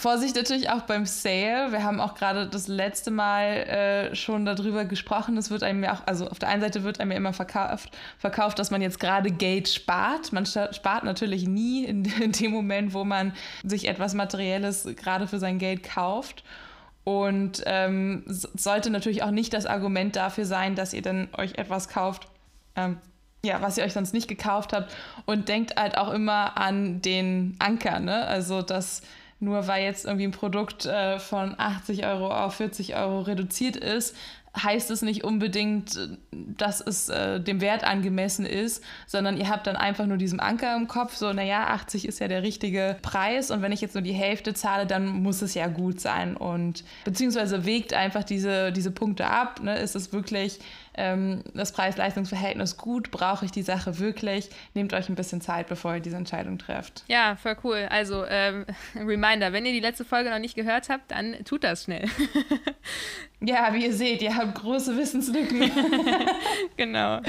Vorsicht 0.00 0.34
natürlich 0.34 0.70
auch 0.70 0.82
beim 0.82 1.04
Sale. 1.04 1.72
Wir 1.72 1.84
haben 1.84 2.00
auch 2.00 2.14
gerade 2.14 2.48
das 2.48 2.68
letzte 2.68 3.10
Mal 3.10 3.44
äh, 3.44 4.14
schon 4.14 4.46
darüber 4.46 4.86
gesprochen. 4.86 5.36
Es 5.36 5.50
wird 5.50 5.62
einem 5.62 5.84
ja 5.84 5.92
auch, 5.92 6.06
also 6.06 6.26
auf 6.28 6.38
der 6.38 6.48
einen 6.48 6.62
Seite 6.62 6.84
wird 6.84 7.00
einem 7.00 7.10
ja 7.10 7.18
immer 7.18 7.34
verkauft, 7.34 7.90
verkauft 8.18 8.58
dass 8.58 8.70
man 8.70 8.80
jetzt 8.80 8.98
gerade 8.98 9.30
Geld 9.30 9.68
spart. 9.68 10.32
Man 10.32 10.46
spart 10.46 11.04
natürlich 11.04 11.46
nie 11.46 11.84
in, 11.84 12.04
in 12.20 12.32
dem 12.32 12.50
Moment, 12.52 12.94
wo 12.94 13.04
man 13.04 13.34
sich 13.62 13.88
etwas 13.88 14.14
Materielles 14.14 14.88
gerade 14.96 15.26
für 15.26 15.38
sein 15.38 15.58
Geld 15.58 15.82
kauft. 15.82 16.44
Und 17.18 17.64
ähm, 17.66 18.22
sollte 18.28 18.88
natürlich 18.88 19.24
auch 19.24 19.32
nicht 19.32 19.52
das 19.52 19.66
Argument 19.66 20.14
dafür 20.14 20.44
sein, 20.44 20.76
dass 20.76 20.94
ihr 20.94 21.02
dann 21.02 21.28
euch 21.36 21.58
etwas 21.58 21.88
kauft, 21.88 22.28
ähm, 22.76 22.98
ja, 23.44 23.60
was 23.62 23.76
ihr 23.76 23.82
euch 23.82 23.94
sonst 23.94 24.14
nicht 24.14 24.28
gekauft 24.28 24.72
habt. 24.72 24.94
Und 25.26 25.48
denkt 25.48 25.74
halt 25.76 25.98
auch 25.98 26.12
immer 26.12 26.56
an 26.56 27.02
den 27.02 27.56
Anker, 27.58 27.98
ne? 27.98 28.26
Also, 28.26 28.62
dass 28.62 29.02
nur 29.40 29.66
weil 29.66 29.82
jetzt 29.82 30.04
irgendwie 30.04 30.28
ein 30.28 30.30
Produkt 30.30 30.86
äh, 30.86 31.18
von 31.18 31.56
80 31.58 32.06
Euro 32.06 32.30
auf 32.30 32.54
40 32.54 32.94
Euro 32.94 33.22
reduziert 33.22 33.74
ist, 33.74 34.14
heißt 34.56 34.90
es 34.90 35.02
nicht 35.02 35.22
unbedingt, 35.22 36.18
dass 36.32 36.80
es 36.80 37.08
äh, 37.08 37.40
dem 37.40 37.60
Wert 37.60 37.84
angemessen 37.84 38.44
ist, 38.44 38.82
sondern 39.06 39.36
ihr 39.36 39.48
habt 39.48 39.66
dann 39.66 39.76
einfach 39.76 40.06
nur 40.06 40.16
diesen 40.16 40.40
Anker 40.40 40.76
im 40.76 40.88
Kopf, 40.88 41.14
so, 41.14 41.32
naja, 41.32 41.68
80 41.68 42.06
ist 42.06 42.18
ja 42.18 42.28
der 42.28 42.42
richtige 42.42 42.96
Preis 43.00 43.50
und 43.50 43.62
wenn 43.62 43.72
ich 43.72 43.80
jetzt 43.80 43.94
nur 43.94 44.02
die 44.02 44.12
Hälfte 44.12 44.52
zahle, 44.52 44.86
dann 44.86 45.06
muss 45.06 45.42
es 45.42 45.54
ja 45.54 45.68
gut 45.68 46.00
sein 46.00 46.36
und 46.36 46.84
beziehungsweise 47.04 47.64
wägt 47.64 47.94
einfach 47.94 48.24
diese, 48.24 48.72
diese 48.72 48.90
Punkte 48.90 49.26
ab, 49.26 49.60
ne? 49.62 49.78
ist 49.78 49.94
es 49.94 50.12
wirklich 50.12 50.58
ähm, 50.94 51.42
das 51.54 51.72
Preis-Leistungs-Verhältnis 51.72 52.76
gut? 52.76 53.10
Brauche 53.10 53.44
ich 53.44 53.52
die 53.52 53.62
Sache 53.62 53.98
wirklich? 53.98 54.50
Nehmt 54.74 54.92
euch 54.92 55.08
ein 55.08 55.14
bisschen 55.14 55.40
Zeit, 55.40 55.68
bevor 55.68 55.94
ihr 55.94 56.00
diese 56.00 56.16
Entscheidung 56.16 56.58
trefft. 56.58 57.04
Ja, 57.08 57.36
voll 57.36 57.56
cool. 57.64 57.86
Also, 57.90 58.24
ähm, 58.26 58.66
Reminder, 58.94 59.52
wenn 59.52 59.66
ihr 59.66 59.72
die 59.72 59.80
letzte 59.80 60.04
Folge 60.04 60.30
noch 60.30 60.38
nicht 60.38 60.54
gehört 60.54 60.88
habt, 60.88 61.10
dann 61.10 61.36
tut 61.44 61.64
das 61.64 61.84
schnell. 61.84 62.08
ja, 63.40 63.72
wie 63.72 63.86
ihr 63.86 63.94
seht, 63.94 64.22
ihr 64.22 64.36
habt 64.36 64.54
große 64.54 64.96
Wissenslücken. 64.96 65.70
genau. 66.76 67.20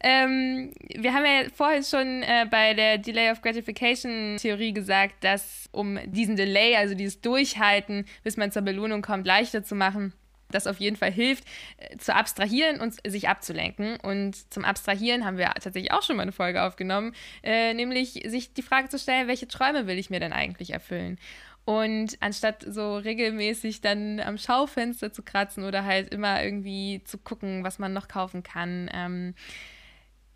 Ähm, 0.00 0.72
wir 0.94 1.14
haben 1.14 1.24
ja 1.24 1.48
vorhin 1.54 1.82
schon 1.82 2.22
äh, 2.22 2.46
bei 2.50 2.74
der 2.74 2.98
Delay 2.98 3.30
of 3.30 3.40
Gratification 3.40 4.36
Theorie 4.36 4.72
gesagt, 4.72 5.22
dass 5.24 5.68
um 5.72 5.98
diesen 6.06 6.36
Delay, 6.36 6.76
also 6.76 6.94
dieses 6.94 7.20
Durchhalten, 7.20 8.04
bis 8.22 8.36
man 8.36 8.52
zur 8.52 8.62
Belohnung 8.62 9.00
kommt, 9.02 9.26
leichter 9.26 9.64
zu 9.64 9.74
machen, 9.74 10.12
das 10.50 10.66
auf 10.66 10.78
jeden 10.78 10.96
Fall 10.96 11.12
hilft, 11.12 11.44
äh, 11.76 11.96
zu 11.96 12.14
abstrahieren 12.14 12.80
und 12.80 12.94
sich 13.06 13.28
abzulenken. 13.28 13.96
Und 14.00 14.52
zum 14.52 14.64
Abstrahieren 14.64 15.24
haben 15.24 15.38
wir 15.38 15.46
tatsächlich 15.46 15.92
auch 15.92 16.02
schon 16.02 16.16
mal 16.16 16.22
eine 16.22 16.32
Folge 16.32 16.62
aufgenommen, 16.62 17.14
äh, 17.42 17.74
nämlich 17.74 18.22
sich 18.26 18.54
die 18.54 18.62
Frage 18.62 18.88
zu 18.88 18.98
stellen, 18.98 19.28
welche 19.28 19.48
Träume 19.48 19.86
will 19.86 19.98
ich 19.98 20.10
mir 20.10 20.20
denn 20.20 20.32
eigentlich 20.32 20.70
erfüllen? 20.70 21.18
Und 21.64 22.18
anstatt 22.20 22.64
so 22.68 22.96
regelmäßig 22.96 23.80
dann 23.80 24.20
am 24.20 24.36
Schaufenster 24.36 25.12
zu 25.12 25.22
kratzen 25.22 25.64
oder 25.64 25.84
halt 25.84 26.12
immer 26.12 26.42
irgendwie 26.42 27.02
zu 27.04 27.16
gucken, 27.16 27.64
was 27.64 27.78
man 27.78 27.94
noch 27.94 28.06
kaufen 28.06 28.42
kann, 28.42 28.90
ähm, 28.92 29.34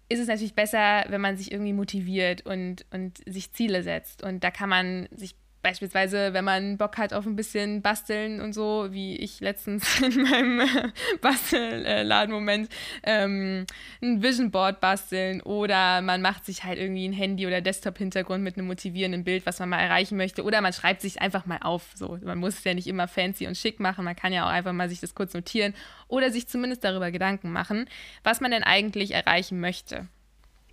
ist 0.09 0.21
es 0.21 0.29
natürlich 0.29 0.55
besser, 0.55 1.05
wenn 1.09 1.21
man 1.21 1.37
sich 1.37 1.53
irgendwie 1.53 1.75
motiviert 1.75 2.47
und, 2.47 2.87
und 2.93 3.19
sich 3.27 3.53
Ziele 3.53 3.83
setzt. 3.83 4.23
Und 4.23 4.43
da 4.43 4.51
kann 4.51 4.71
man 4.71 5.07
sich 5.11 5.35
Beispielsweise, 5.61 6.33
wenn 6.35 6.45
man 6.45 6.79
Bock 6.79 6.99
hat 6.99 7.13
auf 7.13 7.27
ein 7.27 7.35
bisschen 7.35 7.83
Basteln 7.83 8.41
und 8.41 8.53
so, 8.53 8.89
wie 8.91 9.17
ich 9.17 9.41
letztens 9.41 10.01
in 10.03 10.23
meinem 10.23 10.93
Bastelladenmoment 11.21 12.69
ähm, 13.03 13.67
ein 14.01 14.23
Vision 14.23 14.53
Board 14.53 14.81
basteln 14.81 15.41
oder 15.43 16.01
man 16.01 16.23
macht 16.23 16.47
sich 16.47 16.63
halt 16.63 16.79
irgendwie 16.79 17.09
ein 17.09 17.13
Handy- 17.13 17.47
oder 17.47 17.61
Desktop-Hintergrund 17.61 18.45
mit 18.45 18.57
einem 18.57 18.69
motivierenden 18.69 19.25
Bild, 19.25 19.47
was 19.47 19.59
man 19.59 19.69
mal 19.69 19.81
erreichen 19.81 20.17
möchte 20.17 20.45
oder 20.45 20.61
man 20.61 20.73
schreibt 20.73 21.01
sich 21.01 21.21
einfach 21.21 21.45
mal 21.45 21.59
auf. 21.61 21.91
So. 21.95 22.19
Man 22.23 22.39
muss 22.39 22.59
es 22.59 22.65
ja 22.65 22.75
nicht 22.75 22.87
immer 22.87 23.09
fancy 23.09 23.49
und 23.49 23.57
schick 23.57 23.81
machen, 23.81 24.05
man 24.05 24.17
kann 24.17 24.33
ja 24.33 24.45
auch 24.45 24.51
einfach 24.51 24.73
mal 24.73 24.89
sich 24.89 25.01
das 25.01 25.17
kurz 25.17 25.35
notieren 25.35 25.75
oder 26.07 26.31
sich 26.31 26.47
zumindest 26.47 26.85
darüber 26.85 27.11
Gedanken 27.11 27.51
machen, 27.51 27.89
was 28.23 28.41
man 28.41 28.53
denn 28.53 28.63
eigentlich 28.63 29.11
erreichen 29.11 29.59
möchte. 29.59 30.07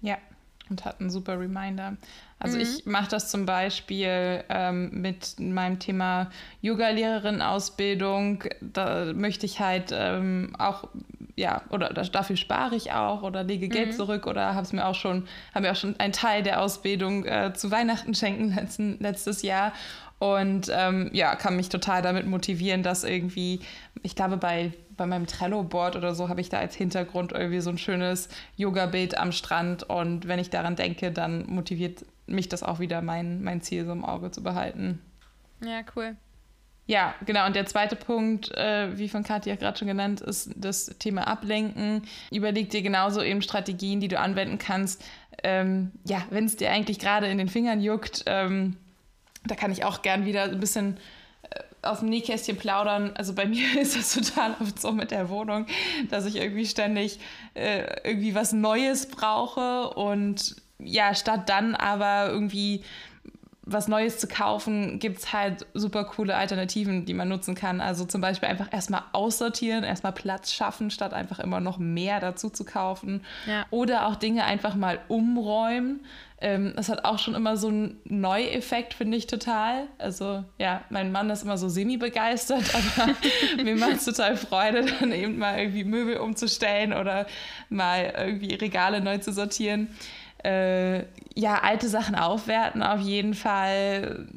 Ja, 0.02 0.19
und 0.69 0.86
hat 0.86 1.00
einen 1.00 1.10
super 1.10 1.39
Reminder. 1.39 1.98
Also 2.39 2.58
mhm. 2.58 2.63
ich 2.63 2.86
mache 2.86 3.10
das 3.10 3.30
zum 3.30 3.45
Beispiel 3.45 4.43
ähm, 4.50 4.89
mit 5.02 5.39
meinem 5.39 5.80
Thema 5.80 6.30
Yoga-Lehrerin-Ausbildung. 6.62 8.43
Da 8.62 9.13
möchte 9.13 9.45
ich 9.45 9.60
halt 9.60 9.91
ähm, 9.93 10.54
auch, 10.60 10.89
ja, 11.36 11.62
oder 11.69 11.89
dafür 11.89 12.36
spare 12.36 12.76
ich 12.76 12.91
auch 12.91 13.24
oder 13.24 13.43
lege 13.43 13.69
Geld 13.69 13.89
mhm. 13.89 13.93
zurück 13.93 14.28
oder 14.28 14.54
habe 14.54 14.65
es 14.65 14.74
mir 14.74 14.86
auch 14.86 14.95
schon, 14.95 15.28
habe 15.54 15.65
mir 15.65 15.71
auch 15.71 15.78
schon 15.78 15.98
einen 16.00 16.13
Teil 16.13 16.43
der 16.43 16.62
Ausbildung 16.62 17.26
äh, 17.26 17.54
zu 17.54 17.71
Weihnachten 17.71 18.13
schenken 18.13 18.54
letzten, 18.54 19.00
letztes 19.00 19.41
Jahr. 19.41 19.71
Und 20.19 20.71
ähm, 20.74 21.10
ja, 21.13 21.36
kann 21.36 21.56
mich 21.56 21.69
total 21.69 22.02
damit 22.02 22.26
motivieren, 22.26 22.84
dass 22.84 23.04
irgendwie, 23.04 23.60
ich 24.02 24.15
glaube, 24.15 24.38
bei 24.38 24.71
bei 24.98 25.06
meinem 25.06 25.28
Trello-Board 25.28 25.98
oder 25.98 26.15
so 26.15 26.30
habe 26.30 26.39
ich 26.39 26.48
da 26.48 26.60
als 26.60 26.74
Hintergrund 26.74 27.32
irgendwie 27.34 27.60
so 27.60 27.69
ein 27.69 27.78
schönes 27.78 28.30
Yoga-Bild 28.56 29.17
am 29.17 29.34
Strand. 29.34 29.84
Und 29.84 30.28
wenn 30.28 30.39
ich 30.39 30.50
daran 30.50 30.78
denke, 30.78 31.12
dann 31.12 31.45
motiviert 31.48 32.06
mich 32.27 32.49
das 32.49 32.63
auch 32.63 32.79
wieder, 32.79 33.01
mein, 33.01 33.43
mein 33.43 33.61
Ziel 33.61 33.85
so 33.85 33.91
im 33.91 34.05
Auge 34.05 34.31
zu 34.31 34.43
behalten. 34.43 35.01
Ja, 35.63 35.81
cool. 35.95 36.15
Ja, 36.88 37.15
genau. 37.25 37.47
Und 37.47 37.55
der 37.55 37.65
zweite 37.65 37.95
Punkt, 37.95 38.51
äh, 38.51 38.97
wie 38.97 39.09
von 39.09 39.23
Katja 39.23 39.55
gerade 39.55 39.77
schon 39.77 39.88
genannt, 39.88 40.21
ist 40.21 40.51
das 40.55 40.85
Thema 40.99 41.27
Ablenken. 41.27 42.03
Überleg 42.31 42.69
dir 42.69 42.83
genauso 42.83 43.23
eben 43.23 43.41
Strategien, 43.41 43.99
die 43.99 44.07
du 44.07 44.19
anwenden 44.19 44.59
kannst. 44.59 45.03
Ähm, 45.43 45.91
ja, 46.03 46.21
wenn 46.29 46.45
es 46.45 46.57
dir 46.57 46.71
eigentlich 46.71 46.99
gerade 46.99 47.27
in 47.27 47.39
den 47.39 47.49
Fingern 47.49 47.81
juckt, 47.81 48.23
ähm, 48.27 48.77
da 49.45 49.55
kann 49.55 49.71
ich 49.71 49.83
auch 49.83 50.03
gern 50.03 50.25
wieder 50.25 50.43
ein 50.43 50.59
bisschen 50.59 50.97
aus 51.85 51.99
dem 51.99 52.09
Nähkästchen 52.09 52.57
plaudern. 52.57 53.11
Also 53.15 53.33
bei 53.33 53.45
mir 53.45 53.79
ist 53.79 53.95
das 53.95 54.13
total 54.13 54.55
oft 54.59 54.79
so 54.79 54.91
mit 54.91 55.11
der 55.11 55.29
Wohnung, 55.29 55.65
dass 56.09 56.25
ich 56.25 56.35
irgendwie 56.35 56.65
ständig 56.65 57.19
äh, 57.53 58.01
irgendwie 58.03 58.35
was 58.35 58.53
Neues 58.53 59.07
brauche 59.07 59.89
und 59.91 60.55
ja, 60.79 61.15
statt 61.15 61.49
dann 61.49 61.75
aber 61.75 62.29
irgendwie 62.29 62.83
was 63.65 63.88
Neues 63.88 64.19
zu 64.19 64.27
kaufen, 64.27 64.99
gibt 64.99 65.17
es 65.17 65.33
halt 65.33 65.65
super 65.73 66.05
coole 66.05 66.35
Alternativen, 66.35 67.05
die 67.05 67.15
man 67.15 67.27
nutzen 67.27 67.55
kann. 67.55 67.81
Also 67.81 68.05
zum 68.05 68.21
Beispiel 68.21 68.47
einfach 68.47 68.71
erstmal 68.71 69.01
aussortieren, 69.11 69.83
erstmal 69.83 70.11
Platz 70.11 70.53
schaffen, 70.53 70.91
statt 70.91 71.13
einfach 71.13 71.39
immer 71.39 71.59
noch 71.59 71.79
mehr 71.79 72.19
dazu 72.19 72.51
zu 72.51 72.63
kaufen. 72.63 73.25
Ja. 73.47 73.65
Oder 73.71 74.05
auch 74.07 74.17
Dinge 74.17 74.45
einfach 74.45 74.75
mal 74.75 74.99
umräumen. 75.07 76.05
Ähm, 76.39 76.73
das 76.75 76.89
hat 76.89 77.05
auch 77.05 77.17
schon 77.17 77.33
immer 77.33 77.57
so 77.57 77.69
einen 77.69 77.99
Neueffekt, 78.03 78.93
finde 78.93 79.17
ich 79.17 79.25
total. 79.25 79.88
Also 79.97 80.43
ja, 80.59 80.83
mein 80.91 81.11
Mann 81.11 81.31
ist 81.31 81.41
immer 81.41 81.57
so 81.57 81.67
semi-begeistert, 81.67 82.65
aber 82.99 83.63
mir 83.63 83.75
macht 83.77 83.93
es 83.93 84.05
total 84.05 84.38
Freude, 84.38 84.85
dann 84.99 85.11
eben 85.11 85.39
mal 85.39 85.57
irgendwie 85.57 85.85
Möbel 85.85 86.17
umzustellen 86.17 86.93
oder 86.93 87.25
mal 87.69 88.13
irgendwie 88.15 88.53
Regale 88.53 89.01
neu 89.01 89.17
zu 89.17 89.33
sortieren 89.33 89.89
äh, 90.45 91.05
ja, 91.34 91.62
alte 91.63 91.89
Sachen 91.89 92.15
aufwerten 92.15 92.84
auf 92.84 93.01
jeden 93.01 93.34
Fall. 93.34 94.27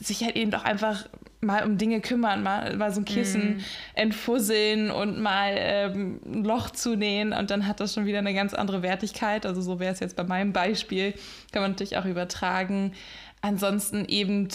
Sich 0.00 0.24
halt 0.24 0.36
eben 0.36 0.50
doch 0.50 0.64
einfach 0.64 1.06
mal 1.40 1.64
um 1.64 1.76
Dinge 1.76 2.00
kümmern, 2.00 2.42
mal, 2.42 2.76
mal 2.76 2.92
so 2.92 3.00
ein 3.00 3.04
Kissen 3.04 3.56
mm. 3.56 3.60
entfusseln 3.94 4.90
und 4.90 5.20
mal 5.20 5.54
ähm, 5.56 6.20
ein 6.24 6.44
Loch 6.44 6.70
zunähen 6.70 7.32
und 7.32 7.50
dann 7.50 7.66
hat 7.66 7.80
das 7.80 7.94
schon 7.94 8.06
wieder 8.06 8.18
eine 8.18 8.32
ganz 8.32 8.54
andere 8.54 8.82
Wertigkeit. 8.82 9.44
Also 9.44 9.60
so 9.60 9.80
wäre 9.80 9.92
es 9.92 10.00
jetzt 10.00 10.16
bei 10.16 10.22
meinem 10.24 10.52
Beispiel, 10.52 11.14
kann 11.50 11.62
man 11.62 11.72
natürlich 11.72 11.96
auch 11.96 12.04
übertragen. 12.04 12.92
Ansonsten 13.40 14.04
eben 14.04 14.48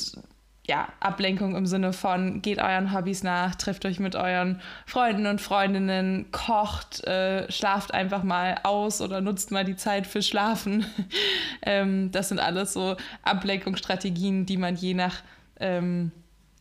ja, 0.70 0.90
Ablenkung 1.00 1.56
im 1.56 1.66
Sinne 1.66 1.94
von 1.94 2.42
geht 2.42 2.60
euren 2.60 2.94
Hobbys 2.94 3.24
nach, 3.24 3.56
trifft 3.56 3.86
euch 3.86 4.00
mit 4.00 4.16
euren 4.16 4.62
Freunden 4.86 5.26
und 5.26 5.40
Freundinnen, 5.40 6.30
kocht, 6.32 7.06
äh, 7.06 7.50
schlaft 7.50 7.94
einfach 7.94 8.24
mal 8.24 8.60
aus 8.64 9.02
oder 9.02 9.22
nutzt 9.22 9.52
mal 9.52 9.64
die 9.64 9.78
Zeit 9.78 10.06
für 10.06 10.22
Schlafen. 10.22 10.86
ähm, 11.62 12.12
das 12.12 12.30
sind 12.30 12.40
alles 12.40 12.74
so 12.74 12.98
Ablenkungsstrategien, 13.24 14.46
die 14.46 14.58
man 14.58 14.76
je 14.76 14.94
nach, 14.94 15.24
ähm, 15.62 16.12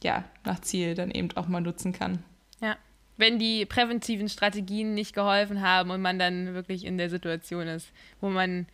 ja, 0.05 0.23
nach 0.45 0.61
Ziel 0.61 0.95
dann 0.95 1.11
eben 1.11 1.37
auch 1.37 1.49
mal 1.49 1.61
nutzen 1.61 1.93
kann. 1.93 2.23
Ja, 2.61 2.77
wenn 3.17 3.41
die 3.41 3.67
präventiven 3.67 4.29
Strategien 4.29 4.95
nicht 4.95 5.17
geholfen 5.17 5.63
haben 5.63 5.91
und 5.91 6.01
man 6.01 6.21
dann 6.21 6.55
wirklich 6.55 6.85
in 6.85 6.97
der 6.97 7.11
Situation 7.11 7.67
ist, 7.67 7.91
wo 8.21 8.29
man 8.29 8.69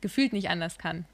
gefühlt 0.00 0.32
nicht 0.32 0.48
anders 0.48 0.78
kann. 0.78 1.06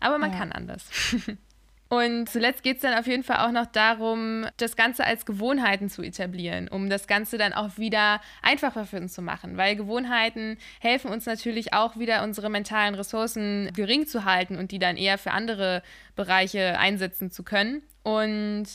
Aber 0.00 0.18
man 0.18 0.32
ja. 0.32 0.38
kann 0.38 0.52
anders. 0.52 0.90
Und 1.88 2.28
zuletzt 2.28 2.64
geht 2.64 2.76
es 2.76 2.82
dann 2.82 2.98
auf 2.98 3.06
jeden 3.06 3.22
Fall 3.22 3.46
auch 3.46 3.52
noch 3.52 3.66
darum, 3.66 4.44
das 4.56 4.74
Ganze 4.74 5.04
als 5.04 5.24
Gewohnheiten 5.24 5.88
zu 5.88 6.02
etablieren, 6.02 6.66
um 6.66 6.90
das 6.90 7.06
Ganze 7.06 7.38
dann 7.38 7.52
auch 7.52 7.78
wieder 7.78 8.20
einfacher 8.42 8.86
für 8.86 8.96
uns 8.96 9.12
zu 9.12 9.22
machen. 9.22 9.56
Weil 9.56 9.76
Gewohnheiten 9.76 10.58
helfen 10.80 11.12
uns 11.12 11.26
natürlich 11.26 11.72
auch 11.74 11.96
wieder, 11.96 12.24
unsere 12.24 12.50
mentalen 12.50 12.96
Ressourcen 12.96 13.70
gering 13.72 14.06
zu 14.06 14.24
halten 14.24 14.56
und 14.56 14.72
die 14.72 14.80
dann 14.80 14.96
eher 14.96 15.16
für 15.16 15.30
andere 15.30 15.82
Bereiche 16.16 16.76
einsetzen 16.78 17.30
zu 17.30 17.44
können. 17.44 17.82
Und 18.02 18.66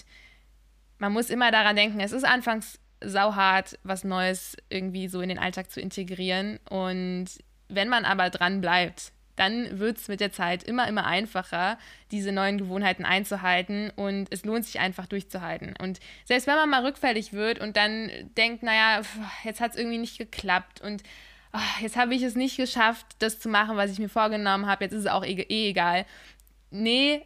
man 0.98 1.12
muss 1.12 1.30
immer 1.30 1.52
daran 1.52 1.76
denken, 1.76 2.00
es 2.00 2.14
ist 2.14 2.24
anfangs 2.24 2.80
sauhart, 3.04 3.78
was 3.84 4.06
Neues 4.06 4.56
irgendwie 4.70 5.10
so 5.10 5.20
in 5.20 5.30
den 5.30 5.40
Alltag 5.40 5.70
zu 5.70 5.82
integrieren. 5.82 6.60
Und 6.70 7.26
wenn 7.68 7.90
man 7.90 8.06
aber 8.06 8.30
dran 8.30 8.62
bleibt, 8.62 9.12
dann 9.42 9.80
wird 9.80 9.98
es 9.98 10.08
mit 10.08 10.20
der 10.20 10.32
Zeit 10.32 10.62
immer, 10.62 10.88
immer 10.88 11.08
einfacher, 11.08 11.80
diese 12.12 12.32
neuen 12.32 12.60
Gewohnheiten 12.60 13.06
einzuhalten 13.06 13.90
und 13.96 14.28
es 14.30 14.46
lohnt 14.46 14.66
sich 14.66 14.80
einfach 14.80 15.08
durchzuhalten. 15.08 15.74
Und 15.82 16.00
selbst 16.26 16.46
wenn 16.46 16.54
man 16.54 16.70
mal 16.70 16.86
rückfällig 16.86 17.34
wird 17.34 17.60
und 17.60 17.76
dann 17.76 18.12
denkt, 18.38 18.62
naja, 18.62 19.02
jetzt 19.44 19.60
hat 19.60 19.72
es 19.72 19.78
irgendwie 19.78 19.98
nicht 19.98 20.20
geklappt 20.20 20.82
und 20.82 21.02
ach, 21.52 21.82
jetzt 21.82 21.98
habe 21.98 22.14
ich 22.14 22.22
es 22.22 22.36
nicht 22.36 22.56
geschafft, 22.56 23.08
das 23.18 23.40
zu 23.40 23.50
machen, 23.50 23.78
was 23.78 23.92
ich 23.92 23.98
mir 23.98 24.10
vorgenommen 24.10 24.68
habe, 24.68 24.84
jetzt 24.84 24.94
ist 24.94 25.06
es 25.06 25.08
auch 25.08 25.26
eh, 25.26 25.34
eh 25.34 25.70
egal. 25.70 26.06
Nee, 26.70 27.26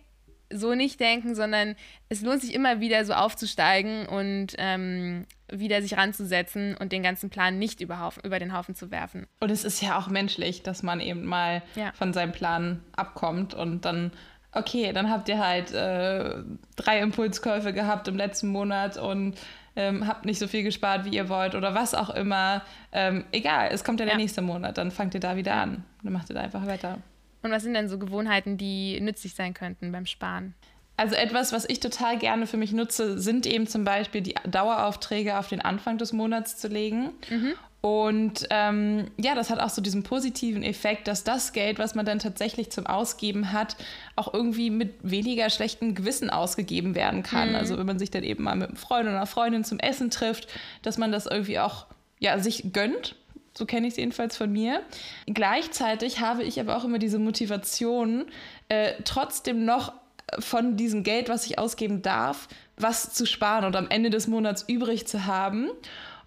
so 0.52 0.76
nicht 0.76 1.00
denken, 1.00 1.36
sondern 1.36 1.76
es 2.10 2.22
lohnt 2.22 2.42
sich 2.42 2.54
immer 2.54 2.80
wieder 2.80 3.04
so 3.06 3.14
aufzusteigen 3.14 4.06
und 4.06 4.56
ähm, 4.58 5.26
wieder 5.52 5.82
sich 5.82 5.98
ranzusetzen 5.98 6.76
und 6.76 6.92
den 6.92 7.04
ganzen 7.04 7.30
Plan 7.30 7.60
nicht 7.60 7.82
über, 7.82 8.12
über, 8.24 8.40
den 8.40 8.54
Haufen 8.54 8.76
zu 8.76 8.92
werfen. 8.92 9.28
Und 9.40 9.52
es 9.52 9.64
ist 9.64 9.82
ja 9.82 9.98
auch 9.98 10.08
menschlich, 10.08 10.64
dass 10.64 10.84
man 10.84 11.00
eben 11.00 11.26
mal 11.26 11.62
ja. 11.76 11.92
von 11.94 12.14
seinem 12.14 12.32
Plan 12.32 12.82
abkommt 12.96 13.54
und 13.54 13.86
dann, 13.86 14.12
okay, 14.52 14.92
dann 14.94 15.10
habt 15.10 15.30
ihr 15.30 15.40
halt 15.40 15.72
äh, 15.72 16.44
drei 16.76 17.00
Impulskäufe 17.00 17.74
gehabt 17.74 18.08
im 18.08 18.18
letzten 18.18 18.48
Monat 18.48 18.98
und 18.98 19.36
ähm, 19.76 20.08
habt 20.08 20.26
nicht 20.26 20.40
so 20.40 20.48
viel 20.48 20.64
gespart, 20.64 21.06
wie 21.06 21.16
ihr 21.16 21.30
wollt 21.30 21.54
oder 21.54 21.76
was 21.76 21.94
auch 21.94 22.10
immer. 22.10 22.62
Ähm, 22.92 23.26
egal, 23.32 23.70
es 23.72 23.84
kommt 23.84 24.00
ja 24.00 24.06
der 24.06 24.16
ja. 24.16 24.20
nächste 24.20 24.42
Monat, 24.42 24.78
dann 24.78 24.92
fangt 24.92 25.14
ihr 25.14 25.20
da 25.20 25.36
wieder 25.36 25.56
an. 25.56 25.84
Dann 26.04 26.14
macht 26.14 26.30
ihr 26.30 26.36
da 26.36 26.42
einfach 26.42 26.66
weiter. 26.66 27.00
Und 27.46 27.52
was 27.52 27.62
sind 27.62 27.76
denn 27.76 27.88
so 27.88 28.00
Gewohnheiten, 28.00 28.58
die 28.58 29.00
nützlich 29.00 29.36
sein 29.36 29.54
könnten 29.54 29.92
beim 29.92 30.08
Sparen? 30.08 30.56
Also 30.98 31.16
etwas, 31.16 31.52
was 31.54 31.70
ich 31.70 31.80
total 31.80 32.18
gerne 32.18 32.48
für 32.48 32.58
mich 32.58 32.72
nutze, 32.72 33.20
sind 33.20 33.46
eben 33.46 33.68
zum 33.68 33.84
Beispiel 33.84 34.22
die 34.22 34.34
Daueraufträge 34.50 35.38
auf 35.38 35.48
den 35.48 35.62
Anfang 35.62 36.00
des 36.00 36.12
Monats 36.12 36.58
zu 36.58 36.70
legen. 36.70 37.12
Mhm. 37.30 37.54
Und 37.82 38.48
ähm, 38.50 39.12
ja, 39.18 39.36
das 39.36 39.52
hat 39.52 39.60
auch 39.60 39.70
so 39.70 39.80
diesen 39.80 40.02
positiven 40.02 40.64
Effekt, 40.64 41.08
dass 41.08 41.24
das 41.24 41.54
Geld, 41.54 41.78
was 41.78 41.94
man 41.94 42.04
dann 42.04 42.18
tatsächlich 42.18 42.72
zum 42.72 42.88
Ausgeben 42.88 43.52
hat, 43.52 43.76
auch 44.16 44.34
irgendwie 44.34 44.72
mit 44.72 44.96
weniger 45.04 45.52
schlechtem 45.52 45.94
Gewissen 45.94 46.32
ausgegeben 46.32 46.96
werden 46.96 47.22
kann. 47.22 47.50
Mhm. 47.50 47.56
Also 47.56 47.78
wenn 47.78 47.86
man 47.86 48.00
sich 48.00 48.10
dann 48.10 48.24
eben 48.24 48.44
mal 48.44 48.56
mit 48.56 48.70
einem 48.70 48.78
Freund 48.78 49.04
oder 49.04 49.18
einer 49.18 49.28
Freundin 49.28 49.64
zum 49.64 49.78
Essen 49.78 50.10
trifft, 50.10 50.48
dass 50.82 50.98
man 50.98 51.12
das 51.12 51.28
irgendwie 51.28 51.60
auch 51.60 51.86
ja, 52.18 52.40
sich 52.40 52.74
gönnt 52.74 53.16
so 53.58 53.66
kenne 53.66 53.88
ich 53.88 53.94
es 53.94 53.98
jedenfalls 53.98 54.38
von 54.38 54.52
mir. 54.52 54.82
Gleichzeitig 55.28 56.20
habe 56.20 56.44
ich 56.44 56.60
aber 56.60 56.76
auch 56.78 56.84
immer 56.84 57.00
diese 57.00 57.20
Motivation, 57.20 58.26
äh, 58.70 58.94
trotzdem 59.04 59.66
noch 59.66 59.94
von 60.40 60.76
diesem 60.76 61.04
Geld, 61.04 61.30
was 61.30 61.46
ich 61.46 61.60
ausgeben 61.60 62.02
darf, 62.02 62.48
was 62.78 63.14
zu 63.14 63.26
sparen 63.26 63.66
und 63.66 63.76
am 63.76 63.90
Ende 63.90 64.10
des 64.10 64.28
Monats 64.28 64.66
übrig 64.68 65.08
zu 65.08 65.26
haben. 65.26 65.70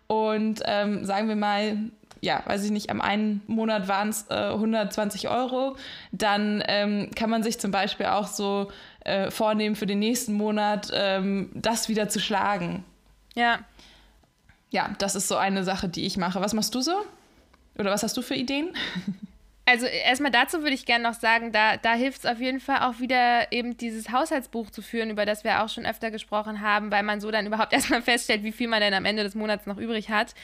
Und 0.06 0.62
ähm, 0.64 1.04
sagen 1.04 1.28
wir 1.28 1.36
mal, 1.36 1.76
ja, 2.20 2.42
weiß 2.46 2.64
ich 2.64 2.70
nicht, 2.70 2.90
am 2.90 3.00
einen 3.00 3.42
Monat 3.46 3.88
waren 3.88 4.08
es 4.08 4.26
äh, 4.30 4.34
120 4.34 5.28
Euro, 5.28 5.76
dann 6.12 6.62
ähm, 6.66 7.10
kann 7.14 7.30
man 7.30 7.42
sich 7.42 7.58
zum 7.58 7.70
Beispiel 7.70 8.06
auch 8.06 8.26
so 8.26 8.70
äh, 9.04 9.30
vornehmen, 9.30 9.76
für 9.76 9.86
den 9.86 9.98
nächsten 9.98 10.32
Monat 10.32 10.90
ähm, 10.92 11.50
das 11.54 11.88
wieder 11.88 12.08
zu 12.08 12.20
schlagen. 12.20 12.84
Ja. 13.34 13.60
Ja, 14.70 14.90
das 14.98 15.14
ist 15.14 15.28
so 15.28 15.36
eine 15.36 15.64
Sache, 15.64 15.88
die 15.88 16.04
ich 16.04 16.16
mache. 16.16 16.40
Was 16.40 16.52
machst 16.52 16.74
du 16.74 16.80
so? 16.80 16.92
Oder 17.78 17.90
was 17.90 18.02
hast 18.02 18.16
du 18.16 18.22
für 18.22 18.34
Ideen? 18.34 18.74
Also 19.70 19.84
erstmal 19.84 20.30
dazu 20.30 20.62
würde 20.62 20.72
ich 20.72 20.86
gerne 20.86 21.04
noch 21.04 21.12
sagen, 21.12 21.52
da, 21.52 21.76
da 21.76 21.92
hilft 21.92 22.20
es 22.20 22.26
auf 22.26 22.40
jeden 22.40 22.58
Fall 22.58 22.88
auch 22.88 23.00
wieder 23.00 23.52
eben 23.52 23.76
dieses 23.76 24.10
Haushaltsbuch 24.10 24.70
zu 24.70 24.80
führen, 24.80 25.10
über 25.10 25.26
das 25.26 25.44
wir 25.44 25.62
auch 25.62 25.68
schon 25.68 25.84
öfter 25.84 26.10
gesprochen 26.10 26.62
haben, 26.62 26.90
weil 26.90 27.02
man 27.02 27.20
so 27.20 27.30
dann 27.30 27.46
überhaupt 27.46 27.72
erstmal 27.74 28.00
feststellt, 28.00 28.44
wie 28.44 28.52
viel 28.52 28.66
man 28.66 28.80
denn 28.80 28.94
am 28.94 29.04
Ende 29.04 29.24
des 29.24 29.34
Monats 29.34 29.66
noch 29.66 29.76
übrig 29.76 30.08
hat 30.08 30.34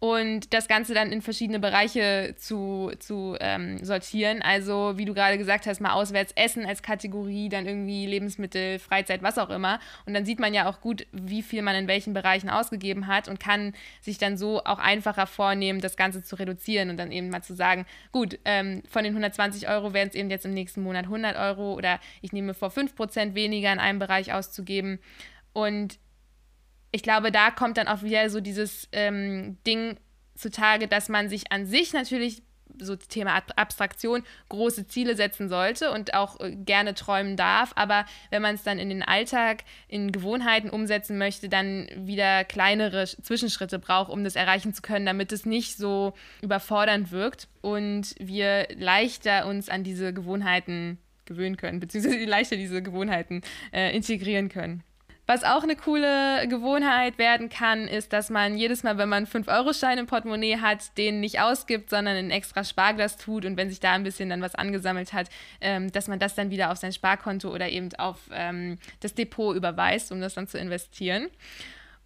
und 0.00 0.52
das 0.52 0.68
Ganze 0.68 0.92
dann 0.92 1.12
in 1.12 1.22
verschiedene 1.22 1.58
Bereiche 1.58 2.34
zu, 2.36 2.92
zu 2.98 3.36
ähm, 3.40 3.82
sortieren. 3.82 4.42
Also, 4.42 4.94
wie 4.96 5.06
du 5.06 5.14
gerade 5.14 5.38
gesagt 5.38 5.66
hast, 5.66 5.80
mal 5.80 5.92
auswärts 5.92 6.32
essen 6.36 6.66
als 6.66 6.82
Kategorie, 6.82 7.48
dann 7.48 7.66
irgendwie 7.66 8.04
Lebensmittel, 8.06 8.78
Freizeit, 8.78 9.22
was 9.22 9.38
auch 9.38 9.50
immer. 9.50 9.80
Und 10.04 10.12
dann 10.12 10.26
sieht 10.26 10.40
man 10.40 10.52
ja 10.52 10.68
auch 10.68 10.80
gut, 10.80 11.06
wie 11.12 11.42
viel 11.42 11.62
man 11.62 11.74
in 11.76 11.88
welchen 11.88 12.12
Bereichen 12.12 12.50
ausgegeben 12.50 13.06
hat 13.06 13.28
und 13.28 13.40
kann 13.40 13.72
sich 14.02 14.18
dann 14.18 14.36
so 14.36 14.62
auch 14.64 14.78
einfacher 14.78 15.26
vornehmen, 15.26 15.80
das 15.80 15.96
Ganze 15.96 16.22
zu 16.22 16.36
reduzieren 16.36 16.90
und 16.90 16.98
dann 16.98 17.10
eben 17.10 17.30
mal 17.30 17.42
zu 17.42 17.54
sagen, 17.54 17.86
gut, 18.12 18.38
ähm, 18.44 18.82
von 18.88 19.04
den 19.04 19.12
120 19.14 19.68
Euro 19.68 19.94
werden 19.94 20.10
es 20.10 20.14
eben 20.14 20.28
jetzt 20.28 20.44
im 20.44 20.52
nächsten 20.52 20.82
Monat 20.82 21.04
100 21.04 21.36
Euro 21.36 21.74
oder 21.74 21.98
ich 22.20 22.32
nehme 22.32 22.52
vor 22.52 22.68
5% 22.68 23.34
weniger 23.34 23.72
in 23.72 23.78
einem 23.78 23.98
Bereich 23.98 24.32
auszugeben. 24.32 24.98
Und 25.54 25.98
ich 26.94 27.02
glaube, 27.02 27.32
da 27.32 27.50
kommt 27.50 27.76
dann 27.76 27.88
auch 27.88 28.04
wieder 28.04 28.30
so 28.30 28.40
dieses 28.40 28.88
ähm, 28.92 29.58
Ding 29.66 29.96
zutage, 30.36 30.86
dass 30.86 31.08
man 31.08 31.28
sich 31.28 31.50
an 31.50 31.66
sich 31.66 31.92
natürlich 31.92 32.42
so 32.78 32.94
Thema 32.94 33.42
Abstraktion 33.56 34.22
große 34.48 34.86
Ziele 34.86 35.16
setzen 35.16 35.48
sollte 35.48 35.90
und 35.90 36.14
auch 36.14 36.38
äh, 36.38 36.54
gerne 36.54 36.94
träumen 36.94 37.36
darf. 37.36 37.72
Aber 37.74 38.06
wenn 38.30 38.42
man 38.42 38.54
es 38.54 38.62
dann 38.62 38.78
in 38.78 38.90
den 38.90 39.02
Alltag, 39.02 39.64
in 39.88 40.12
Gewohnheiten 40.12 40.70
umsetzen 40.70 41.18
möchte, 41.18 41.48
dann 41.48 41.88
wieder 41.96 42.44
kleinere 42.44 43.06
Zwischenschritte 43.06 43.80
braucht, 43.80 44.12
um 44.12 44.22
das 44.22 44.36
erreichen 44.36 44.72
zu 44.72 44.80
können, 44.80 45.04
damit 45.04 45.32
es 45.32 45.44
nicht 45.44 45.76
so 45.76 46.14
überfordernd 46.42 47.10
wirkt 47.10 47.48
und 47.60 48.14
wir 48.20 48.68
leichter 48.76 49.46
uns 49.46 49.68
an 49.68 49.82
diese 49.82 50.14
Gewohnheiten 50.14 50.98
gewöhnen 51.24 51.56
können, 51.56 51.80
beziehungsweise 51.80 52.24
leichter 52.24 52.54
diese 52.54 52.82
Gewohnheiten 52.82 53.42
äh, 53.72 53.94
integrieren 53.96 54.48
können. 54.48 54.84
Was 55.26 55.42
auch 55.42 55.62
eine 55.62 55.74
coole 55.74 56.46
Gewohnheit 56.48 57.16
werden 57.16 57.48
kann, 57.48 57.88
ist, 57.88 58.12
dass 58.12 58.28
man 58.28 58.58
jedes 58.58 58.82
Mal, 58.82 58.98
wenn 58.98 59.08
man 59.08 59.26
5-Euro-Schein 59.26 59.96
im 59.96 60.06
Portemonnaie 60.06 60.58
hat, 60.58 60.98
den 60.98 61.20
nicht 61.20 61.40
ausgibt, 61.40 61.88
sondern 61.88 62.16
in 62.16 62.26
ein 62.26 62.30
extra 62.30 62.62
Sparglas 62.62 63.16
tut 63.16 63.46
und 63.46 63.56
wenn 63.56 63.70
sich 63.70 63.80
da 63.80 63.92
ein 63.92 64.04
bisschen 64.04 64.28
dann 64.28 64.42
was 64.42 64.54
angesammelt 64.54 65.14
hat, 65.14 65.30
ähm, 65.62 65.90
dass 65.92 66.08
man 66.08 66.18
das 66.18 66.34
dann 66.34 66.50
wieder 66.50 66.70
auf 66.70 66.76
sein 66.76 66.92
Sparkonto 66.92 67.48
oder 67.48 67.70
eben 67.70 67.88
auf 67.96 68.18
ähm, 68.32 68.78
das 69.00 69.14
Depot 69.14 69.56
überweist, 69.56 70.12
um 70.12 70.20
das 70.20 70.34
dann 70.34 70.46
zu 70.46 70.58
investieren 70.58 71.30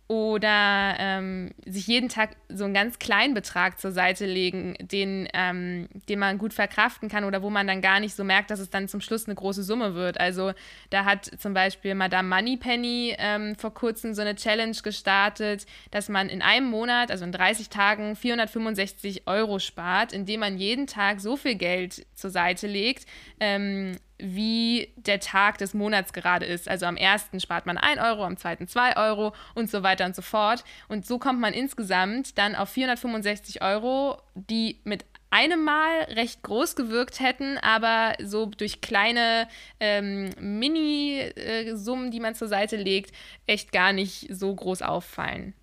oder 0.08 0.96
ähm, 0.98 1.50
sich 1.66 1.86
jeden 1.86 2.08
Tag 2.08 2.36
so 2.48 2.64
einen 2.64 2.72
ganz 2.72 2.98
kleinen 2.98 3.34
Betrag 3.34 3.78
zur 3.78 3.92
Seite 3.92 4.24
legen, 4.24 4.74
den, 4.80 5.28
ähm, 5.34 5.88
den 6.08 6.18
man 6.18 6.38
gut 6.38 6.54
verkraften 6.54 7.10
kann 7.10 7.24
oder 7.24 7.42
wo 7.42 7.50
man 7.50 7.66
dann 7.66 7.82
gar 7.82 8.00
nicht 8.00 8.16
so 8.16 8.24
merkt, 8.24 8.50
dass 8.50 8.58
es 8.58 8.70
dann 8.70 8.88
zum 8.88 9.02
Schluss 9.02 9.26
eine 9.26 9.34
große 9.34 9.62
Summe 9.62 9.94
wird. 9.94 10.18
Also 10.18 10.52
da 10.88 11.04
hat 11.04 11.26
zum 11.26 11.52
Beispiel 11.52 11.94
Madame 11.94 12.26
Moneypenny 12.26 13.16
ähm, 13.18 13.54
vor 13.56 13.74
kurzem 13.74 14.14
so 14.14 14.22
eine 14.22 14.34
Challenge 14.34 14.76
gestartet, 14.82 15.66
dass 15.90 16.08
man 16.08 16.30
in 16.30 16.40
einem 16.40 16.70
Monat, 16.70 17.10
also 17.10 17.26
in 17.26 17.32
30 17.32 17.68
Tagen, 17.68 18.16
465 18.16 19.26
Euro 19.26 19.58
spart, 19.58 20.14
indem 20.14 20.40
man 20.40 20.56
jeden 20.56 20.86
Tag 20.86 21.20
so 21.20 21.36
viel 21.36 21.56
Geld 21.56 22.06
zur 22.14 22.30
Seite 22.30 22.66
legt, 22.66 23.04
ähm, 23.40 23.98
wie 24.18 24.92
der 24.96 25.20
Tag 25.20 25.58
des 25.58 25.74
Monats 25.74 26.12
gerade 26.12 26.44
ist. 26.44 26.68
Also 26.68 26.86
am 26.86 26.96
ersten 26.96 27.40
spart 27.40 27.66
man 27.66 27.78
1 27.78 28.00
Euro, 28.00 28.24
am 28.24 28.36
zweiten 28.36 28.66
2 28.66 28.96
Euro 28.96 29.32
und 29.54 29.70
so 29.70 29.82
weiter 29.82 30.06
und 30.06 30.16
so 30.16 30.22
fort. 30.22 30.64
Und 30.88 31.06
so 31.06 31.18
kommt 31.18 31.40
man 31.40 31.52
insgesamt 31.52 32.36
dann 32.36 32.56
auf 32.56 32.68
465 32.70 33.62
Euro, 33.62 34.20
die 34.34 34.80
mit 34.84 35.04
einem 35.30 35.62
Mal 35.62 36.02
recht 36.10 36.42
groß 36.42 36.74
gewirkt 36.74 37.20
hätten, 37.20 37.58
aber 37.58 38.14
so 38.22 38.46
durch 38.46 38.80
kleine 38.80 39.46
ähm, 39.78 40.30
Mini-Summen, 40.40 42.10
die 42.10 42.20
man 42.20 42.34
zur 42.34 42.48
Seite 42.48 42.76
legt, 42.76 43.12
echt 43.46 43.72
gar 43.72 43.92
nicht 43.92 44.26
so 44.30 44.54
groß 44.54 44.82
auffallen. 44.82 45.54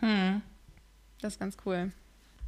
Hm. 0.00 0.40
Das 1.20 1.34
ist 1.34 1.40
ganz 1.40 1.56
cool. 1.66 1.90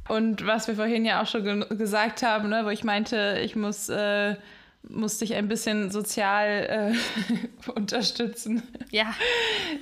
Und 0.07 0.45
was 0.47 0.67
wir 0.67 0.75
vorhin 0.75 1.05
ja 1.05 1.21
auch 1.21 1.27
schon 1.27 1.43
ge 1.43 1.77
gesagt 1.77 2.23
haben, 2.23 2.49
ne, 2.49 2.65
wo 2.65 2.69
ich 2.69 2.83
meinte, 2.83 3.39
ich 3.43 3.55
muss 3.55 3.89
äh, 3.89 4.35
musste 4.87 5.25
ich 5.25 5.35
ein 5.35 5.47
bisschen 5.47 5.91
sozial 5.91 6.93
äh, 7.67 7.69
unterstützen. 7.71 8.63
Ja. 8.91 9.13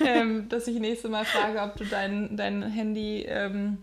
ähm, 0.05 0.49
dass 0.49 0.67
ich 0.67 0.79
nächstes 0.79 1.09
Mal 1.09 1.25
frage, 1.25 1.61
ob 1.61 1.77
du 1.77 1.85
dein, 1.85 2.35
dein 2.35 2.63
Handy 2.63 3.23
ähm, 3.23 3.77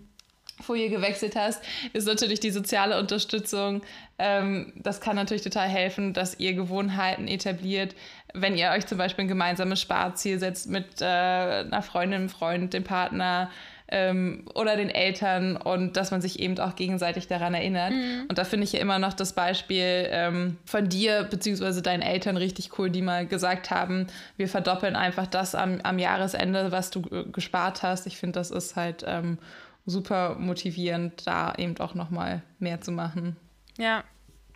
Folie 0.60 0.88
gewechselt 0.88 1.36
hast, 1.36 1.62
ist 1.92 2.06
natürlich 2.06 2.40
die 2.40 2.50
soziale 2.50 2.98
Unterstützung. 2.98 3.82
Ähm, 4.18 4.72
das 4.76 5.00
kann 5.00 5.16
natürlich 5.16 5.42
total 5.42 5.68
helfen, 5.68 6.12
dass 6.12 6.38
ihr 6.38 6.54
Gewohnheiten 6.54 7.26
etabliert. 7.26 7.94
Wenn 8.32 8.56
ihr 8.56 8.70
euch 8.70 8.86
zum 8.86 8.98
Beispiel 8.98 9.24
ein 9.24 9.28
gemeinsames 9.28 9.80
Sparziel 9.80 10.38
setzt 10.38 10.68
mit 10.68 11.00
äh, 11.00 11.04
einer 11.04 11.82
Freundin, 11.82 12.20
einem 12.20 12.28
Freund, 12.28 12.72
dem 12.72 12.84
Partner, 12.84 13.50
ähm, 13.88 14.46
oder 14.54 14.76
den 14.76 14.88
Eltern 14.88 15.56
und 15.56 15.96
dass 15.96 16.10
man 16.10 16.20
sich 16.20 16.40
eben 16.40 16.58
auch 16.58 16.74
gegenseitig 16.74 17.28
daran 17.28 17.54
erinnert. 17.54 17.92
Mhm. 17.92 18.26
Und 18.28 18.38
da 18.38 18.44
finde 18.44 18.64
ich 18.64 18.72
ja 18.72 18.80
immer 18.80 18.98
noch 18.98 19.12
das 19.12 19.34
Beispiel 19.34 20.08
ähm, 20.10 20.56
von 20.64 20.88
dir 20.88 21.24
bzw. 21.24 21.82
deinen 21.82 22.02
Eltern 22.02 22.36
richtig 22.36 22.78
cool, 22.78 22.90
die 22.90 23.02
mal 23.02 23.26
gesagt 23.26 23.70
haben, 23.70 24.06
wir 24.36 24.48
verdoppeln 24.48 24.96
einfach 24.96 25.26
das 25.26 25.54
am, 25.54 25.80
am 25.82 25.98
Jahresende, 25.98 26.72
was 26.72 26.90
du 26.90 27.02
äh, 27.10 27.24
gespart 27.30 27.82
hast. 27.82 28.06
Ich 28.06 28.16
finde, 28.16 28.38
das 28.38 28.50
ist 28.50 28.74
halt 28.74 29.04
ähm, 29.06 29.38
super 29.84 30.36
motivierend, 30.36 31.26
da 31.26 31.54
eben 31.58 31.78
auch 31.78 31.94
nochmal 31.94 32.42
mehr 32.58 32.80
zu 32.80 32.90
machen. 32.90 33.36
Ja. 33.76 34.02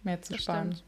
Mehr 0.03 0.23
zu 0.23 0.39
sparen. 0.39 0.73
Stimmt. 0.73 0.85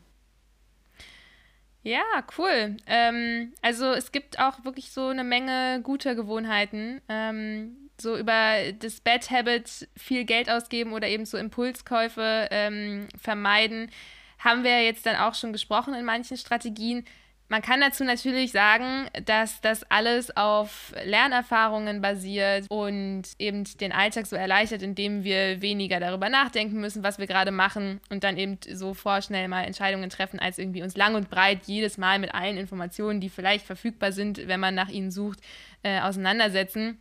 Ja, 1.82 2.02
cool. 2.36 2.76
Ähm, 2.86 3.52
also 3.62 3.92
es 3.92 4.12
gibt 4.12 4.38
auch 4.38 4.64
wirklich 4.64 4.92
so 4.92 5.08
eine 5.08 5.24
Menge 5.24 5.80
guter 5.82 6.14
Gewohnheiten. 6.14 7.00
Ähm, 7.08 7.89
so 8.00 8.16
über 8.16 8.72
das 8.78 9.00
Bad 9.00 9.30
Habit 9.30 9.88
viel 9.96 10.24
Geld 10.24 10.50
ausgeben 10.50 10.92
oder 10.92 11.08
eben 11.08 11.26
so 11.26 11.36
Impulskäufe 11.36 12.48
ähm, 12.50 13.08
vermeiden, 13.20 13.90
haben 14.38 14.64
wir 14.64 14.82
jetzt 14.82 15.06
dann 15.06 15.16
auch 15.16 15.34
schon 15.34 15.52
gesprochen 15.52 15.94
in 15.94 16.04
manchen 16.04 16.36
Strategien. 16.36 17.04
Man 17.50 17.62
kann 17.62 17.80
dazu 17.80 18.04
natürlich 18.04 18.52
sagen, 18.52 19.08
dass 19.24 19.60
das 19.60 19.82
alles 19.90 20.36
auf 20.36 20.94
Lernerfahrungen 21.04 22.00
basiert 22.00 22.66
und 22.70 23.24
eben 23.40 23.64
den 23.80 23.90
Alltag 23.90 24.26
so 24.26 24.36
erleichtert, 24.36 24.82
indem 24.82 25.24
wir 25.24 25.60
weniger 25.60 25.98
darüber 25.98 26.28
nachdenken 26.28 26.80
müssen, 26.80 27.02
was 27.02 27.18
wir 27.18 27.26
gerade 27.26 27.50
machen 27.50 28.00
und 28.08 28.22
dann 28.22 28.38
eben 28.38 28.58
so 28.72 28.94
vorschnell 28.94 29.48
mal 29.48 29.64
Entscheidungen 29.64 30.10
treffen, 30.10 30.38
als 30.38 30.60
irgendwie 30.60 30.84
uns 30.84 30.96
lang 30.96 31.16
und 31.16 31.28
breit 31.28 31.62
jedes 31.66 31.98
Mal 31.98 32.20
mit 32.20 32.36
allen 32.36 32.56
Informationen, 32.56 33.20
die 33.20 33.28
vielleicht 33.28 33.66
verfügbar 33.66 34.12
sind, 34.12 34.46
wenn 34.46 34.60
man 34.60 34.76
nach 34.76 34.88
ihnen 34.88 35.10
sucht, 35.10 35.40
äh, 35.82 36.00
auseinandersetzen. 36.02 37.00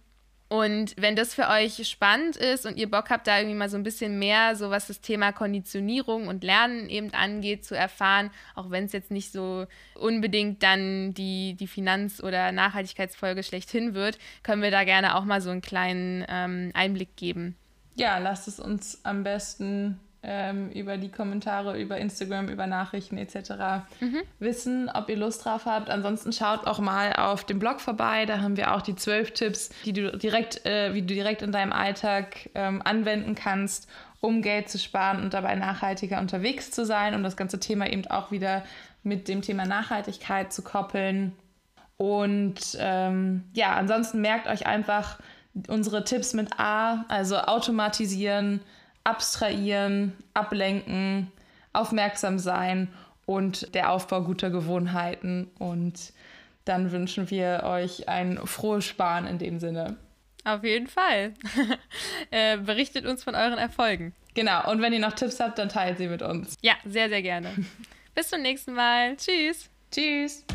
Und 0.49 0.95
wenn 0.97 1.15
das 1.15 1.35
für 1.35 1.47
euch 1.47 1.87
spannend 1.87 2.35
ist 2.35 2.65
und 2.65 2.75
ihr 2.75 2.89
Bock 2.89 3.11
habt, 3.11 3.27
da 3.27 3.37
irgendwie 3.37 3.55
mal 3.55 3.69
so 3.69 3.77
ein 3.77 3.83
bisschen 3.83 4.17
mehr, 4.17 4.55
so 4.55 4.71
was 4.71 4.87
das 4.87 4.99
Thema 4.99 5.31
Konditionierung 5.31 6.27
und 6.27 6.43
Lernen 6.43 6.89
eben 6.89 7.13
angeht, 7.13 7.63
zu 7.63 7.75
erfahren, 7.75 8.31
auch 8.55 8.71
wenn 8.71 8.85
es 8.85 8.91
jetzt 8.91 9.11
nicht 9.11 9.31
so 9.31 9.67
unbedingt 9.93 10.63
dann 10.63 11.13
die, 11.13 11.53
die 11.53 11.67
Finanz- 11.67 12.21
oder 12.21 12.51
Nachhaltigkeitsfolge 12.51 13.43
schlechthin 13.43 13.93
wird, 13.93 14.17
können 14.41 14.63
wir 14.63 14.71
da 14.71 14.85
gerne 14.85 15.15
auch 15.15 15.23
mal 15.23 15.39
so 15.39 15.51
einen 15.51 15.61
kleinen 15.61 16.25
ähm, 16.27 16.71
Einblick 16.73 17.15
geben. 17.15 17.55
Ja, 17.95 18.17
lasst 18.17 18.47
es 18.47 18.59
uns 18.59 19.05
am 19.05 19.23
besten 19.23 19.99
ähm, 20.21 20.69
über 20.71 20.97
die 20.97 21.09
Kommentare, 21.09 21.79
über 21.79 21.97
Instagram, 21.97 22.49
über 22.49 22.67
Nachrichten 22.67 23.17
etc. 23.17 23.85
Mhm. 24.01 24.21
wissen, 24.39 24.89
ob 24.93 25.09
ihr 25.09 25.17
Lust 25.17 25.45
drauf 25.45 25.65
habt. 25.65 25.89
Ansonsten 25.89 26.33
schaut 26.33 26.67
auch 26.67 26.79
mal 26.79 27.13
auf 27.13 27.45
dem 27.45 27.59
Blog 27.59 27.79
vorbei. 27.79 28.25
Da 28.25 28.41
haben 28.41 28.57
wir 28.57 28.75
auch 28.75 28.81
die 28.81 28.95
zwölf 28.95 29.31
Tipps, 29.31 29.69
die 29.85 29.93
du 29.93 30.17
direkt, 30.17 30.65
äh, 30.65 30.93
wie 30.93 31.01
du 31.01 31.13
direkt 31.13 31.41
in 31.41 31.51
deinem 31.51 31.71
Alltag 31.71 32.49
ähm, 32.53 32.81
anwenden 32.83 33.35
kannst, 33.35 33.89
um 34.19 34.41
Geld 34.41 34.69
zu 34.69 34.77
sparen 34.77 35.23
und 35.23 35.33
dabei 35.33 35.55
nachhaltiger 35.55 36.19
unterwegs 36.19 36.71
zu 36.71 36.85
sein, 36.85 37.15
um 37.15 37.23
das 37.23 37.37
ganze 37.37 37.59
Thema 37.59 37.89
eben 37.89 38.05
auch 38.07 38.31
wieder 38.31 38.63
mit 39.03 39.29
dem 39.29 39.41
Thema 39.41 39.65
Nachhaltigkeit 39.65 40.51
zu 40.51 40.61
koppeln. 40.63 41.33
Und 41.95 42.77
ähm, 42.79 43.45
ja, 43.53 43.75
ansonsten 43.75 44.19
merkt 44.19 44.47
euch 44.47 44.65
einfach 44.67 45.19
unsere 45.67 46.03
Tipps 46.03 46.33
mit 46.33 46.59
A, 46.59 47.05
also 47.07 47.37
automatisieren, 47.37 48.61
abstrahieren, 49.09 50.13
ablenken, 50.33 51.31
aufmerksam 51.73 52.39
sein 52.39 52.89
und 53.25 53.73
der 53.75 53.91
Aufbau 53.91 54.21
guter 54.21 54.49
Gewohnheiten. 54.49 55.49
Und 55.57 56.13
dann 56.65 56.91
wünschen 56.91 57.29
wir 57.29 57.63
euch 57.63 58.07
ein 58.07 58.39
frohes 58.45 58.85
Sparen 58.85 59.25
in 59.25 59.39
dem 59.39 59.59
Sinne. 59.59 59.97
Auf 60.45 60.63
jeden 60.63 60.87
Fall. 60.87 61.33
äh, 62.31 62.57
berichtet 62.57 63.05
uns 63.05 63.23
von 63.23 63.35
euren 63.35 63.57
Erfolgen. 63.57 64.13
Genau, 64.35 64.71
und 64.71 64.81
wenn 64.81 64.93
ihr 64.93 64.99
noch 64.99 65.13
Tipps 65.13 65.39
habt, 65.39 65.57
dann 65.59 65.69
teilt 65.69 65.97
sie 65.97 66.07
mit 66.07 66.21
uns. 66.21 66.55
Ja, 66.61 66.73
sehr, 66.85 67.09
sehr 67.09 67.21
gerne. 67.21 67.53
Bis 68.15 68.29
zum 68.29 68.41
nächsten 68.41 68.73
Mal. 68.73 69.15
Tschüss. 69.17 69.69
Tschüss. 69.91 70.45